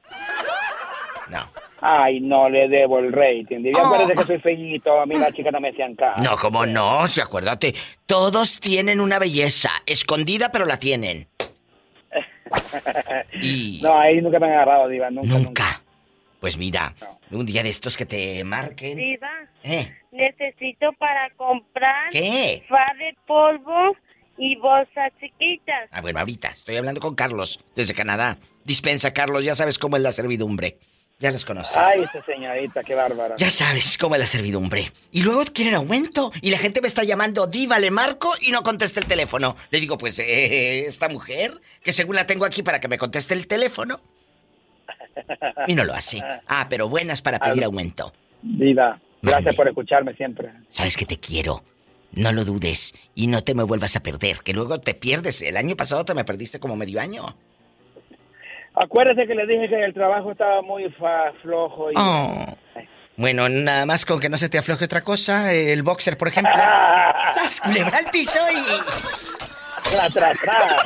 [1.84, 3.64] Ay, no le debo el rating.
[3.64, 3.86] Diva, Oh.
[3.96, 6.22] acuérdate que soy feñito, a mí las chicas no me hacían caso.
[6.22, 7.74] No, como no, si acuérdate,
[8.06, 11.28] todos tienen una belleza, escondida pero la tienen.
[13.82, 15.28] No, ahí nunca me han agarrado, Diva, nunca.
[15.38, 15.82] Nunca.
[16.40, 16.94] Pues mira,
[17.32, 18.98] un día de estos que te marquen.
[18.98, 19.30] Diva,
[19.64, 19.92] ¿Eh?
[20.12, 22.64] necesito para comprar ¿Qué?
[22.68, 23.96] fa de polvo
[24.38, 25.88] y bolsas chiquitas.
[25.92, 28.38] Ah, bueno, ahorita estoy hablando con Carlos desde Canadá.
[28.66, 30.78] Dispensa, Carlos, ya sabes cómo es la servidumbre.
[31.22, 31.78] Ya los conoces.
[31.78, 33.36] Ay, esa señorita, qué bárbara.
[33.38, 34.92] Ya sabes cómo es la servidumbre.
[35.12, 36.32] Y luego quieren aumento.
[36.42, 39.56] Y la gente me está llamando, Diva, le marco y no contesta el teléfono.
[39.70, 43.36] Le digo, pues, eh, esta mujer, que según la tengo aquí para que me conteste
[43.36, 44.02] el teléfono.
[45.68, 46.22] Y no lo hace.
[46.48, 48.14] Ah, pero buenas para pedir aumento.
[48.42, 49.58] Diva, gracias Mande.
[49.58, 50.52] por escucharme siempre.
[50.70, 51.64] Sabes que te quiero.
[52.14, 52.94] No lo dudes.
[53.14, 54.40] Y no te me vuelvas a perder.
[54.40, 55.42] Que luego te pierdes.
[55.42, 57.36] El año pasado te me perdiste como medio año.
[58.76, 61.96] Acuérdese que le dije que el trabajo estaba muy fa- flojo y...
[61.98, 62.58] Oh.
[63.18, 65.54] Bueno, nada más con que no se te afloje otra cosa.
[65.54, 66.54] El boxer, por ejemplo.
[67.36, 67.62] ¡Sas!
[67.62, 69.92] Culebra al piso y...
[69.92, 70.86] Tra, tra, tra.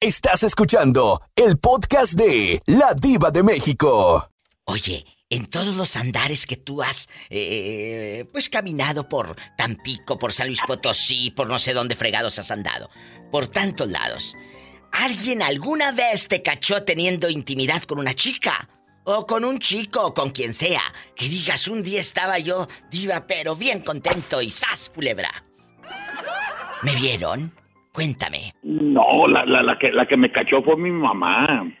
[0.00, 4.30] Estás escuchando el podcast de La Diva de México.
[4.64, 10.46] Oye, en todos los andares que tú has, eh, pues caminado por Tampico, por San
[10.48, 12.90] Luis Potosí, por no sé dónde fregados has andado,
[13.30, 14.34] por tantos lados,
[14.92, 18.68] ¿alguien alguna vez te cachó teniendo intimidad con una chica?
[19.04, 20.82] O con un chico, o con quien sea.
[21.14, 25.30] Que digas, un día estaba yo, diva, pero bien contento y ¡zas, culebra!
[26.82, 27.52] ¿Me vieron?
[27.92, 28.52] Cuéntame.
[28.62, 31.72] No, la, la, la, que, la que me cachó fue mi mamá.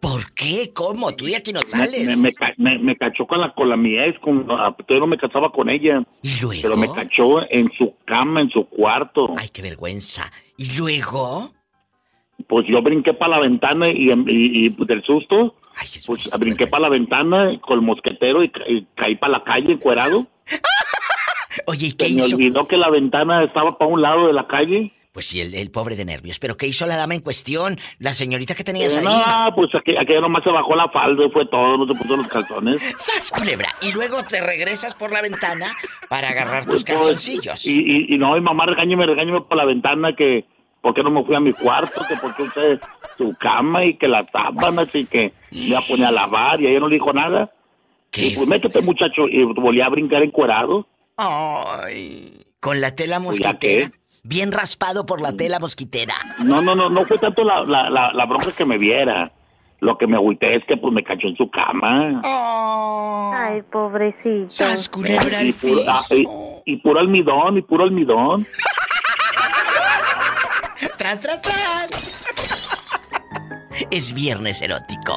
[0.00, 0.72] ¿Por qué?
[0.72, 1.12] ¿Cómo?
[1.12, 2.06] Tú de aquí no Me, sales.
[2.06, 5.06] me, me me- me cachó con la, con la mi ex, con, ah, todavía no
[5.06, 6.02] me casaba con ella.
[6.62, 9.34] Pero me cachó en su cama, en su cuarto.
[9.36, 10.30] Ay, qué vergüenza.
[10.56, 11.52] ¿Y luego?
[12.48, 15.54] Pues yo brinqué para la ventana y, y, y del susto,
[16.06, 19.72] pues brinqué para la ventana con el mosquetero y, ca- y caí para la calle
[19.74, 20.26] encuerado.
[21.66, 22.36] Oye, ¿y qué Se me hizo?
[22.36, 24.92] olvidó que la ventana estaba para un lado de la calle.
[25.12, 26.38] Pues sí, el, el pobre de nervios.
[26.38, 27.78] ¿Pero qué hizo la dama en cuestión?
[27.98, 29.04] La señorita que tenías Eh, ahí.
[29.04, 32.16] no, pues aqu- aquella nomás se bajó la falda y fue todo, no se puso
[32.16, 32.80] los calzones.
[32.96, 33.74] ¡Sas, culebra!
[33.82, 35.74] Y luego te regresas por la ventana
[36.08, 37.66] para agarrar tus calzoncillos.
[37.66, 40.44] Y, y, y no, y mamá regáñeme, regáñeme por la ventana que
[40.80, 42.80] por qué no me fui a mi cuarto, que por qué usted
[43.18, 46.68] su cama y que las sábanas y que me iba a poner a lavar y
[46.68, 47.52] ella no le dijo nada.
[48.12, 50.86] Y pues métete muchacho y volví a brincar encuerado.
[51.16, 53.92] Ay, con la tela Pues, ¿ya mosquitera.
[54.30, 56.14] Bien raspado por la tela mosquitera.
[56.44, 59.32] No, no, no, no fue tanto la, la, la, la bronca que me viera.
[59.80, 62.22] Lo que me agüité es que pues me cachó en su cama.
[63.34, 64.48] Ay, pobrecito.
[64.48, 66.24] ¡Sas, culebra y, al puro, ah, y,
[66.64, 68.46] y puro almidón, y puro almidón.
[70.96, 73.00] ¡Tras, tras, tras!
[73.90, 75.16] Es viernes erótico.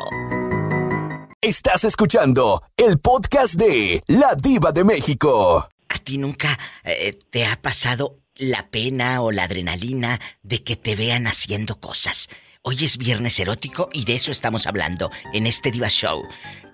[1.39, 5.69] Estás escuchando el podcast de La Diva de México.
[5.87, 10.95] ¿A ti nunca eh, te ha pasado la pena o la adrenalina de que te
[10.95, 12.29] vean haciendo cosas?
[12.63, 16.23] Hoy es viernes erótico y de eso estamos hablando en este Diva Show.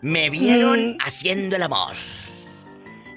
[0.01, 0.97] Me vieron Mm.
[1.05, 1.95] haciendo el amor.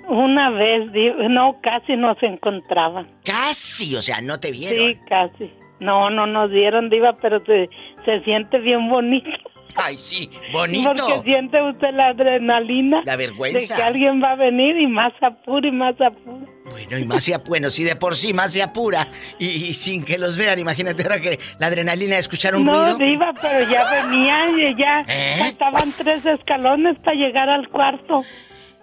[0.09, 0.91] Una vez,
[1.31, 3.09] no, casi nos encontraban.
[3.25, 4.89] Casi, o sea, no te vieron.
[4.89, 5.51] Sí, casi.
[5.81, 7.69] No, no nos dieron, Diva, pero se,
[8.05, 9.29] se siente bien bonito.
[9.75, 10.93] Ay, sí, bonito.
[10.95, 13.03] Porque siente usted la adrenalina.
[13.05, 13.75] La vergüenza.
[13.75, 16.47] De que alguien va a venir y más apura y más apura.
[16.71, 19.09] Bueno, y más se apura, bueno, si de por sí más se apura
[19.39, 22.73] y, y sin que los vean, imagínate ahora que la adrenalina de escuchar un no,
[22.73, 22.97] ruido.
[22.99, 25.37] Diva, pero ya venía y ya ¿Eh?
[25.39, 28.23] faltaban tres escalones para llegar al cuarto.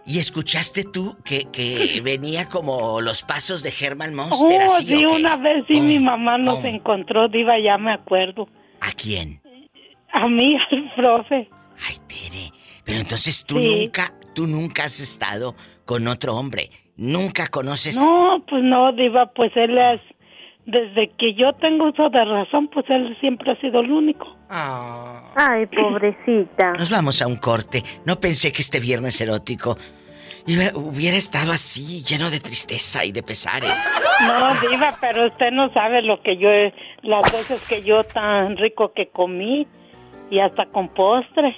[0.06, 5.06] ¿Y escuchaste tú que, que venía como los pasos de Herman Monster Oh, así sí,
[5.06, 8.48] una vez sí mi mamá nos encontró, Diva, ya me acuerdo.
[8.82, 9.42] ¿A quién?
[10.14, 11.50] A mí, al profe.
[12.86, 13.82] Pero entonces tú Sí.
[13.84, 15.56] nunca, tú nunca has estado
[15.86, 16.70] con otro hombre.
[16.98, 17.98] Nunca conoces.
[17.98, 20.02] No, pues no, Diva, pues él es.
[20.66, 24.36] Desde que yo tengo uso de razón, pues él siempre ha sido el único.
[24.50, 26.74] Ay, pobrecita.
[26.78, 27.84] Nos vamos a un corte.
[28.06, 29.78] No pensé que este viernes erótico
[30.76, 33.74] hubiera estado así, lleno de tristeza y de pesares.
[34.22, 36.74] No, Diva, pero usted no sabe lo que yo he.
[37.04, 39.68] Las veces que yo tan rico que comí
[40.30, 41.56] y hasta con postre.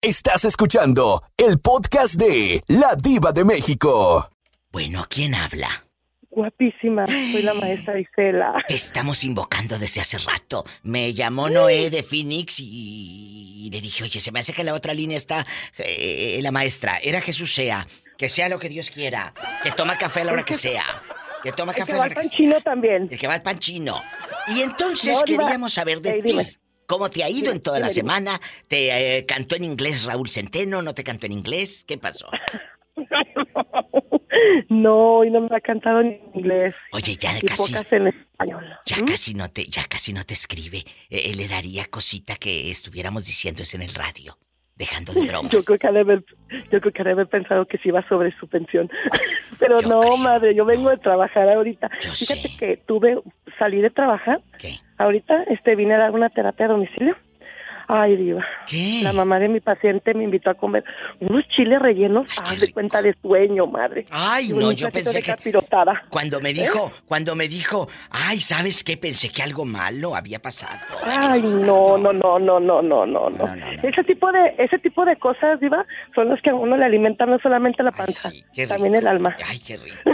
[0.00, 4.30] Estás escuchando el podcast de La Diva de México.
[4.70, 5.84] Bueno, ¿quién habla?
[6.30, 8.52] Guapísima, soy la maestra Isela.
[8.68, 10.64] Te estamos invocando desde hace rato.
[10.82, 14.74] Me llamó Noé de Phoenix y, y le dije, oye, se me hace que la
[14.74, 15.44] otra línea está
[15.78, 16.98] eh, la maestra.
[17.02, 17.86] Era Jesús sea.
[18.16, 19.32] Que sea lo que Dios quiera.
[19.62, 20.84] Que toma café a la hora que sea.
[21.50, 22.36] Que toma El café que a va al hora que pan sea.
[22.36, 23.08] chino también.
[23.10, 24.00] El que va al pan chino.
[24.48, 26.20] Y entonces No, queríamos saber de ti.
[26.22, 26.56] dime.
[26.86, 28.40] ¿Cómo te ha ido Dime, en toda la dime, semana?
[28.66, 30.80] ¿Te eh, cantó en inglés Raúl Centeno?
[30.82, 31.84] ¿No te cantó en inglés?
[31.86, 32.28] ¿Qué pasó?
[34.68, 36.74] No, y no me ha cantado en inglés.
[36.92, 37.72] Oye, ya y casi.
[37.72, 38.64] pocas en español.
[38.86, 40.84] Ya casi no te, ya casi no te escribe.
[41.10, 44.38] Eh, le daría cosita que estuviéramos diciendo eso en el radio.
[44.78, 45.50] Dejando de bromas.
[45.50, 46.24] Yo creo que ha de haber,
[46.70, 48.88] yo creo que ha de haber pensado que se iba sobre su pensión.
[49.58, 51.90] Pero no, madre, yo vengo de trabajar ahorita.
[52.00, 53.20] Fíjate que tuve,
[53.58, 54.40] salí de trabajar.
[54.96, 57.16] Ahorita este vine a dar una terapia a domicilio.
[57.90, 58.44] Ay, diva.
[58.66, 59.00] ¿Qué?
[59.02, 60.84] La mamá de mi paciente me invitó a comer
[61.20, 64.04] unos chiles rellenos, haz de cuenta de sueño, madre.
[64.10, 66.04] Ay, no, yo pensé que- capirotada.
[66.10, 66.52] Cuando me ¿Eh?
[66.52, 68.98] dijo, cuando me dijo, ay, ¿sabes qué?
[68.98, 70.78] Pensé que algo malo había pasado.
[71.02, 73.56] Ay, no, no, no, no, no, no, no, no.
[73.82, 77.30] Ese tipo de, ese tipo de cosas, diva, son las que a uno le alimentan
[77.30, 78.30] no solamente la panza,
[78.68, 79.34] también el alma.
[79.46, 79.96] Ay, qué rico.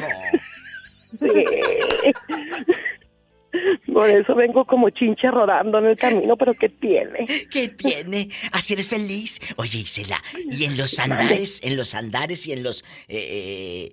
[1.20, 1.28] Sí.
[3.94, 7.26] Por eso vengo como chinche rodando en el camino, pero ¿qué tiene?
[7.50, 8.28] ¿Qué tiene?
[8.50, 9.40] Así eres feliz.
[9.56, 10.20] Oye, Isela,
[10.50, 12.84] y en los andares, en los andares y en los...
[13.08, 13.92] Eh,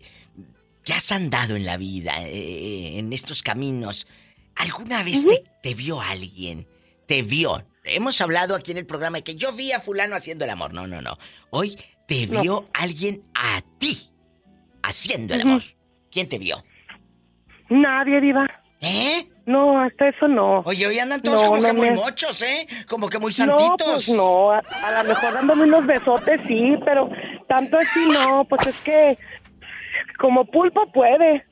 [0.83, 4.07] ¿Qué has andado en la vida, eh, en estos caminos?
[4.55, 6.65] ¿Alguna vez te, te vio alguien?
[7.05, 7.63] ¿Te vio?
[7.83, 10.73] Hemos hablado aquí en el programa de que yo vi a fulano haciendo el amor.
[10.73, 11.17] No, no, no.
[11.51, 11.77] Hoy
[12.07, 12.41] te No.
[12.41, 14.09] vio alguien a ti
[14.81, 15.61] haciendo el amor.
[16.09, 16.63] ¿Quién te vio?
[17.69, 18.47] Nadie, diva.
[18.81, 19.27] ¿Eh?
[19.45, 20.59] No, hasta eso no.
[20.65, 22.67] Oye, hoy andan todos No, como no que muy me- mochos, ¿eh?
[22.87, 23.77] Como que muy No, santitos.
[24.05, 27.09] pues no, a, a lo mejor dándome unos besotes sí, pero
[27.47, 29.17] tanto así no, pues es que
[30.19, 31.43] como pulpo puede,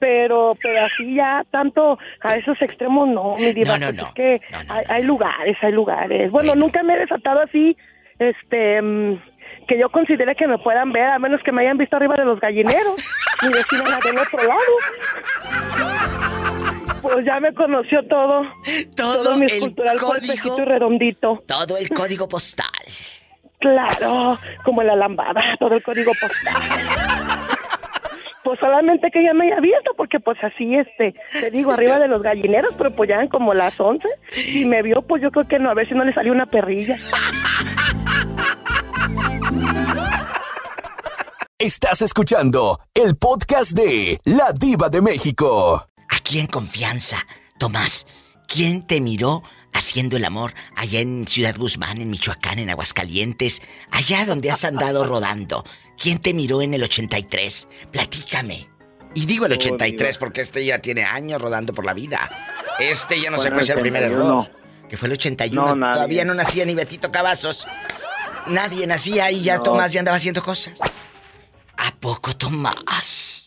[0.00, 4.08] pero pero así ya tanto a esos extremos no, mi diva, No, no, pues no.
[4.08, 6.30] es que hay, hay lugares, hay lugares.
[6.32, 7.76] Bueno, nunca me he desatado así,
[8.18, 9.20] este, mm,
[9.68, 12.24] que yo considere que me puedan ver, a menos que me hayan visto arriba de
[12.24, 12.96] los gallineros.
[13.42, 16.25] Mi vecina la del otro lado.
[17.02, 18.42] Pues ya me conoció todo.
[18.96, 20.64] Todo mi el código.
[20.64, 21.42] redondito.
[21.46, 22.66] Todo el código postal.
[23.60, 26.54] Claro, como la lambada, todo el código postal.
[28.44, 32.06] Pues solamente que ella me haya visto, porque pues así, este, te digo, arriba de
[32.06, 34.06] los gallineros, pero pues ya eran como las 11,
[34.54, 36.46] y me vio, pues yo creo que no, a ver si no le salió una
[36.46, 36.96] perrilla.
[41.58, 45.88] Estás escuchando el podcast de La Diva de México.
[46.08, 47.26] Aquí en confianza,
[47.58, 48.06] Tomás,
[48.48, 49.42] ¿quién te miró
[49.72, 55.04] haciendo el amor allá en Ciudad Guzmán, en Michoacán, en Aguascalientes, allá donde has andado
[55.08, 55.64] rodando?
[55.98, 57.68] ¿Quién te miró en el 83?
[57.90, 58.68] Platícame.
[59.14, 62.30] Y digo el 83 porque este ya tiene años rodando por la vida.
[62.78, 64.24] Este ya no se Bueno, puede ser el primer 81.
[64.42, 64.50] error.
[64.90, 65.62] Que fue el 81.
[65.68, 65.94] No, nadie.
[65.94, 67.66] Todavía no nacía ni Betito Cavazos.
[68.46, 69.62] Nadie nacía y ya No.
[69.62, 70.78] Tomás ya andaba haciendo cosas.
[71.78, 73.45] ¿A poco Tomás?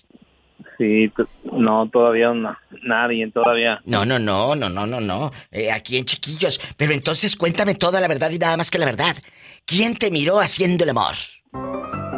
[0.80, 1.11] Sí,
[1.43, 3.82] no, todavía no, nadie, todavía.
[3.84, 5.30] No, no, no, no, no, no, no.
[5.51, 6.61] Eh, aquí en chiquillos.
[6.77, 9.17] Pero entonces cuéntame toda la verdad y nada más que la verdad.
[9.65, 11.15] ¿Quién te miró haciendo el amor?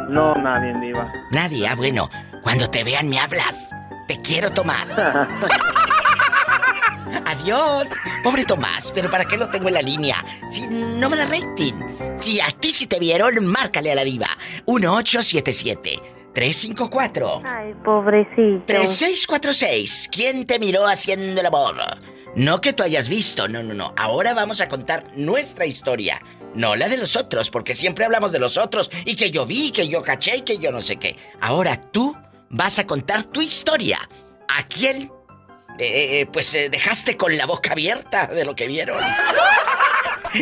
[0.08, 1.12] No, nadie, Diva.
[1.32, 1.66] Nadie.
[1.66, 2.08] Ah, bueno.
[2.44, 3.72] Cuando te vean me hablas.
[4.06, 4.96] Te quiero, Tomás.
[7.26, 7.88] Adiós.
[8.22, 10.24] Pobre Tomás, pero ¿para qué lo tengo en la línea?
[10.48, 11.74] Si no me da rating.
[12.18, 14.28] Si a ti si te vieron, márcale a la diva.
[14.68, 18.64] 1877 354 Ay, pobrecito.
[18.66, 20.08] 3646.
[20.10, 21.76] ¿Quién te miró haciendo el amor?
[22.34, 23.92] No que tú hayas visto, no, no, no.
[23.96, 26.22] Ahora vamos a contar nuestra historia.
[26.54, 29.70] No la de los otros, porque siempre hablamos de los otros y que yo vi,
[29.70, 31.16] que yo caché y que yo no sé qué.
[31.40, 32.16] Ahora tú
[32.50, 33.98] vas a contar tu historia.
[34.48, 35.10] ¿A quién?
[35.78, 39.02] eh, eh, pues eh, dejaste con la boca abierta de lo que vieron.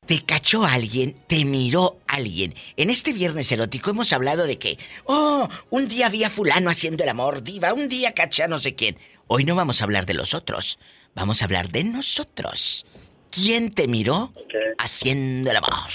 [0.05, 1.15] ¿Te cachó alguien?
[1.25, 2.53] ¿Te miró alguien?
[2.77, 7.01] En este viernes erótico hemos hablado de que, oh, un día vi a fulano haciendo
[7.03, 8.99] el amor, diva, un día caché a no sé quién.
[9.25, 10.77] Hoy no vamos a hablar de los otros,
[11.15, 12.85] vamos a hablar de nosotros.
[13.31, 14.31] ¿Quién te miró
[14.77, 15.89] haciendo el amor?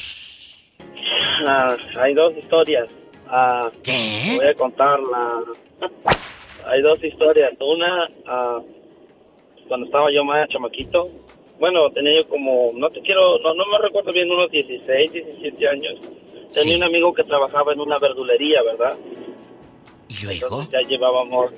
[1.47, 2.89] Ah, hay dos historias.
[3.29, 4.35] Ah, ¿Qué?
[4.37, 5.41] Voy a contarla.
[6.67, 7.53] hay dos historias.
[7.61, 8.61] Una, ah,
[9.69, 11.09] cuando estaba yo más chamaquito.
[11.61, 15.69] Bueno, tenía yo como, no te quiero, no, no me recuerdo bien, unos 16, 17
[15.69, 15.99] años.
[16.55, 18.97] Tenía un amigo que trabajaba en una verdulería, ¿verdad?
[20.09, 20.63] ¿Y luego?
[20.63, 21.53] Entonces ya llevábamos,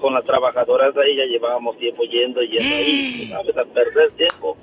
[0.00, 3.56] con las trabajadoras de ahí, ya llevábamos tiempo yendo y yendo ahí, ¿sabes?
[3.56, 4.56] A perder tiempo.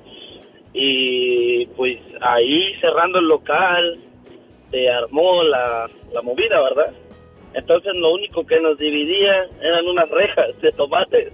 [0.74, 4.00] Y pues ahí cerrando el local,
[4.72, 6.94] se armó la, la movida, ¿verdad?
[7.54, 11.34] Entonces lo único que nos dividía eran unas rejas de tomates.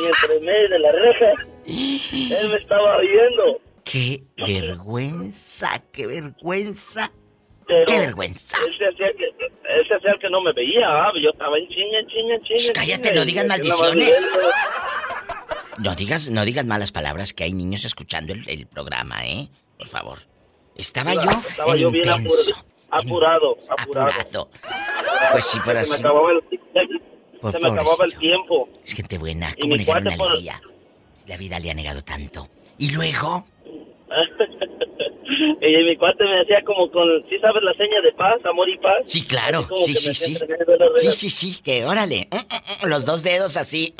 [0.00, 1.34] Y entre medio de las rejas,
[1.66, 3.60] él me estaba riendo.
[3.84, 5.82] ¡Qué vergüenza!
[5.92, 7.10] ¡Qué vergüenza!
[7.66, 8.56] Pero ¡Qué vergüenza!
[8.64, 9.12] Él se hacía
[9.78, 12.06] que, él se hacía el que no me veía, ah, yo estaba en chinga, en
[12.08, 12.62] chinga, en chinga.
[12.68, 14.28] en cállate, no digas maldiciones.
[15.78, 19.48] No digas, no digas malas palabras que hay niños escuchando el, el programa, ¿eh?
[19.78, 20.18] Por favor.
[20.74, 22.54] Estaba yo Estaba en yo bien intenso.
[22.90, 24.50] apurado, apurado, apurado.
[25.32, 26.02] Pues sí, pero Se me así.
[26.04, 26.42] acababa el,
[27.40, 28.68] Por se me acababa el tiempo.
[28.84, 30.60] Es gente buena, ¿cómo negar una por- alegría?
[31.26, 32.48] La vida le ha negado tanto.
[32.78, 33.46] Y luego,
[35.60, 38.78] y mi cuate me decía como con, ¿sí sabes la seña de paz, amor y
[38.78, 39.02] paz?
[39.06, 40.36] sí, claro, sí, sí, sí.
[40.96, 42.28] Sí, sí, sí, que órale.
[42.30, 43.94] Mm, mm, mm, Los dos dedos así.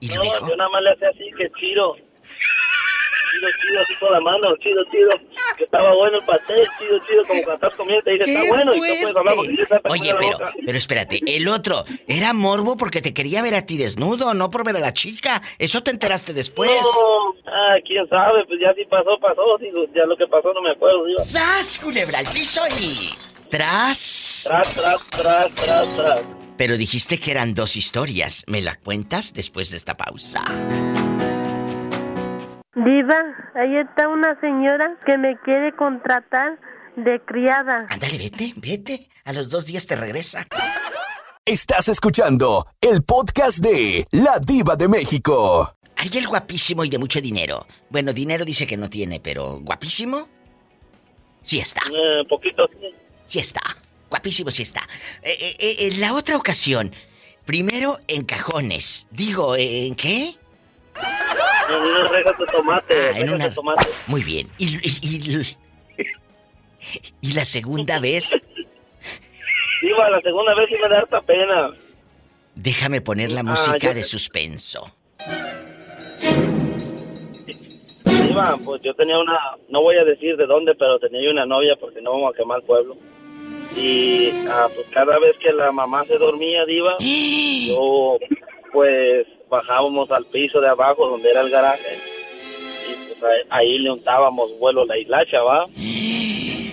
[0.00, 1.96] Y no, luego, yo nada más le hacía así, que chido.
[1.96, 5.10] Chido, chido, así con la mano, chido, chido.
[5.56, 8.72] Que estaba bueno el pastel, chido, chido, como cuando estás comiendo y dices, está bueno,
[8.74, 10.52] y tú puedes hablar porque está Oye, la pero, boca.
[10.64, 14.64] pero espérate, el otro era morbo porque te quería ver a ti desnudo, no por
[14.64, 15.42] ver a la chica.
[15.58, 16.70] Eso te enteraste después.
[16.70, 20.60] No, ah, quién sabe, pues ya si pasó, pasó, digo, ya lo que pasó no
[20.62, 21.22] me acuerdo, digo.
[21.22, 23.10] ¡Sas, culebra al piso y...
[23.50, 24.44] Tras...
[24.46, 26.22] Tras, tras, tras, tras, tras.
[26.58, 28.44] Pero dijiste que eran dos historias.
[28.46, 30.42] ¿Me la cuentas después de esta pausa?
[32.88, 33.20] Diva,
[33.54, 36.58] ahí está una señora que me quiere contratar
[36.96, 37.86] de criada.
[37.90, 39.10] Ándale, vete, vete.
[39.26, 40.46] A los dos días te regresa.
[41.44, 45.70] Estás escuchando el podcast de La Diva de México.
[45.98, 47.66] Ariel guapísimo y de mucho dinero.
[47.90, 50.26] Bueno, dinero dice que no tiene, pero guapísimo.
[51.42, 51.82] Sí está.
[51.92, 52.88] Eh, poquito, sí.
[53.26, 53.60] Sí está.
[54.08, 54.80] Guapísimo sí está.
[55.20, 56.94] Eh, eh, eh, en la otra ocasión,
[57.44, 59.08] primero en cajones.
[59.10, 60.38] Digo, ¿eh, ¿en qué?
[61.70, 63.48] En unas rejas de tomate, Ah, en una...
[63.48, 63.86] de tomate.
[64.06, 64.48] Muy bien.
[64.58, 65.56] Y, y- y-
[67.20, 68.34] y la segunda vez,
[69.82, 71.70] Diva, la segunda vez sí me da harta pena.
[72.54, 74.90] déjame poner la Ah, música de suspenso.
[78.04, 79.38] Diva, pues yo tenía una,
[79.68, 82.60] no voy a decir de dónde, pero tenía una novia porque no vamos a quemar
[82.60, 82.96] el pueblo.
[83.76, 88.18] Y ah, pues cada vez que la mamá se dormía, Diva, yo
[88.72, 91.96] pues bajábamos al piso de abajo donde era el garaje.
[92.88, 95.66] Y pues ahí, le untábamos vuelo la hilacha, ¿va?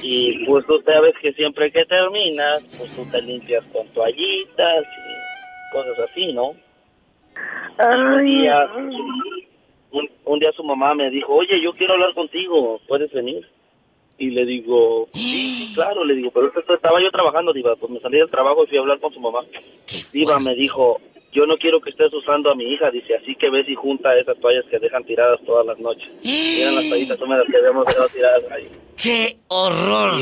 [0.08, 5.74] Y pues tú sabes que siempre que terminas, pues tú te limpias con toallitas y
[5.74, 6.54] cosas así, ¿no?
[7.80, 8.70] un día,
[9.92, 13.50] un, un día su mamá me dijo, oye, yo quiero hablar contigo, ¿puedes venir?
[14.18, 17.92] Y le digo, sí, sí, claro, le digo, pero esto- estaba yo trabajando, Diva, pues
[17.92, 19.42] me salí del trabajo y fui a hablar con su mamá.
[20.14, 21.02] Diva me dijo,
[21.34, 24.16] yo no quiero que estés usando a mi hija, dice, así que ves y junta
[24.18, 26.08] esas toallas que dejan tiradas todas las noches.
[26.24, 28.70] Y eran las toallitas húmedas que habíamos dejado tiradas ahí.
[28.96, 30.14] ¡Qué horror!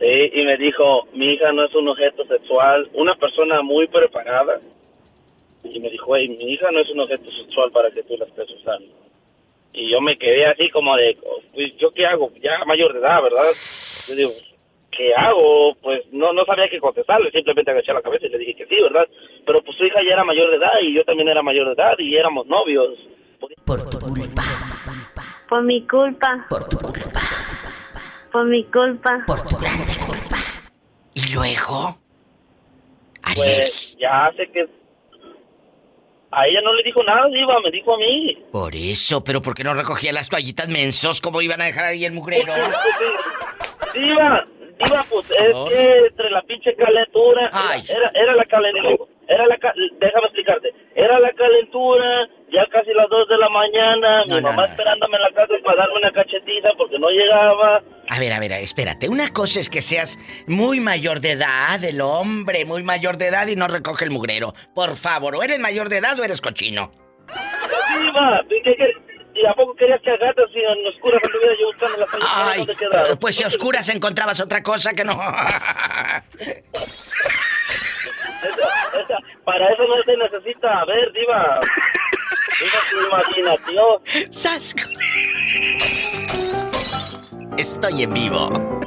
[0.00, 4.60] Sí, y me dijo, mi hija no es un objeto sexual, una persona muy preparada.
[5.62, 8.24] Y me dijo, hey, mi hija no es un objeto sexual para que tú la
[8.26, 8.88] estés usando.
[9.74, 11.18] Y yo me quedé así como de,
[11.52, 12.30] pues, ¿yo qué hago?
[12.40, 13.50] Ya mayor de edad, ¿verdad?
[14.08, 14.30] Yo digo,
[14.96, 15.74] ¿qué hago?
[15.82, 18.76] Pues no, no sabía qué contestarle, simplemente agaché la cabeza y le dije que sí,
[18.80, 19.06] ¿verdad?
[19.44, 21.72] Pero pues su hija ya era mayor de edad y yo también era mayor de
[21.72, 22.96] edad y éramos novios.
[23.66, 24.42] Por tu culpa.
[25.48, 26.46] Por mi culpa.
[26.48, 27.20] Por tu culpa.
[28.32, 29.24] Por mi culpa.
[29.26, 30.36] Por tu grande culpa.
[31.14, 31.98] Y luego,
[33.34, 34.83] Pues ya sé que...
[36.36, 38.36] A ella no le dijo nada, Diva, me dijo a mí.
[38.50, 41.20] Por eso, pero ¿por qué no recogía las toallitas mensos?
[41.20, 42.52] ¿Cómo iban a dejar ahí el mugrero?
[43.94, 44.44] Diva,
[44.78, 47.50] Diva, pues es que entre la pinche calentura...
[47.88, 49.04] Era, era la calentura...
[49.26, 49.56] Era la...
[50.00, 50.74] Déjame explicarte.
[50.94, 55.30] Era la calentura, ya casi las 2 de la mañana, mi mamá esperándome en la
[55.30, 57.82] casa para darme una cachetita porque no llegaba.
[58.10, 59.08] A ver, a ver, espérate.
[59.08, 63.46] Una cosa es que seas muy mayor de edad, el hombre muy mayor de edad
[63.46, 64.52] y no recoge el mugrero.
[64.74, 66.90] Por favor, o eres mayor de edad o eres cochino.
[68.02, 71.54] Diva, ¿y qué- qué- ¿y a poco querías que a gatas y en oscuras anduviera
[71.60, 72.24] yo buscando la calle?
[72.28, 73.16] Ay, ¿Dónde quedaba?
[73.16, 75.12] pues si a oscuras encontrabas otra cosa que no.
[78.44, 81.60] Esa- esa- para eso no se necesita, a ver, Diva.
[82.60, 84.32] Diva, tu imaginación.
[84.32, 84.74] ¡Sas!
[87.58, 88.80] Estoy en vivo.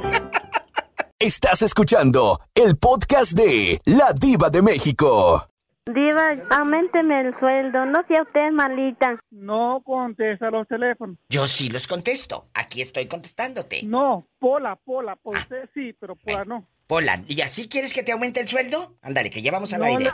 [1.18, 5.48] Estás escuchando el podcast de La Diva de México.
[5.94, 9.18] Diva, aumenteme el sueldo, no sea usted malita.
[9.30, 11.16] No contesta los teléfonos.
[11.30, 12.48] Yo sí los contesto.
[12.52, 13.82] Aquí estoy contestándote.
[13.84, 16.66] No, Pola, Pola, por usted sí, pero Pola no.
[16.86, 18.96] Pola, ¿y así quieres que te aumente el sueldo?
[19.00, 20.10] Ándale, que ya vamos al No, aire.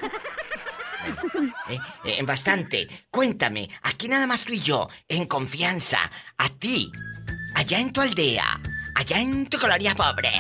[1.69, 2.87] Eh, eh, bastante.
[3.11, 5.99] Cuéntame, aquí nada más tú y yo, en confianza,
[6.39, 6.91] a ti,
[7.57, 8.61] allá en tu aldea,
[8.95, 10.31] allá en tu colonia pobre.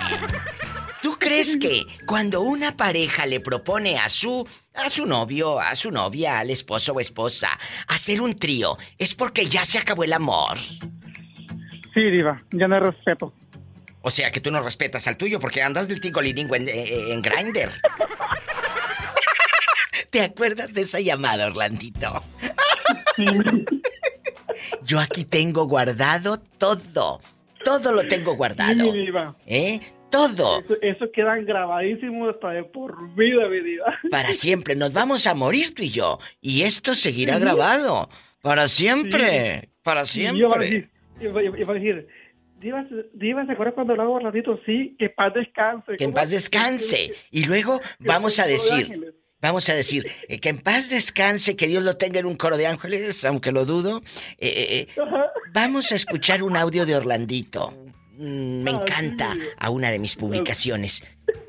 [1.04, 5.90] ¿Tú crees que cuando una pareja le propone a su a su novio, a su
[5.90, 7.50] novia, al esposo o esposa
[7.88, 10.56] hacer un trío, es porque ya se acabó el amor?
[11.92, 13.34] Sí, Diva, ya no hay respeto.
[14.00, 17.20] O sea que tú no respetas al tuyo porque andas del tingolilingo en, en, en
[17.20, 17.70] Grindr.
[20.10, 22.24] ¿Te acuerdas de esa llamada, Orlandito?
[24.84, 27.20] Yo aquí tengo guardado todo.
[27.62, 28.84] Todo lo tengo guardado.
[28.84, 29.36] Sí, Diva.
[29.46, 29.80] ¿Eh?
[30.14, 30.60] Todo.
[30.60, 33.98] Eso, eso queda grabadísimo hasta de por vida, mi Diva.
[34.10, 34.74] Para siempre.
[34.76, 36.18] Nos vamos a morir tú y yo.
[36.40, 37.40] Y esto seguirá Sí.
[37.42, 38.08] grabado.
[38.42, 39.60] Para siempre.
[39.62, 39.68] Sí.
[39.82, 40.64] Para Y yo iba a siempre.
[40.66, 40.90] decir,
[41.20, 42.08] iba, iba- iba a decir,
[42.60, 44.58] Diva, se- Diva, ¿se acuerda cuando hablaba ratito?
[44.64, 45.96] Sí, que paz descanse.
[45.98, 47.12] Que en paz descanse.
[47.30, 49.14] Y luego vamos a decir.
[49.42, 52.56] Vamos a decir, eh, que en paz descanse, que Dios lo tenga en un coro
[52.56, 54.00] de ángeles, aunque lo dudo.
[54.38, 55.02] Eh, eh, eh,
[55.52, 57.74] vamos a escuchar un audio de Orlandito.
[58.16, 61.02] Mm, Me Ah, encanta a una de mis publicaciones.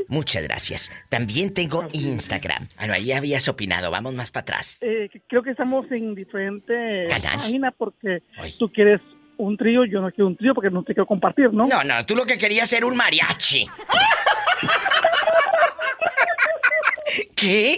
[0.08, 0.92] Muchas gracias.
[1.10, 2.68] También tengo Instagram.
[2.78, 3.92] Bueno, ahí habías opinado.
[3.92, 4.80] Vamos más para atrás.
[4.82, 8.24] Eh, creo que estamos en diferentes páginas porque
[8.60, 9.02] tú quieres
[9.38, 11.66] un trío, yo no quiero un trío porque no te quiero compartir, ¿no?
[11.68, 13.68] No, no, tú lo que querías era un mariachi.
[17.36, 17.78] ¿Qué?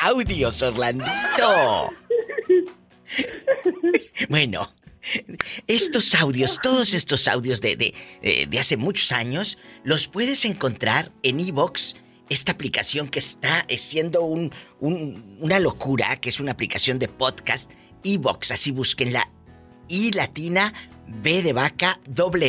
[0.00, 1.90] Audios, Orlandito.
[4.28, 4.68] Bueno,
[5.66, 11.12] estos audios, todos estos audios de, de, eh, de hace muchos años, los puedes encontrar
[11.22, 11.96] en Evox,
[12.30, 14.50] esta aplicación que está siendo un,
[14.80, 17.70] un- una locura, que es una aplicación de podcast.
[18.02, 19.30] Evox, así búsquenla.
[19.88, 20.72] I latina,
[21.22, 22.00] B de vaca,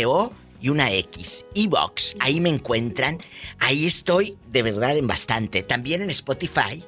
[0.05, 1.45] O y una X.
[1.55, 3.19] Evox, ahí me encuentran.
[3.59, 5.61] Ahí estoy de verdad en bastante.
[5.61, 6.83] También en Spotify.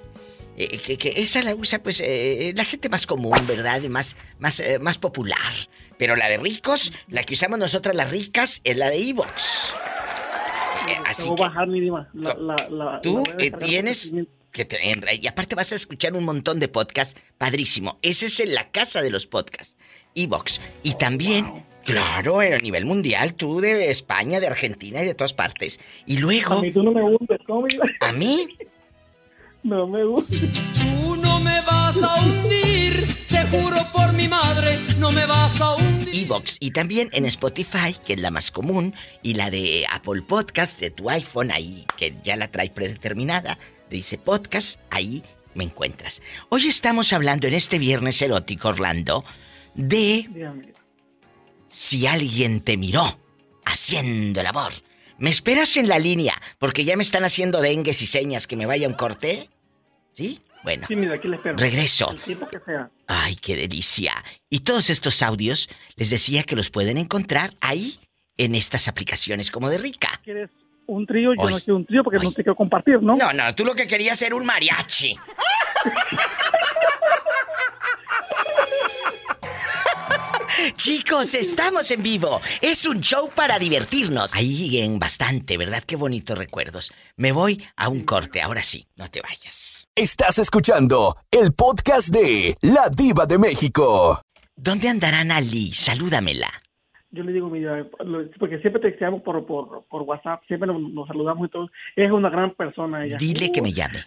[0.57, 3.81] Eh, que, que esa la usa pues eh, la gente más común, ¿verdad?
[3.81, 5.37] Y Más, más, eh, más popular.
[5.97, 9.73] Pero la de ricos, la que usamos nosotras las ricas, es la de Evox.
[10.89, 12.07] Eh, así que bajar mi Diva.
[12.13, 14.13] La, la, la- tú eh, tienes
[14.51, 14.79] que te-
[15.21, 17.97] y aparte vas a escuchar un montón de podcasts padrísimo.
[18.01, 19.75] Ese es en la casa de los podcasts,
[20.15, 20.61] Evox.
[20.83, 25.79] Y también, claro, a nivel mundial, tú de España, de Argentina y de todas partes.
[26.05, 27.67] Y luego, A mí tú no me hundes, ¿cómo
[28.01, 28.47] a mí,
[29.67, 30.53] No me hundes.
[30.79, 35.75] Tú no me vas a hundir, te juro por mi madre, no me vas a
[35.75, 36.23] hundir.
[36.23, 36.55] Evox.
[36.61, 40.89] Y también en Spotify, que es la más común, y la de Apple Podcast de
[40.89, 43.57] tu iPhone, ahí, que ya la trae predeterminada,
[43.89, 45.21] dice podcast, ahí
[45.53, 46.21] me encuentras.
[46.47, 49.25] Hoy estamos hablando en este viernes erótico, Orlando,
[49.75, 50.71] de Dígame.
[51.67, 53.19] si alguien te miró
[53.65, 54.71] haciendo el amor.
[55.17, 56.41] ¿Me esperas en la línea?
[56.57, 59.49] Porque ya me están haciendo dengues y señas que me vaya un corte.
[60.17, 60.41] ¿Sí?
[60.63, 60.87] Bueno.
[60.87, 61.57] Sí, mira, aquí le espero.
[61.57, 62.09] Regreso.
[62.09, 62.89] El tiempo que sea.
[63.05, 64.15] Ay, qué delicia.
[64.49, 67.99] Y todos estos audios les decía que los pueden encontrar ahí
[68.35, 70.19] en estas aplicaciones como de rica.
[70.23, 70.49] ¿Quieres
[70.87, 71.35] un trío?
[71.35, 73.15] Yo no quiero un trío porque no te quiero compartir, ¿no?
[73.15, 75.15] No, no, tú lo que querías era un mariachi.
[80.77, 82.41] Chicos, estamos en vivo.
[82.59, 84.33] Es un show para divertirnos.
[84.33, 85.83] Ahí en bastante, ¿verdad?
[85.85, 86.91] Qué bonitos recuerdos.
[87.15, 89.76] Me voy a un corte, ahora sí, no te vayas.
[89.99, 94.21] Estás escuchando el podcast de La Diva de México.
[94.55, 95.71] ¿Dónde andarán Ali?
[95.71, 96.49] Salúdamela.
[97.09, 97.83] Yo le digo, mira,
[98.37, 101.71] porque siempre texteamos por, por, por WhatsApp, siempre nos, nos saludamos y todo.
[101.95, 103.17] Es una gran persona ella.
[103.17, 104.05] Dile que me llame.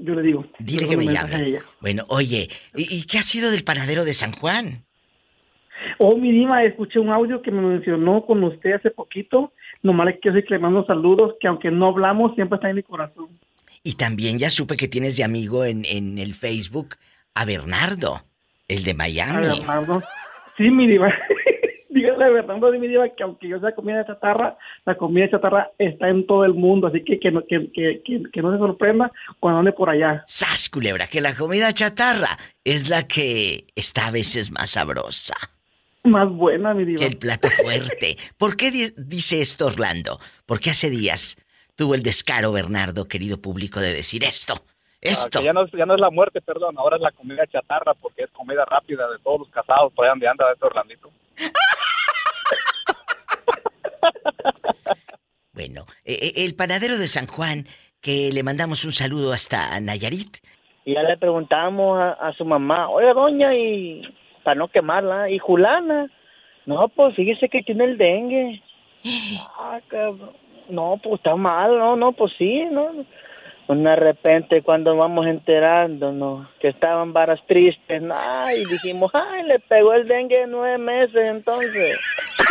[0.00, 0.44] yo le digo.
[0.58, 1.60] Dile que me llame.
[1.80, 4.84] Bueno, oye, ¿y, y qué ha sido del panadero de San Juan?
[5.98, 9.52] Oh, mi Diva, escuché un audio que me mencionó con usted hace poquito.
[9.80, 12.74] Nomás le quiero decir que le mando saludos, que aunque no hablamos, siempre está en
[12.74, 13.28] mi corazón.
[13.88, 16.96] Y también ya supe que tienes de amigo en, en el Facebook
[17.32, 18.22] a Bernardo,
[18.68, 19.46] el de A Miami.
[19.60, 20.02] Bernardo.
[20.58, 21.10] Sí, mi Diva.
[21.88, 26.10] Dígale a Bernardo, mi Diva, que aunque yo sea comida chatarra, la comida chatarra está
[26.10, 26.88] en todo el mundo.
[26.88, 29.10] Así que que no, que, que, que, no se sorprenda
[29.40, 30.22] cuando ande por allá.
[30.26, 31.06] ¡Sas, culebra!
[31.06, 35.34] Que la comida chatarra es la que está a veces más sabrosa
[36.04, 36.98] Más buena, mi Diva.
[36.98, 38.18] que el plato fuerte.
[38.36, 40.20] ¿Por qué di- dice esto Orlando?
[40.44, 41.38] Porque hace días
[41.78, 44.54] tuvo el descaro, Bernardo, querido público, de decir esto.
[45.00, 45.38] Esto.
[45.38, 47.46] Ah, que ya, no es, ya no es la muerte, perdón, ahora es la comida
[47.46, 51.10] chatarra porque es comida rápida de todos los casados por allá donde anda este Orlandito.
[55.52, 57.66] Bueno, eh, eh, el panadero de San Juan,
[58.00, 60.36] que le mandamos un saludo hasta Nayarit.
[60.84, 64.02] Y ya le preguntamos a, a su mamá, oye, doña, y
[64.44, 66.06] para no quemarla, y Julana,
[66.64, 68.62] no, pues fíjese que tiene el dengue.
[69.58, 70.47] Ah, cabrón.
[70.68, 73.04] No, pues está mal, no, no, pues sí, no.
[73.66, 79.92] Pues de repente cuando vamos enterándonos que estaban varas tristes, ay, dijimos, ay, le pegó
[79.92, 81.98] el dengue en nueve meses entonces.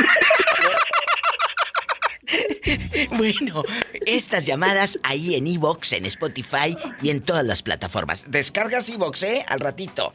[3.17, 3.63] Bueno,
[4.05, 8.29] estas llamadas ahí en Evox, en Spotify y en todas las plataformas.
[8.29, 9.45] Descargas Evox, ¿eh?
[9.47, 10.13] Al ratito.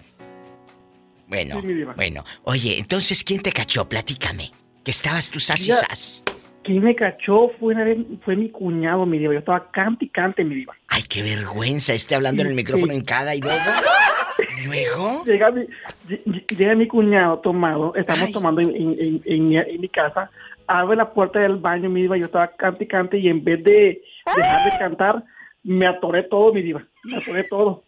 [1.26, 2.24] Bueno, Sí, bueno.
[2.44, 3.88] Oye, entonces, ¿quién te cachó?
[3.88, 4.50] Platícame.
[4.84, 6.22] Que estabas tú sas y sas.
[6.64, 9.32] Quien me cachó fue, una vez- fue mi cuñado, mi Diva.
[9.32, 10.74] Yo estaba cante y cante, mi Diva.
[10.88, 13.58] Ay, qué vergüenza, esté hablando en el micrófono en cada y luego.
[14.62, 15.24] ¿Y luego?
[15.24, 15.62] Llega mi,
[16.08, 20.30] ll- llega mi cuñado tomado, estamos tomando en, en- en- en mi, casa,
[20.66, 23.62] abre la puerta del baño, mi diva, yo estaba cante y cante y en vez
[23.64, 24.02] de
[24.36, 25.24] dejar de cantar,
[25.64, 27.82] me atoré todo, mi diva, me atoré todo.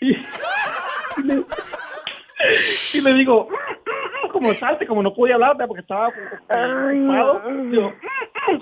[0.00, 0.16] Y,
[2.92, 3.48] y le digo,
[4.32, 7.92] como salte, como no podía hablar porque estaba ocupado, digo,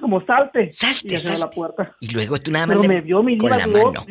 [0.00, 0.70] como salte.
[0.72, 1.40] Salte, y salte.
[1.40, 1.96] la puerta.
[2.00, 4.06] Y luego tú nada más Pero le- me vio mi con la duró, mano.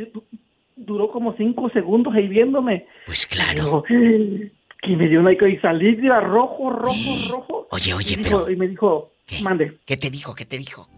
[0.76, 2.88] duró como cinco segundos ahí viéndome.
[3.06, 3.84] Pues claro.
[3.88, 7.68] que me dio una y salí diva, rojo, rojo, rojo.
[7.72, 9.12] Oye, oye, y, dijo- pero- y me dijo,
[9.42, 10.34] mande, ¿Qué te dijo?
[10.36, 10.90] ¿Qué te dijo?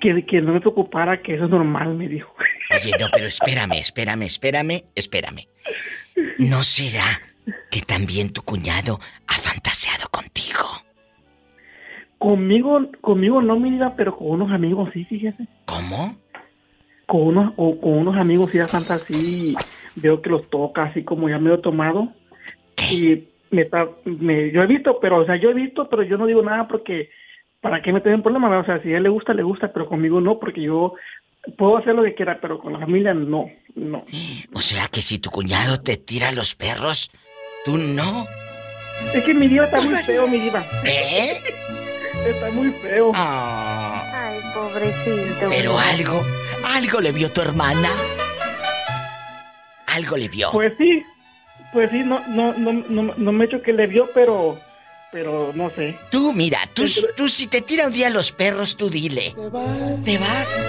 [0.00, 2.34] que, que no me preocupara, que eso es normal, me dijo.
[2.70, 5.46] Oye, no, pero espérame, espérame, espérame, espérame.
[6.38, 7.20] ¿No será
[7.70, 10.58] que también tu cuñado ha fantaseado contigo?
[12.18, 15.46] Conmigo, conmigo no, mi diva, pero con unos amigos sí, fíjese.
[15.64, 16.16] ¿Cómo?
[17.06, 19.54] Con unos, o con unos amigos sí, ya Santa así,
[19.96, 22.12] veo que los toca así como ya medio tomado.
[22.90, 26.16] Y me está, me, yo he visto, pero, o sea, yo he visto, pero yo
[26.16, 27.10] no digo nada porque,
[27.60, 28.58] ¿para qué me tienen problema?
[28.58, 30.94] O sea, si a él le gusta, le gusta, pero conmigo no, porque yo
[31.56, 34.04] puedo hacer lo que quiera, pero con la familia no, no.
[34.52, 37.10] O sea que si tu cuñado te tira los perros,
[37.64, 38.26] tú no.
[39.14, 40.64] Es que mi diva está muy feo, mi diva.
[40.84, 41.40] ¿Eh?
[42.26, 43.12] Está muy feo.
[43.14, 45.48] Ay, pobrecito.
[45.48, 46.22] Pero algo,
[46.66, 47.88] algo le vio tu hermana.
[49.86, 50.50] Algo le vio.
[50.52, 51.02] Pues sí,
[51.72, 54.58] pues sí, no, no, no, no, no me he hecho que le vio, pero,
[55.10, 55.98] pero no sé.
[56.10, 56.84] Tú, mira, tú,
[57.16, 59.34] tú si te tira un día los perros, tú dile.
[60.04, 60.62] Te vas.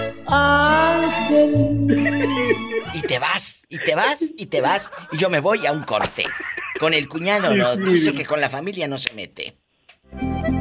[2.94, 4.92] Y te vas, y te vas, y te vas.
[5.12, 6.24] Y yo me voy a un corte.
[6.78, 7.90] Con el cuñado no, Sí, sí.
[7.90, 9.56] dice que con la familia no se mete.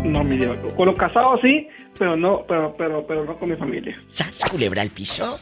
[0.04, 0.56] No, mi diva.
[0.76, 1.68] Con los casados sí,
[1.98, 3.96] pero no, pero, pero, pero no con mi familia.
[4.08, 5.38] ¿Sas culebra al piso?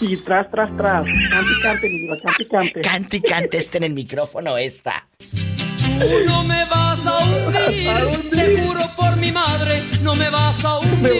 [0.00, 1.06] Y tras, tras, tras.
[1.06, 2.80] Cante, y cante, mi diva, cante, y cante.
[2.80, 5.06] Cante y cante este en el micrófono esta.
[5.30, 10.78] Tú no me vas a hundir, te juro por mi madre, no me vas a
[10.78, 11.12] hundir.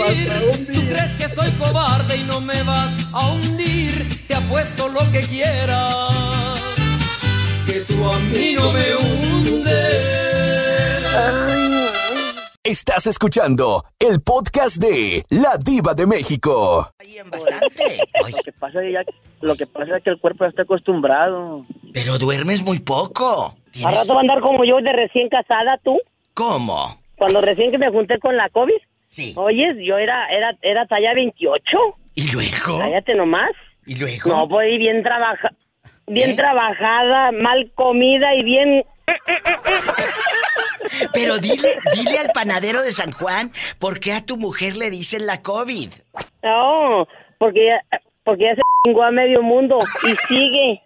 [0.72, 5.20] Tú crees que soy cobarde y no me vas a hundir, te apuesto lo que
[5.20, 6.73] quieras,
[7.66, 9.64] que tú a mí no me hundes.
[12.62, 16.88] Estás escuchando el podcast de La Diva de México.
[17.30, 17.98] Bastante.
[18.20, 19.04] Lo que pasa es, ya-
[19.42, 21.66] lo que pasa es que el cuerpo ya está acostumbrado.
[21.92, 23.54] Pero duermes muy poco.
[23.84, 25.98] ¿A rato va a andar como yo de recién casada, tú?
[26.32, 26.98] ¿Cómo?
[27.16, 28.74] Cuando recién que me junté con la COVID.
[29.06, 29.32] Sí.
[29.36, 31.62] Oyes, yo era, era, era talla 28.
[32.16, 32.78] ¿Y luego?
[32.78, 33.50] Cállate nomás.
[33.86, 34.30] ¿Y luego?
[34.30, 35.50] No, pues bien trabaja,
[36.06, 36.36] bien ¿Eh?
[36.36, 38.84] trabajada, mal comida y bien...
[41.12, 45.26] Pero dile, dile al panadero de San Juan por qué a tu mujer le dicen
[45.26, 45.90] la COVID.
[46.42, 47.08] No,
[47.38, 47.82] porque ya,
[48.22, 50.82] porque ya se chingó a medio mundo y sigue.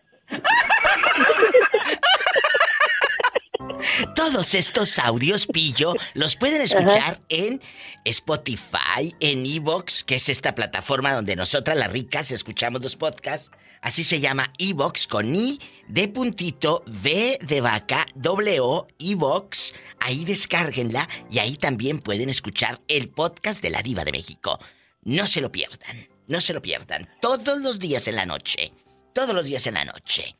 [4.14, 7.60] Todos estos audios, Pillo, los pueden escuchar en
[8.04, 13.50] Spotify, en Evox, que es esta plataforma donde nosotras las ricas escuchamos los podcasts.
[13.80, 19.74] Así se llama Evox con I de puntito V de vaca W Evox.
[20.00, 24.58] Ahí descárguenla y ahí también pueden escuchar el podcast de la Diva de México.
[25.02, 27.08] No se lo pierdan, no se lo pierdan.
[27.20, 28.72] Todos los días en la noche.
[29.14, 30.36] Todos los días en la noche.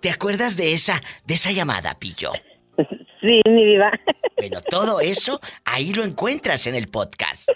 [0.00, 2.32] ¿Te acuerdas de esa, de esa llamada, Pillo?
[3.20, 3.90] Sí, mi vida.
[4.34, 7.48] Bueno, todo eso ahí lo encuentras en el podcast.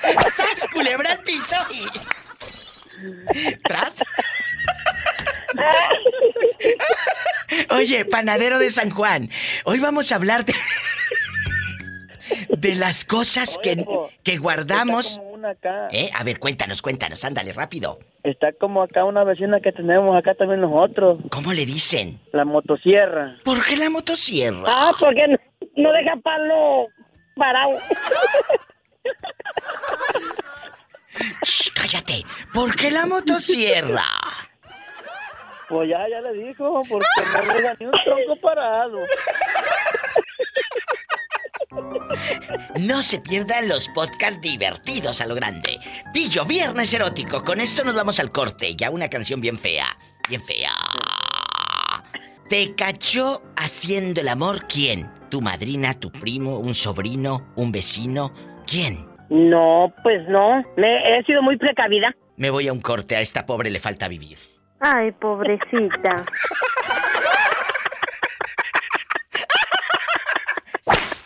[0.00, 1.56] ¡Sas, culebra piso!
[3.64, 3.94] ¿Tras?
[7.70, 9.30] Oye, panadero de San Juan,
[9.64, 10.54] hoy vamos a hablar de,
[12.48, 13.84] de las cosas que,
[14.22, 15.20] que guardamos.
[15.22, 15.88] Una acá.
[15.92, 16.10] ¿Eh?
[16.14, 17.98] A ver, cuéntanos, cuéntanos, ándale, rápido.
[18.22, 21.18] Está como acá una vecina que tenemos acá también nosotros.
[21.30, 22.20] ¿Cómo le dicen?
[22.32, 23.38] La motosierra.
[23.44, 24.62] ¿Por qué la motosierra?
[24.66, 25.36] Ah, porque no,
[25.76, 26.86] no deja palo
[27.36, 27.72] parado.
[31.42, 32.24] Shh, cállate.
[32.52, 34.06] ¿Por qué la motosierra?
[35.68, 37.06] Pues ya, ya le dijo, porque
[37.46, 38.98] no deja ni un tronco parado.
[42.78, 45.78] No se pierdan los podcasts divertidos a lo grande.
[46.12, 47.42] Pillo, viernes erótico.
[47.44, 48.74] Con esto nos vamos al corte.
[48.76, 49.96] Ya una canción bien fea.
[50.28, 50.72] Bien fea.
[52.48, 55.10] ¿Te cachó haciendo el amor quién?
[55.30, 58.34] ¿Tu madrina, tu primo, un sobrino, un vecino?
[58.66, 59.11] ¿Quién?
[59.32, 60.62] No, pues no.
[60.76, 62.14] Me, he sido muy precavida.
[62.36, 63.16] Me voy a un corte.
[63.16, 64.36] A esta pobre le falta vivir.
[64.78, 66.26] Ay, pobrecita.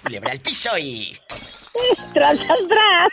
[0.04, 1.18] Culebra al piso y...
[2.14, 3.12] Tras, tras, tras.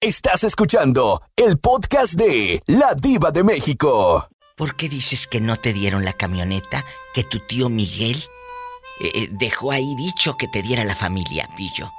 [0.00, 4.26] Estás escuchando el podcast de La Diva de México.
[4.56, 8.16] ¿Por qué dices que no te dieron la camioneta que tu tío Miguel
[9.02, 11.90] eh, eh, dejó ahí dicho que te diera la familia, Pillo?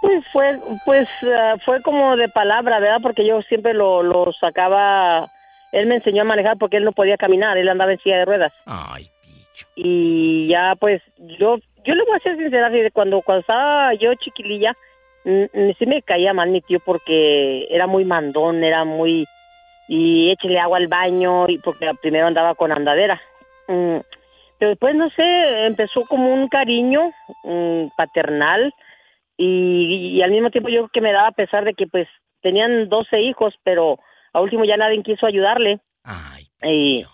[0.00, 3.00] Pues fue, pues ah, fue como de palabra, ¿verdad?
[3.02, 5.28] Porque yo siempre lo, lo sacaba.
[5.72, 8.24] Él me enseñó a manejar porque él no podía caminar, él andaba en silla de
[8.24, 8.52] ruedas.
[8.64, 9.10] Ay,
[9.76, 11.02] Y ya, pues,
[11.38, 14.74] yo, yo le voy a ser sincera, cuando, cuando estaba yo chiquililla,
[15.24, 19.26] mm, mm, sí me caía mal mi tío porque era muy mandón, era muy...
[19.88, 23.20] Y échele agua al baño, y porque primero andaba con andadera.
[23.66, 23.96] Mm,
[24.58, 27.10] Pero después, no sé, empezó como un cariño
[27.96, 28.72] paternal
[29.38, 32.06] y, y al mismo tiempo yo creo que me daba a pesar de que pues
[32.42, 33.98] tenían 12 hijos, pero
[34.32, 35.80] a último ya nadie quiso ayudarle.
[36.62, 37.04] Y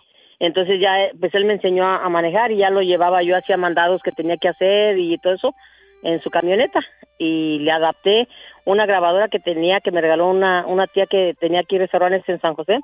[0.40, 3.36] entonces ya eh, pues él me enseñó a, a manejar y ya lo llevaba yo
[3.36, 5.54] hacia mandados que tenía que hacer y todo eso
[6.02, 6.80] en su camioneta
[7.18, 8.28] y le adapté
[8.64, 12.40] una grabadora que tenía que me regaló una, una tía que tenía aquí restaurantes en
[12.40, 12.80] San José.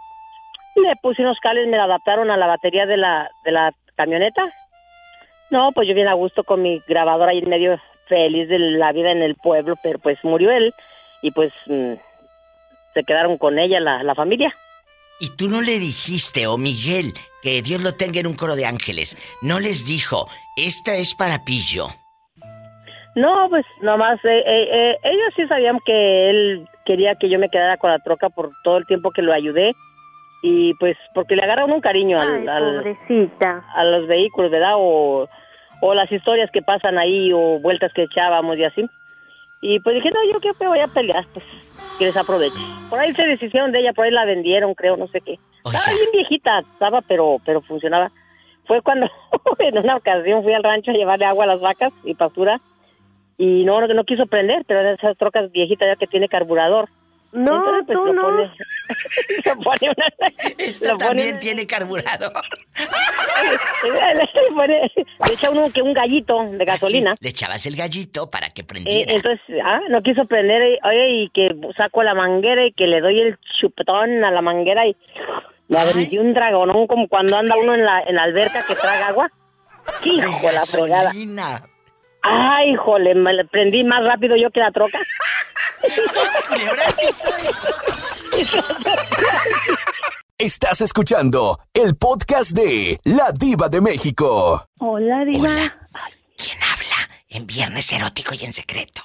[0.76, 4.52] Le puse unos cables, me la adaptaron a la batería de la, de la camioneta.
[5.50, 7.78] No, pues yo bien a gusto con mi grabadora ahí en medio
[8.10, 10.74] feliz de la vida en el pueblo, pero pues murió él
[11.22, 11.94] y pues mm,
[12.92, 14.52] se quedaron con ella la, la familia.
[15.20, 18.66] Y tú no le dijiste, o Miguel, que Dios lo tenga en un coro de
[18.66, 19.16] ángeles.
[19.42, 21.88] No les dijo, esta es para Pillo.
[23.16, 27.48] No, pues nomás, eh, eh, eh, ellos sí sabían que él quería que yo me
[27.50, 29.72] quedara con la troca por todo el tiempo que lo ayudé
[30.42, 33.64] y pues porque le agarraron un cariño al, Ay, al- pobrecita.
[33.74, 34.74] a los vehículos, ¿verdad?
[34.76, 35.28] O,
[35.80, 38.88] o las historias que pasan ahí o vueltas que echábamos y así.
[39.62, 41.44] Y pues dije, no, yo que me voy a pelear, pues
[41.98, 42.56] que les aproveche.
[42.88, 45.38] Por ahí se deshicieron de ella, por ahí la vendieron, creo, no sé qué.
[45.64, 48.10] Estaba bien viejita, estaba, pero, pero funcionaba.
[48.66, 49.06] Fue cuando
[49.58, 52.60] en una ocasión fui al rancho a llevarle agua a las vacas y pastura
[53.36, 56.88] y no, no, no quiso prender, pero eran esas trocas viejitas ya que tiene carburador.
[57.32, 58.22] No, Entonces, pues, tú lo no.
[58.22, 58.50] pone-
[59.44, 62.32] lo pone una- Esta lo pone- también tiene carburador.
[63.84, 64.92] le, pone-
[65.26, 67.14] le echa uno que un gallito de gasolina.
[67.20, 69.12] Le echabas el gallito para que Eh, prendiera.
[69.12, 73.20] entonces, ah, no quiso prender, oye, y que saco la manguera y que le doy
[73.20, 74.96] el chupetón a la manguera y
[75.68, 79.08] me abrí un dragonón como cuando anda uno en la, en la alberca que traga
[79.08, 79.30] agua.
[80.04, 81.04] Hijo, la fregada.
[81.04, 81.62] Gasolina.
[82.22, 84.98] Ay, híjole, me le prendí más rápido yo que la troca.
[90.38, 94.66] Estás escuchando el podcast de La Diva de México.
[94.78, 95.72] Hola, Diva.
[97.28, 99.02] En viernes erótico y en secreto.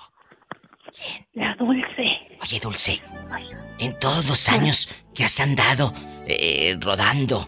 [1.34, 2.04] La dulce.
[2.42, 3.02] Oye, Dulce,
[3.80, 5.94] en todos los años que has andado
[6.28, 7.48] eh, rodando,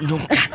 [0.00, 0.50] nunca,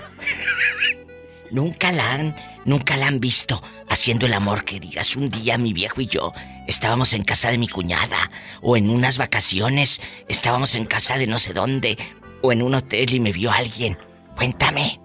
[1.51, 2.35] nunca la han,
[2.65, 6.33] nunca la han visto haciendo el amor que digas un día mi viejo y yo
[6.67, 8.31] estábamos en casa de mi cuñada
[8.61, 11.97] o en unas vacaciones estábamos en casa de no sé dónde
[12.41, 13.97] o en un hotel y me vio alguien.
[14.35, 14.99] Cuéntame.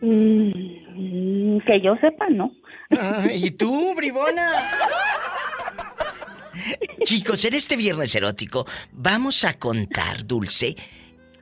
[0.00, 2.52] Mm, que yo sepa, no.
[2.90, 4.50] Ah, ¿Y tú, bribona?
[7.04, 10.76] Chicos, en este viernes erótico vamos a contar, Dulce,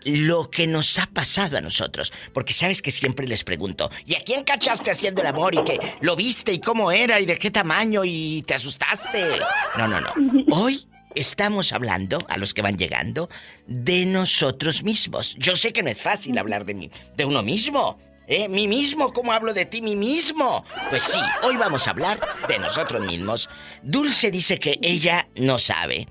[0.04, 2.12] lo que nos ha pasado a nosotros.
[2.32, 5.54] Porque sabes que siempre les pregunto, ¿y a quién cachaste haciendo el amor?
[5.54, 6.52] ¿Y que lo viste?
[6.52, 7.20] ¿Y cómo era?
[7.20, 8.02] ¿Y de qué tamaño?
[8.04, 9.24] ¿Y te asustaste?
[9.76, 10.12] No, no, no.
[10.50, 13.28] Hoy estamos hablando, a los que van llegando,
[13.66, 15.34] de nosotros mismos.
[15.38, 17.98] Yo sé que no es fácil hablar de mí, de uno mismo.
[18.30, 18.46] ¿Eh?
[18.46, 19.14] ¿Mí mismo?
[19.14, 20.62] ¿Cómo hablo de ti, mí mismo?
[20.90, 23.48] Pues sí, hoy vamos a hablar de nosotros mismos.
[23.82, 26.06] Dulce dice que ella no sabe,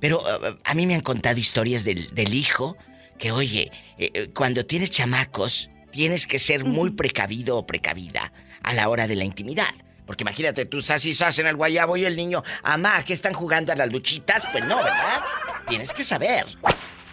[0.00, 2.78] pero uh, a mí me han contado historias del, del hijo
[3.18, 8.32] que, oye, eh, eh, cuando tienes chamacos, tienes que ser muy precavido o precavida
[8.62, 9.74] a la hora de la intimidad.
[10.06, 13.34] Porque imagínate, tú sas y sas en el guayabo y el niño, amá, ¿qué están
[13.34, 14.46] jugando a las luchitas?
[14.52, 15.22] Pues no, ¿verdad?
[15.68, 16.46] Tienes que saber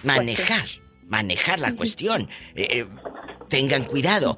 [0.04, 0.66] manejar,
[1.08, 2.30] manejar la cuestión.
[2.56, 2.86] Eh,
[3.50, 4.38] tengan cuidado,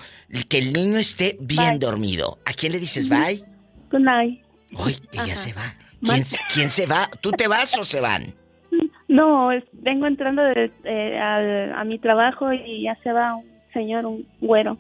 [0.50, 2.40] que el niño esté bien dormido.
[2.46, 3.44] ¿A quién le dices bye?
[3.92, 4.44] Good night.
[4.76, 5.76] Hoy ella se va.
[6.02, 7.10] ¿Quién, quién se va?
[7.22, 8.36] ¿Tú te vas o se van?
[9.08, 14.06] No, vengo entrando de- eh, al- a mi trabajo y ya se va un señor,
[14.06, 14.78] un güero.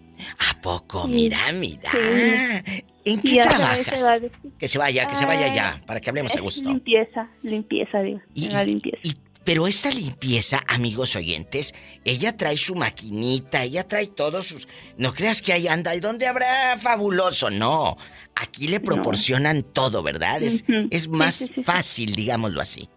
[0.49, 1.07] ¿A poco?
[1.07, 1.91] Mira, mira.
[1.91, 2.83] Sí.
[3.05, 3.99] ¿En qué trabajas?
[3.99, 6.67] se va de- Que se vaya, que se vaya ya, para que hablemos a gusto.
[6.67, 8.19] Limpieza, limpieza, digo.
[8.51, 8.97] la limpieza.
[9.45, 11.73] Pero esta limpieza, amigos oyentes,
[12.03, 14.67] ella trae su maquinita, ella trae todos sus...
[14.97, 17.49] No creas que ahí anda, ¿y dónde habrá fabuloso?
[17.49, 17.95] No,
[18.35, 20.43] aquí le proporcionan todo, ¿verdad?
[20.43, 21.63] Es, es más sí, sí, sí.
[21.63, 22.89] fácil, digámoslo así.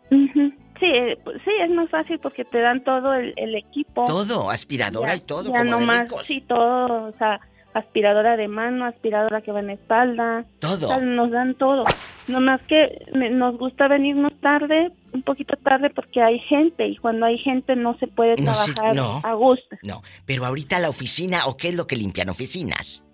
[0.80, 4.06] Sí, eh, pues, sí, es más fácil porque te dan todo el, el equipo.
[4.06, 6.26] Todo, aspiradora Ya- y todo, ya como de nomás, ricos.
[6.26, 7.38] sí, todo, o sea,
[7.74, 10.44] aspiradora de mano, aspiradora que va en la espalda.
[10.58, 10.86] Todo.
[10.86, 11.84] O sea, nos dan todo.
[12.28, 17.26] Nomás que me- nos gusta venirnos tarde, un poquito tarde porque hay gente y cuando
[17.26, 19.20] hay gente no se puede No, sí, trabajar no.
[19.22, 19.76] a gusto.
[19.82, 23.04] No, pero ahorita la oficina, ¿o qué es lo que limpian oficinas?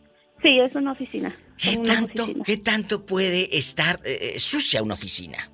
[0.42, 1.34] Sí, es una oficina.
[1.56, 2.44] ¿Qué una tanto, oficina.
[2.44, 5.50] ¿Qué tanto puede estar eh, eh, sucia una oficina?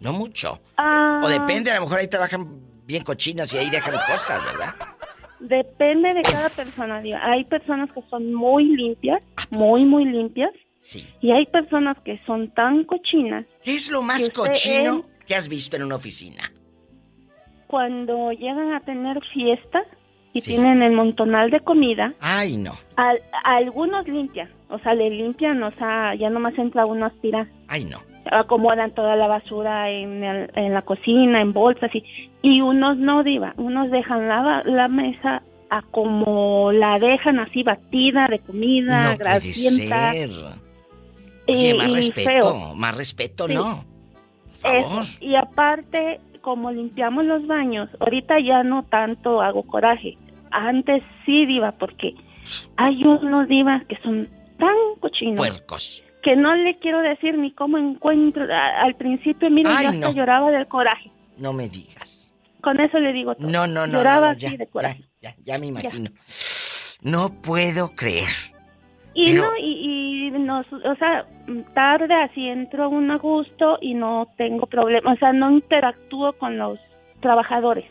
[0.00, 0.60] No mucho.
[0.76, 4.74] Ah, O depende, a lo mejor ahí trabajan bien cochinas y ahí dejan cosas, ¿verdad?
[5.40, 7.20] Depende de cada personalidad.
[7.22, 10.50] Hay personas que son muy limpias, muy, muy limpias.
[10.80, 11.06] Sí.
[11.20, 13.44] Y hay personas que son tan cochinas.
[13.62, 16.52] ¿Qué es lo más que cochino es- que has visto en una oficina?
[17.66, 19.84] Cuando llegan a tener fiestas
[20.32, 22.74] y tienen el montonal de comida, Ay, no.
[22.96, 24.50] al- algunos limpian.
[24.68, 27.48] O sea, le limpian, o sea, ya nomás entra uno a aspirar.
[27.68, 28.00] Ay, no.
[28.30, 32.04] Acomodan toda la basura en, el- en la cocina, en bolsas y,
[32.42, 33.54] y unos no, diva.
[33.56, 39.40] Unos dejan la, la mesa a como la dejan así batida de comida, No puede
[39.40, 40.30] ser.
[41.48, 43.54] y- Oye, más respeto, más respeto, Sí.
[43.54, 43.84] no.
[44.62, 45.02] Por favor.
[45.02, 45.16] Eso.
[45.20, 50.16] Y aparte, como limpiamos los baños, ahorita ya no tanto hago coraje.
[50.50, 52.14] Antes sí, diva, porque
[52.76, 54.28] hay unos divas que son
[54.58, 56.02] tan cochinos Puercos.
[56.26, 58.42] Que no le quiero decir ni cómo encuentro.
[58.52, 60.12] a- al principio, mire, Ay, yo hasta no.
[60.12, 61.12] lloraba del coraje.
[61.38, 62.32] No me digas.
[62.60, 63.48] Con eso le digo todo.
[63.48, 63.92] No, no, no.
[63.92, 65.04] Lloraba no, no, ya, así de coraje.
[65.20, 66.10] Ya, ya, ya me imagino.
[67.02, 68.28] No puedo creer.
[69.14, 71.24] Y Pero- no, y, y nos, o sea,
[71.74, 76.58] tarde así entro un a gusto y no tengo problema, o sea, no interactúo con
[76.58, 76.78] los
[77.20, 77.84] trabajadores.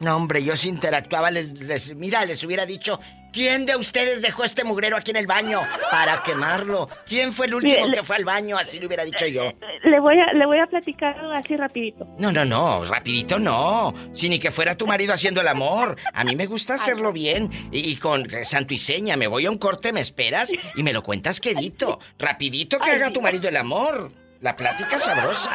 [0.00, 2.98] No, hombre, yo si interactuaba, les, les- mira, les hubiera dicho,
[3.36, 5.60] ¿quién de ustedes dejó este mugrero aquí en el baño
[5.90, 6.88] para quemarlo?
[7.06, 8.56] ¿Quién fue el último le- que fue al baño?
[8.56, 9.52] Así le hubiera dicho yo.
[9.84, 12.06] Le voy a, le voy a platicar así rapidito.
[12.18, 13.92] No, no, no, rapidito no.
[14.14, 15.96] Si ni que fuera tu marido haciendo el amor.
[16.14, 19.16] A mí me gusta hacerlo bien y, y con santo y seña.
[19.18, 22.00] Me voy a un corte, me esperas y me lo cuentas quedito.
[22.18, 24.10] Rapidito que haga tu marido el amor.
[24.40, 25.50] La plática sabrosa.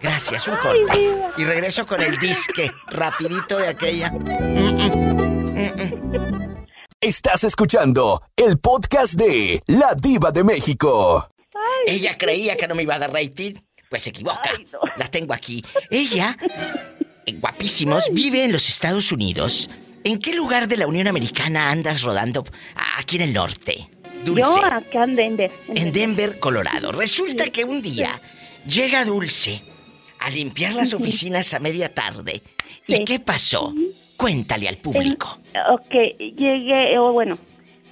[0.00, 0.80] Gracias, un corte.
[1.36, 2.70] Y regreso con el disque.
[2.88, 4.10] Rapidito de aquella.
[7.02, 11.28] Estás escuchando el podcast de La Diva de México.
[11.84, 13.54] Ella creía que no me iba a dar rating.
[13.90, 14.52] Pues se equivoca.
[14.96, 15.64] La tengo aquí.
[15.90, 16.36] Ella,
[17.26, 19.68] eh, guapísimos, vive en los Estados Unidos.
[20.04, 22.44] ¿En qué lugar de la Unión Americana andas rodando
[22.96, 23.90] aquí en el norte?
[24.24, 24.42] Dulce.
[24.42, 25.50] Yo acá en Denver.
[25.74, 26.92] En Denver, Colorado.
[26.92, 28.22] Resulta que un día
[28.64, 29.60] llega Dulce
[30.20, 32.44] a limpiar las oficinas a media tarde.
[32.86, 33.74] ¿Y qué pasó?
[34.22, 35.38] Cuéntale al público.
[35.70, 35.90] Ok,
[36.36, 37.36] llegué, o bueno,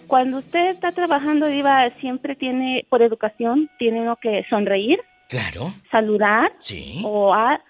[0.07, 5.73] cuando usted está trabajando, Diva, siempre tiene, por educación, tiene uno que sonreír, Claro.
[5.91, 7.03] saludar, Sí.
[7.05, 7.61] o a,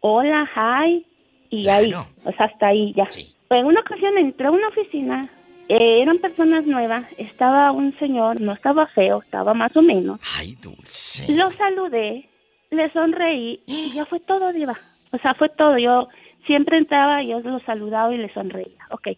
[0.00, 1.06] hola, hi,
[1.48, 3.08] y ahí, o sea, hasta ahí ya.
[3.56, 5.26] En una ocasión entré a una oficina,
[5.70, 10.20] eh, eran personas nuevas, estaba un señor, no estaba feo, estaba más o menos.
[10.36, 11.24] Ay, Dulce.
[11.32, 12.28] Lo saludé,
[12.70, 14.78] le sonreí y ya fue todo, Diva.
[15.10, 15.78] O sea, fue todo.
[15.78, 16.06] Yo
[16.50, 18.84] siempre entraba y yo lo saludaba y le sonreía.
[18.90, 19.10] Ok.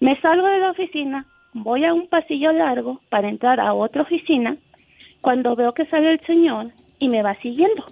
[0.00, 4.54] Me salgo de la oficina, voy a un pasillo largo para entrar a otra oficina
[5.20, 7.84] cuando veo que sale el señor y me va siguiendo.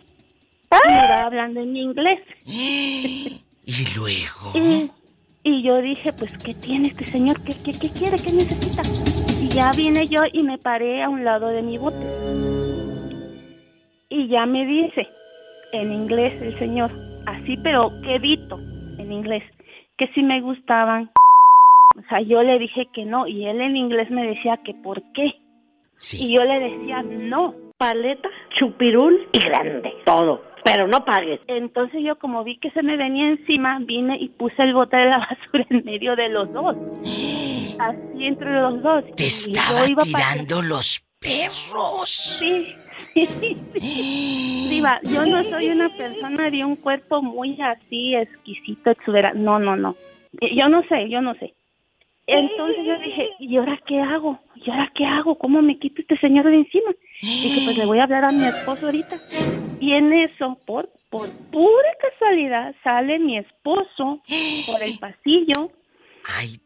[0.70, 2.20] Y me va hablando en inglés.
[2.46, 4.52] ¿Y luego?
[5.44, 7.36] Y, yo dije, pues, ¿qué tiene este señor?
[7.44, 8.16] ¿Qué, qué, qué quiere?
[8.16, 8.82] ¿Qué necesita?
[9.38, 12.06] Y ya vine yo y me paré a un lado de mi bote.
[14.08, 15.08] Y ya me dice,
[15.72, 16.90] en inglés el señor,
[17.26, 18.58] así pero quedito,
[18.98, 19.42] en inglés,
[19.96, 21.10] que si me gustaban.
[21.96, 25.02] O sea, yo le dije que no y él en inglés me decía que por
[25.12, 25.34] qué.
[26.12, 27.54] Y yo le decía no.
[27.76, 28.28] Paleta,
[28.58, 30.42] chupirul y grande, todo.
[30.64, 31.40] Pero no pagues.
[31.48, 35.06] Entonces yo como vi que se me venía encima, vine y puse el bote de
[35.06, 36.76] la basura en medio de los dos.
[37.78, 39.04] Así entre los dos.
[39.16, 42.36] Te estaba tirando los perros.
[42.38, 42.74] Sí.
[44.70, 49.38] Diva, yo no soy una persona de un cuerpo muy así exquisito, exuberante.
[49.38, 49.96] No, no, no.
[50.40, 51.54] Yo no sé, yo no sé.
[52.26, 54.38] Entonces yo dije, ¿y ahora qué hago?
[54.54, 55.36] ¿Y ahora qué hago?
[55.36, 56.90] ¿Cómo me quito este señor de encima?
[57.20, 59.16] Dije, pues le voy a hablar a mi esposo ahorita.
[59.80, 64.22] Y en eso, por, por pura casualidad, sale mi esposo
[64.66, 65.70] por el pasillo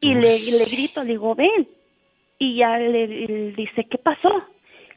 [0.01, 1.67] y le, le grito, le digo, ven.
[2.39, 4.45] Y ya le, le dice, ¿qué pasó?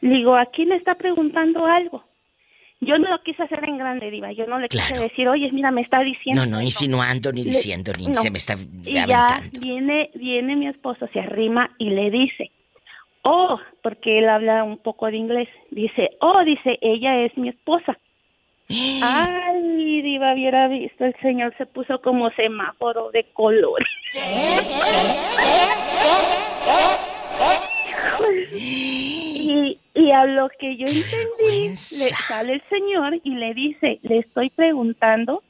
[0.01, 2.03] Le digo, aquí me está preguntando algo.
[2.81, 4.31] Yo no lo quise hacer en grande, Diva.
[4.31, 6.45] Yo no le quise decir, oye, mira, me está diciendo.
[6.45, 8.55] No, no, insinuando ni diciendo, ni se me está
[8.85, 12.51] y ya viene, viene mi esposo, se arrima y le dice,
[13.23, 15.49] oh, porque él habla un poco de inglés.
[15.71, 17.97] Dice, oh, dice, ella es mi esposa.
[18.69, 23.83] Ay, Diva, hubiera visto, el señor se puso como semáforo de color.
[28.53, 34.19] y, y a lo que yo entendí, le sale el señor y le dice, le
[34.19, 35.43] estoy preguntando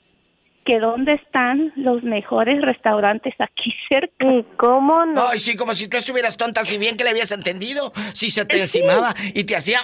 [0.66, 4.26] que dónde están los mejores restaurantes aquí cerca.
[4.58, 5.30] cómo no?
[5.30, 7.92] Ay, sí, como si tú estuvieras tonta, si bien que le habías entendido.
[8.14, 9.80] Si se te encimaba y te hacía...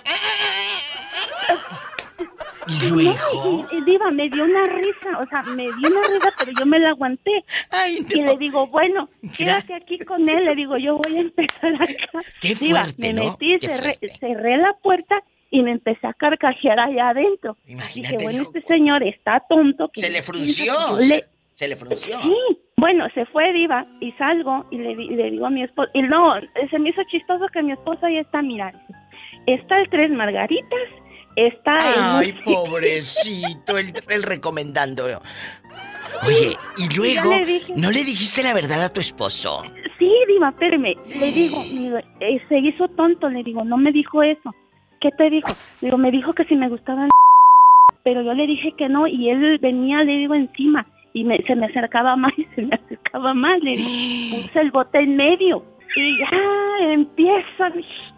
[2.67, 3.67] ¿Y luego?
[3.71, 6.79] y, Diva, me dio una risa, o sea, me dio una risa, pero yo me
[6.79, 7.43] la aguanté.
[7.87, 10.45] Y le digo, bueno, quédate aquí con él.
[10.45, 12.21] Le digo, yo voy a empezar acá.
[12.41, 15.21] Qué fuerte, me metí, cerré, cerré, la puerta
[15.51, 17.57] y me empecé a carcajear allá adentro.
[17.67, 18.15] Imagínate.
[18.15, 19.91] Dije, bueno, este señor está tonto.
[19.95, 20.73] se le frunció.
[21.53, 22.19] Se le frunció.
[22.21, 22.35] Sí.
[22.77, 26.33] Bueno, se fue Diva y salgo y le, le digo a mi esposo, y no,
[26.69, 28.79] se me hizo chistoso que mi esposo ya está mirando.
[29.45, 30.79] Está el tres margaritas
[31.35, 35.05] Está Ay, pobrecito, él, recomendando.
[36.25, 37.31] Oye, y luego,
[37.75, 39.63] ¿no le dijiste la verdad a tu esposo?
[39.99, 40.95] Sí, Diva, espérame.
[41.19, 41.61] Le digo,
[42.21, 44.55] eh, se hizo tonto, le digo, no me dijo eso.
[45.01, 45.49] ¿Qué te dijo?
[45.81, 47.09] Digo, me dijo que si me gustaban
[48.03, 50.85] pero yo le dije que no y él venía, le digo, encima
[51.15, 53.89] y me, se me acercaba más y se me acercaba más, le digo,
[54.41, 55.63] puse el bote en medio
[55.95, 57.71] y ya empieza,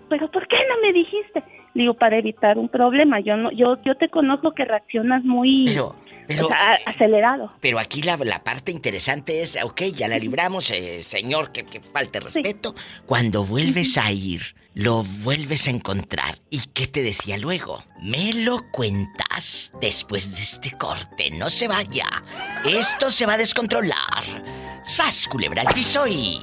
[0.10, 1.44] pero ¿por qué no me dijiste?
[1.78, 3.20] digo, para evitar un problema.
[3.20, 5.66] Yo no, yo, yo te conozco que reaccionas muy
[6.86, 7.54] acelerado.
[7.62, 11.80] Pero aquí la, la, parte interesante es, ok, ya la libramos, eh, señor, que, que,
[11.80, 12.76] falte respeto.
[13.06, 14.42] Cuando vuelves a ir,
[14.74, 16.40] lo vuelves a encontrar.
[16.50, 17.84] ¿Y qué te decía luego?
[18.02, 21.30] Me lo cuentas después de este corte.
[21.32, 22.06] No se vaya.
[22.66, 24.44] Esto se va a descontrolar.
[24.84, 26.42] Sas, culebra el piso y...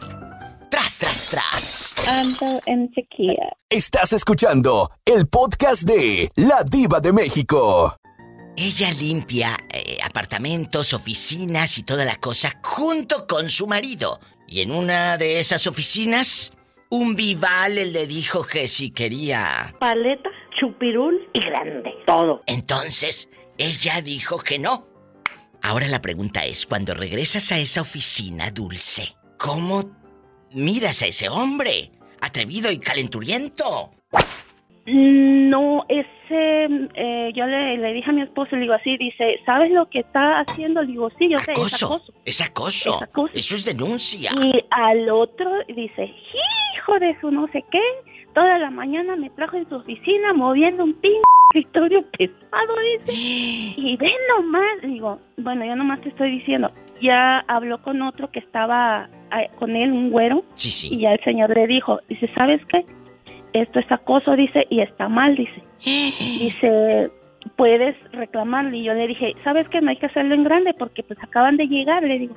[0.75, 2.09] Tras, tras, tras.
[2.09, 3.57] Ando en sequía.
[3.71, 7.95] Estás escuchando el podcast de La Diva de México.
[8.57, 14.19] Ella limpia eh, apartamentos, oficinas y toda la cosa junto con su marido.
[14.49, 16.53] Y en una de esas oficinas,
[16.91, 19.77] un vival le dijo que si quería...
[19.79, 20.29] Paleta,
[20.59, 22.43] chupirul y grande, todo.
[22.47, 23.29] Entonces,
[23.59, 24.89] ella dijo que no.
[25.63, 30.03] Ahora la pregunta es, cuando regresas a esa oficina, Dulce, ¿cómo
[30.55, 31.91] miras a ese hombre,
[32.21, 33.91] atrevido y calenturiento.
[34.87, 39.89] No, ese, eh, yo le, dije a mi esposo, le digo así, dice, ¿sabes lo
[39.89, 40.83] que está haciendo?
[40.83, 42.03] Le digo, sí, yo sé, es acoso.
[42.25, 42.99] Es acoso.
[43.33, 44.33] Eso es denuncia.
[44.39, 46.15] Y al otro dice,
[46.77, 47.81] hijo de su no sé qué,
[48.35, 51.23] toda la mañana me trajo en su oficina moviendo un pin
[51.55, 53.13] escritorio pesado, dice.
[53.81, 58.39] y ven nomás, digo, bueno, yo nomás te estoy diciendo, ya habló con otro que
[58.41, 59.09] estaba
[59.59, 60.45] con él, un güero.
[60.91, 62.85] Y ya el señor le dijo, dice, ¿sabes qué?
[63.53, 65.63] Esto es acoso, dice, y está mal, dice.
[65.85, 67.11] dice,
[67.57, 68.79] puedes reclamarle.
[68.79, 69.81] Y yo le dije, ¿sabes qué?
[69.81, 72.37] No hay que hacerlo en grande porque pues acaban de llegar, le digo.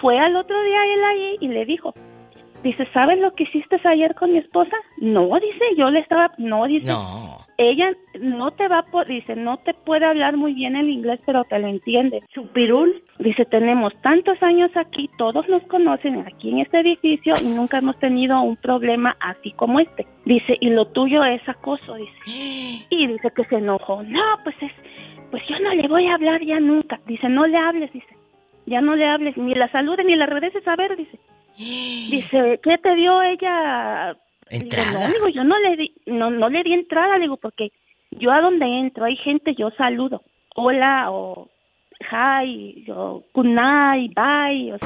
[0.00, 1.94] Fue al otro día él ahí y le dijo,
[2.62, 4.76] Dice, ¿sabes lo que hiciste ayer con mi esposa?
[4.96, 6.86] No, dice, yo le estaba, no, dice.
[6.88, 7.38] No.
[7.56, 11.44] Ella no te va por, dice, no te puede hablar muy bien el inglés, pero
[11.44, 12.22] te lo entiende.
[12.32, 13.02] Chupirul.
[13.18, 17.98] Dice, tenemos tantos años aquí, todos nos conocen aquí en este edificio y nunca hemos
[17.98, 20.06] tenido un problema así como este.
[20.24, 22.86] Dice, y lo tuyo es acoso, dice.
[22.90, 24.02] Y dice que se enojó.
[24.02, 24.72] No, pues es,
[25.30, 26.98] pues yo no le voy a hablar ya nunca.
[27.06, 28.16] Dice, no le hables, dice.
[28.66, 31.18] Ya no le hables, ni la saludes ni la regreses a ver, dice.
[31.58, 34.16] Dice, ¿qué te dio ella?
[34.48, 34.90] Entrada.
[34.90, 37.72] Digo, no, digo, yo no le di, no, no le di entrada, digo, porque
[38.12, 40.22] yo a donde entro hay gente, yo saludo.
[40.54, 41.48] Hola, o
[42.10, 44.72] hi, o good night, bye.
[44.72, 44.78] O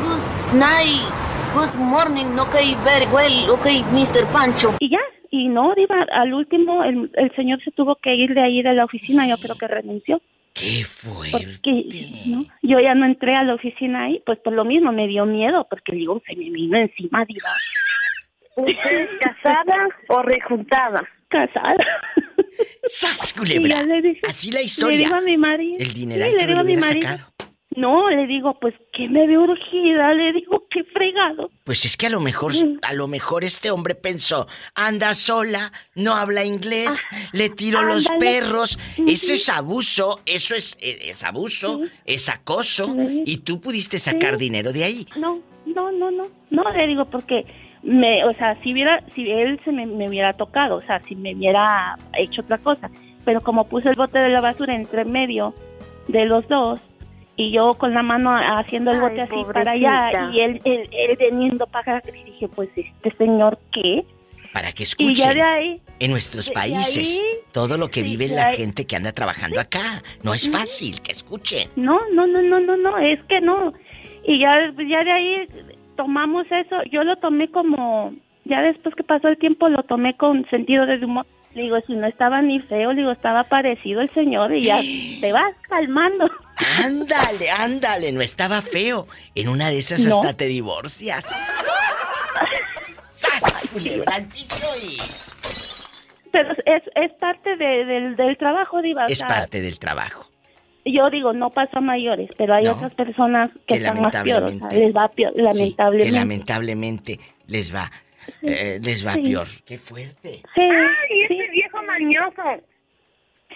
[0.57, 1.13] Night.
[1.55, 2.39] Good morning.
[2.39, 3.51] Okay, very well.
[3.59, 4.27] Okay, Mr.
[4.33, 4.75] Pancho.
[4.81, 5.01] Y ya,
[5.31, 8.73] y no, Diva, al último el, el señor se tuvo que ir de ahí de
[8.73, 10.21] la oficina, yo creo que renunció.
[10.55, 11.33] ¡Qué fuerte!
[11.63, 12.45] Porque ¿no?
[12.63, 15.67] yo ya no entré a la oficina ahí, pues por lo mismo me dio miedo,
[15.71, 17.49] porque digo, se me vino encima, Diva.
[18.57, 21.03] ¿Usted es casada o rejuntada?
[21.29, 21.77] Casada.
[22.85, 23.77] ¡Sas, Y culebra!
[23.81, 24.99] ya le dije- Así la Le historia.
[24.99, 25.77] digo a mi marido.
[25.79, 27.09] El Sí, le que digo lo a mi hubiera marido.
[27.09, 27.32] sacado.
[27.77, 31.51] No, le digo, pues que me veo urgida, le digo, qué fregado.
[31.65, 36.13] Pues es que a lo mejor, a lo mejor este hombre pensó, anda sola, no
[36.15, 38.79] habla inglés, le tiro los Ah, perros.
[39.07, 42.95] Eso es abuso, eso es, eh, es abuso, es acoso.
[43.25, 45.07] Y tú pudiste sacar dinero de ahí.
[45.17, 47.47] No, no, no, no, no, le digo, porque
[47.83, 51.15] me, o sea, si hubiera, si él se me, me hubiera tocado, o sea, si
[51.15, 52.91] me hubiera hecho otra cosa,
[53.25, 55.55] pero como puse el bote de la basura entre medio
[56.09, 56.81] de los dos
[57.37, 60.89] y yo con la mano haciendo el Ay, bote así para allá y él, él,
[60.93, 64.05] él teniendo para acá, y dije, pues este señor qué,
[64.53, 65.15] Para que y escuchen.
[65.15, 68.57] ya de ahí, En nuestros países, ahí, todo lo que sí, vive la ahí.
[68.57, 70.03] gente que anda trabajando acá.
[70.23, 71.69] No es fácil, que escuchen.
[71.77, 73.73] No, no, no, no, no, no, es que no.
[74.25, 75.49] Y ya, ya de ahí
[75.97, 78.13] tomamos eso, yo lo tomé como,
[78.45, 81.27] ya después que pasó el tiempo lo tomé con sentido de humor.
[81.55, 84.81] Le digo, si no estaba ni feo, le digo, estaba parecido el señor y ya
[85.21, 86.31] te vas calmando.
[86.85, 89.07] Ándale, ándale, no estaba feo.
[89.35, 90.17] En una de esas No.
[90.17, 91.25] hasta te divorcias.
[93.09, 93.69] ¡Sas!
[94.07, 94.99] Al piso y-
[96.33, 99.05] Pero es, es parte de- del, del trabajo, Diva.
[99.05, 100.29] o Es sea, parte del trabajo.
[100.85, 102.73] Yo digo, no pasó a mayores, pero hay No.
[102.73, 106.11] otras personas que Que están más peor, o sea, lamentablemente- les va peor, Sí, lamentablemente.
[106.11, 107.91] que lamentablemente les va,
[108.43, 109.23] eh, les va Sí.
[109.23, 109.47] peor.
[109.65, 110.43] ¡Qué fuerte!
[110.55, 111.51] Sí, ¡Ay, ese sí.
[111.53, 112.43] viejo mañoso!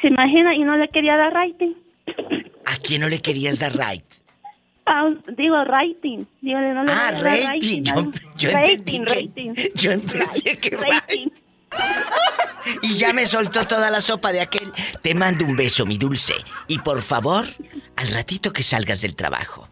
[0.00, 0.54] ¿Se imagina?
[0.54, 1.74] Y no le quería dar rating.
[2.66, 4.04] ¿A quién no le querías dar right?
[4.88, 6.24] Ah, digo rating.
[6.40, 7.82] Digo, no le Ah, dar rating.
[7.82, 9.52] Yo, yo rating, entendí que- rating.
[9.74, 11.26] Yo empecé que Rating.
[12.82, 14.72] Y ya me soltó toda la sopa de aquel.
[15.02, 16.34] Te mando un beso, mi dulce.
[16.68, 17.46] Y por favor,
[17.96, 19.68] al ratito que salgas del trabajo,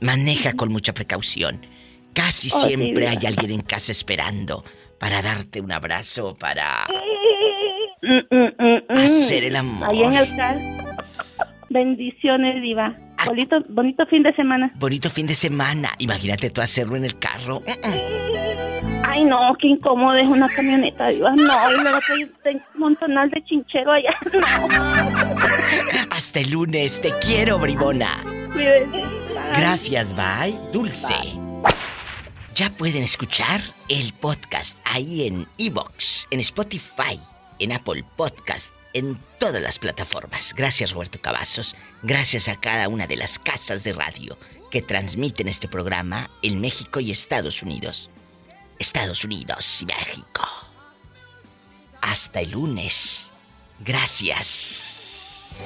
[0.00, 1.64] maneja con mucha precaución.
[2.12, 4.64] Casi Oh, siempre hay alguien en casa esperando
[4.98, 6.84] para darte un abrazo, para
[8.02, 8.98] mm, mm, mm.
[8.98, 9.88] hacer el amor.
[9.88, 10.58] Ahí en el car.
[11.70, 12.94] Bendiciones, Diva.
[13.18, 13.24] Ah.
[13.26, 14.70] Bonito, bonito fin de semana.
[14.76, 15.90] Bonito fin de semana.
[15.98, 17.62] Imagínate tú hacerlo en el carro.
[19.04, 21.30] Ay, no, qué incómodo es una camioneta, Diva.
[21.34, 22.24] No, y luego hay
[22.54, 24.14] un montonal de chinchero allá.
[24.32, 24.68] No.
[26.10, 27.00] Hasta el lunes.
[27.00, 28.22] Te quiero, bribona.
[28.54, 28.86] Bye.
[29.54, 30.54] Gracias, bye.
[30.72, 31.14] Dulce.
[32.54, 37.20] Ya pueden escuchar el podcast ahí en Evox, en Spotify,
[37.60, 40.54] en Apple Podcast, en todas las plataformas.
[40.54, 41.76] Gracias, Roberto Cavazos.
[42.02, 44.38] Gracias a cada una de las casas de radio
[44.70, 48.10] que transmiten este programa en México y Estados Unidos.
[48.78, 50.46] Estados Unidos y México.
[52.00, 53.30] Hasta el lunes.
[53.80, 55.60] Gracias.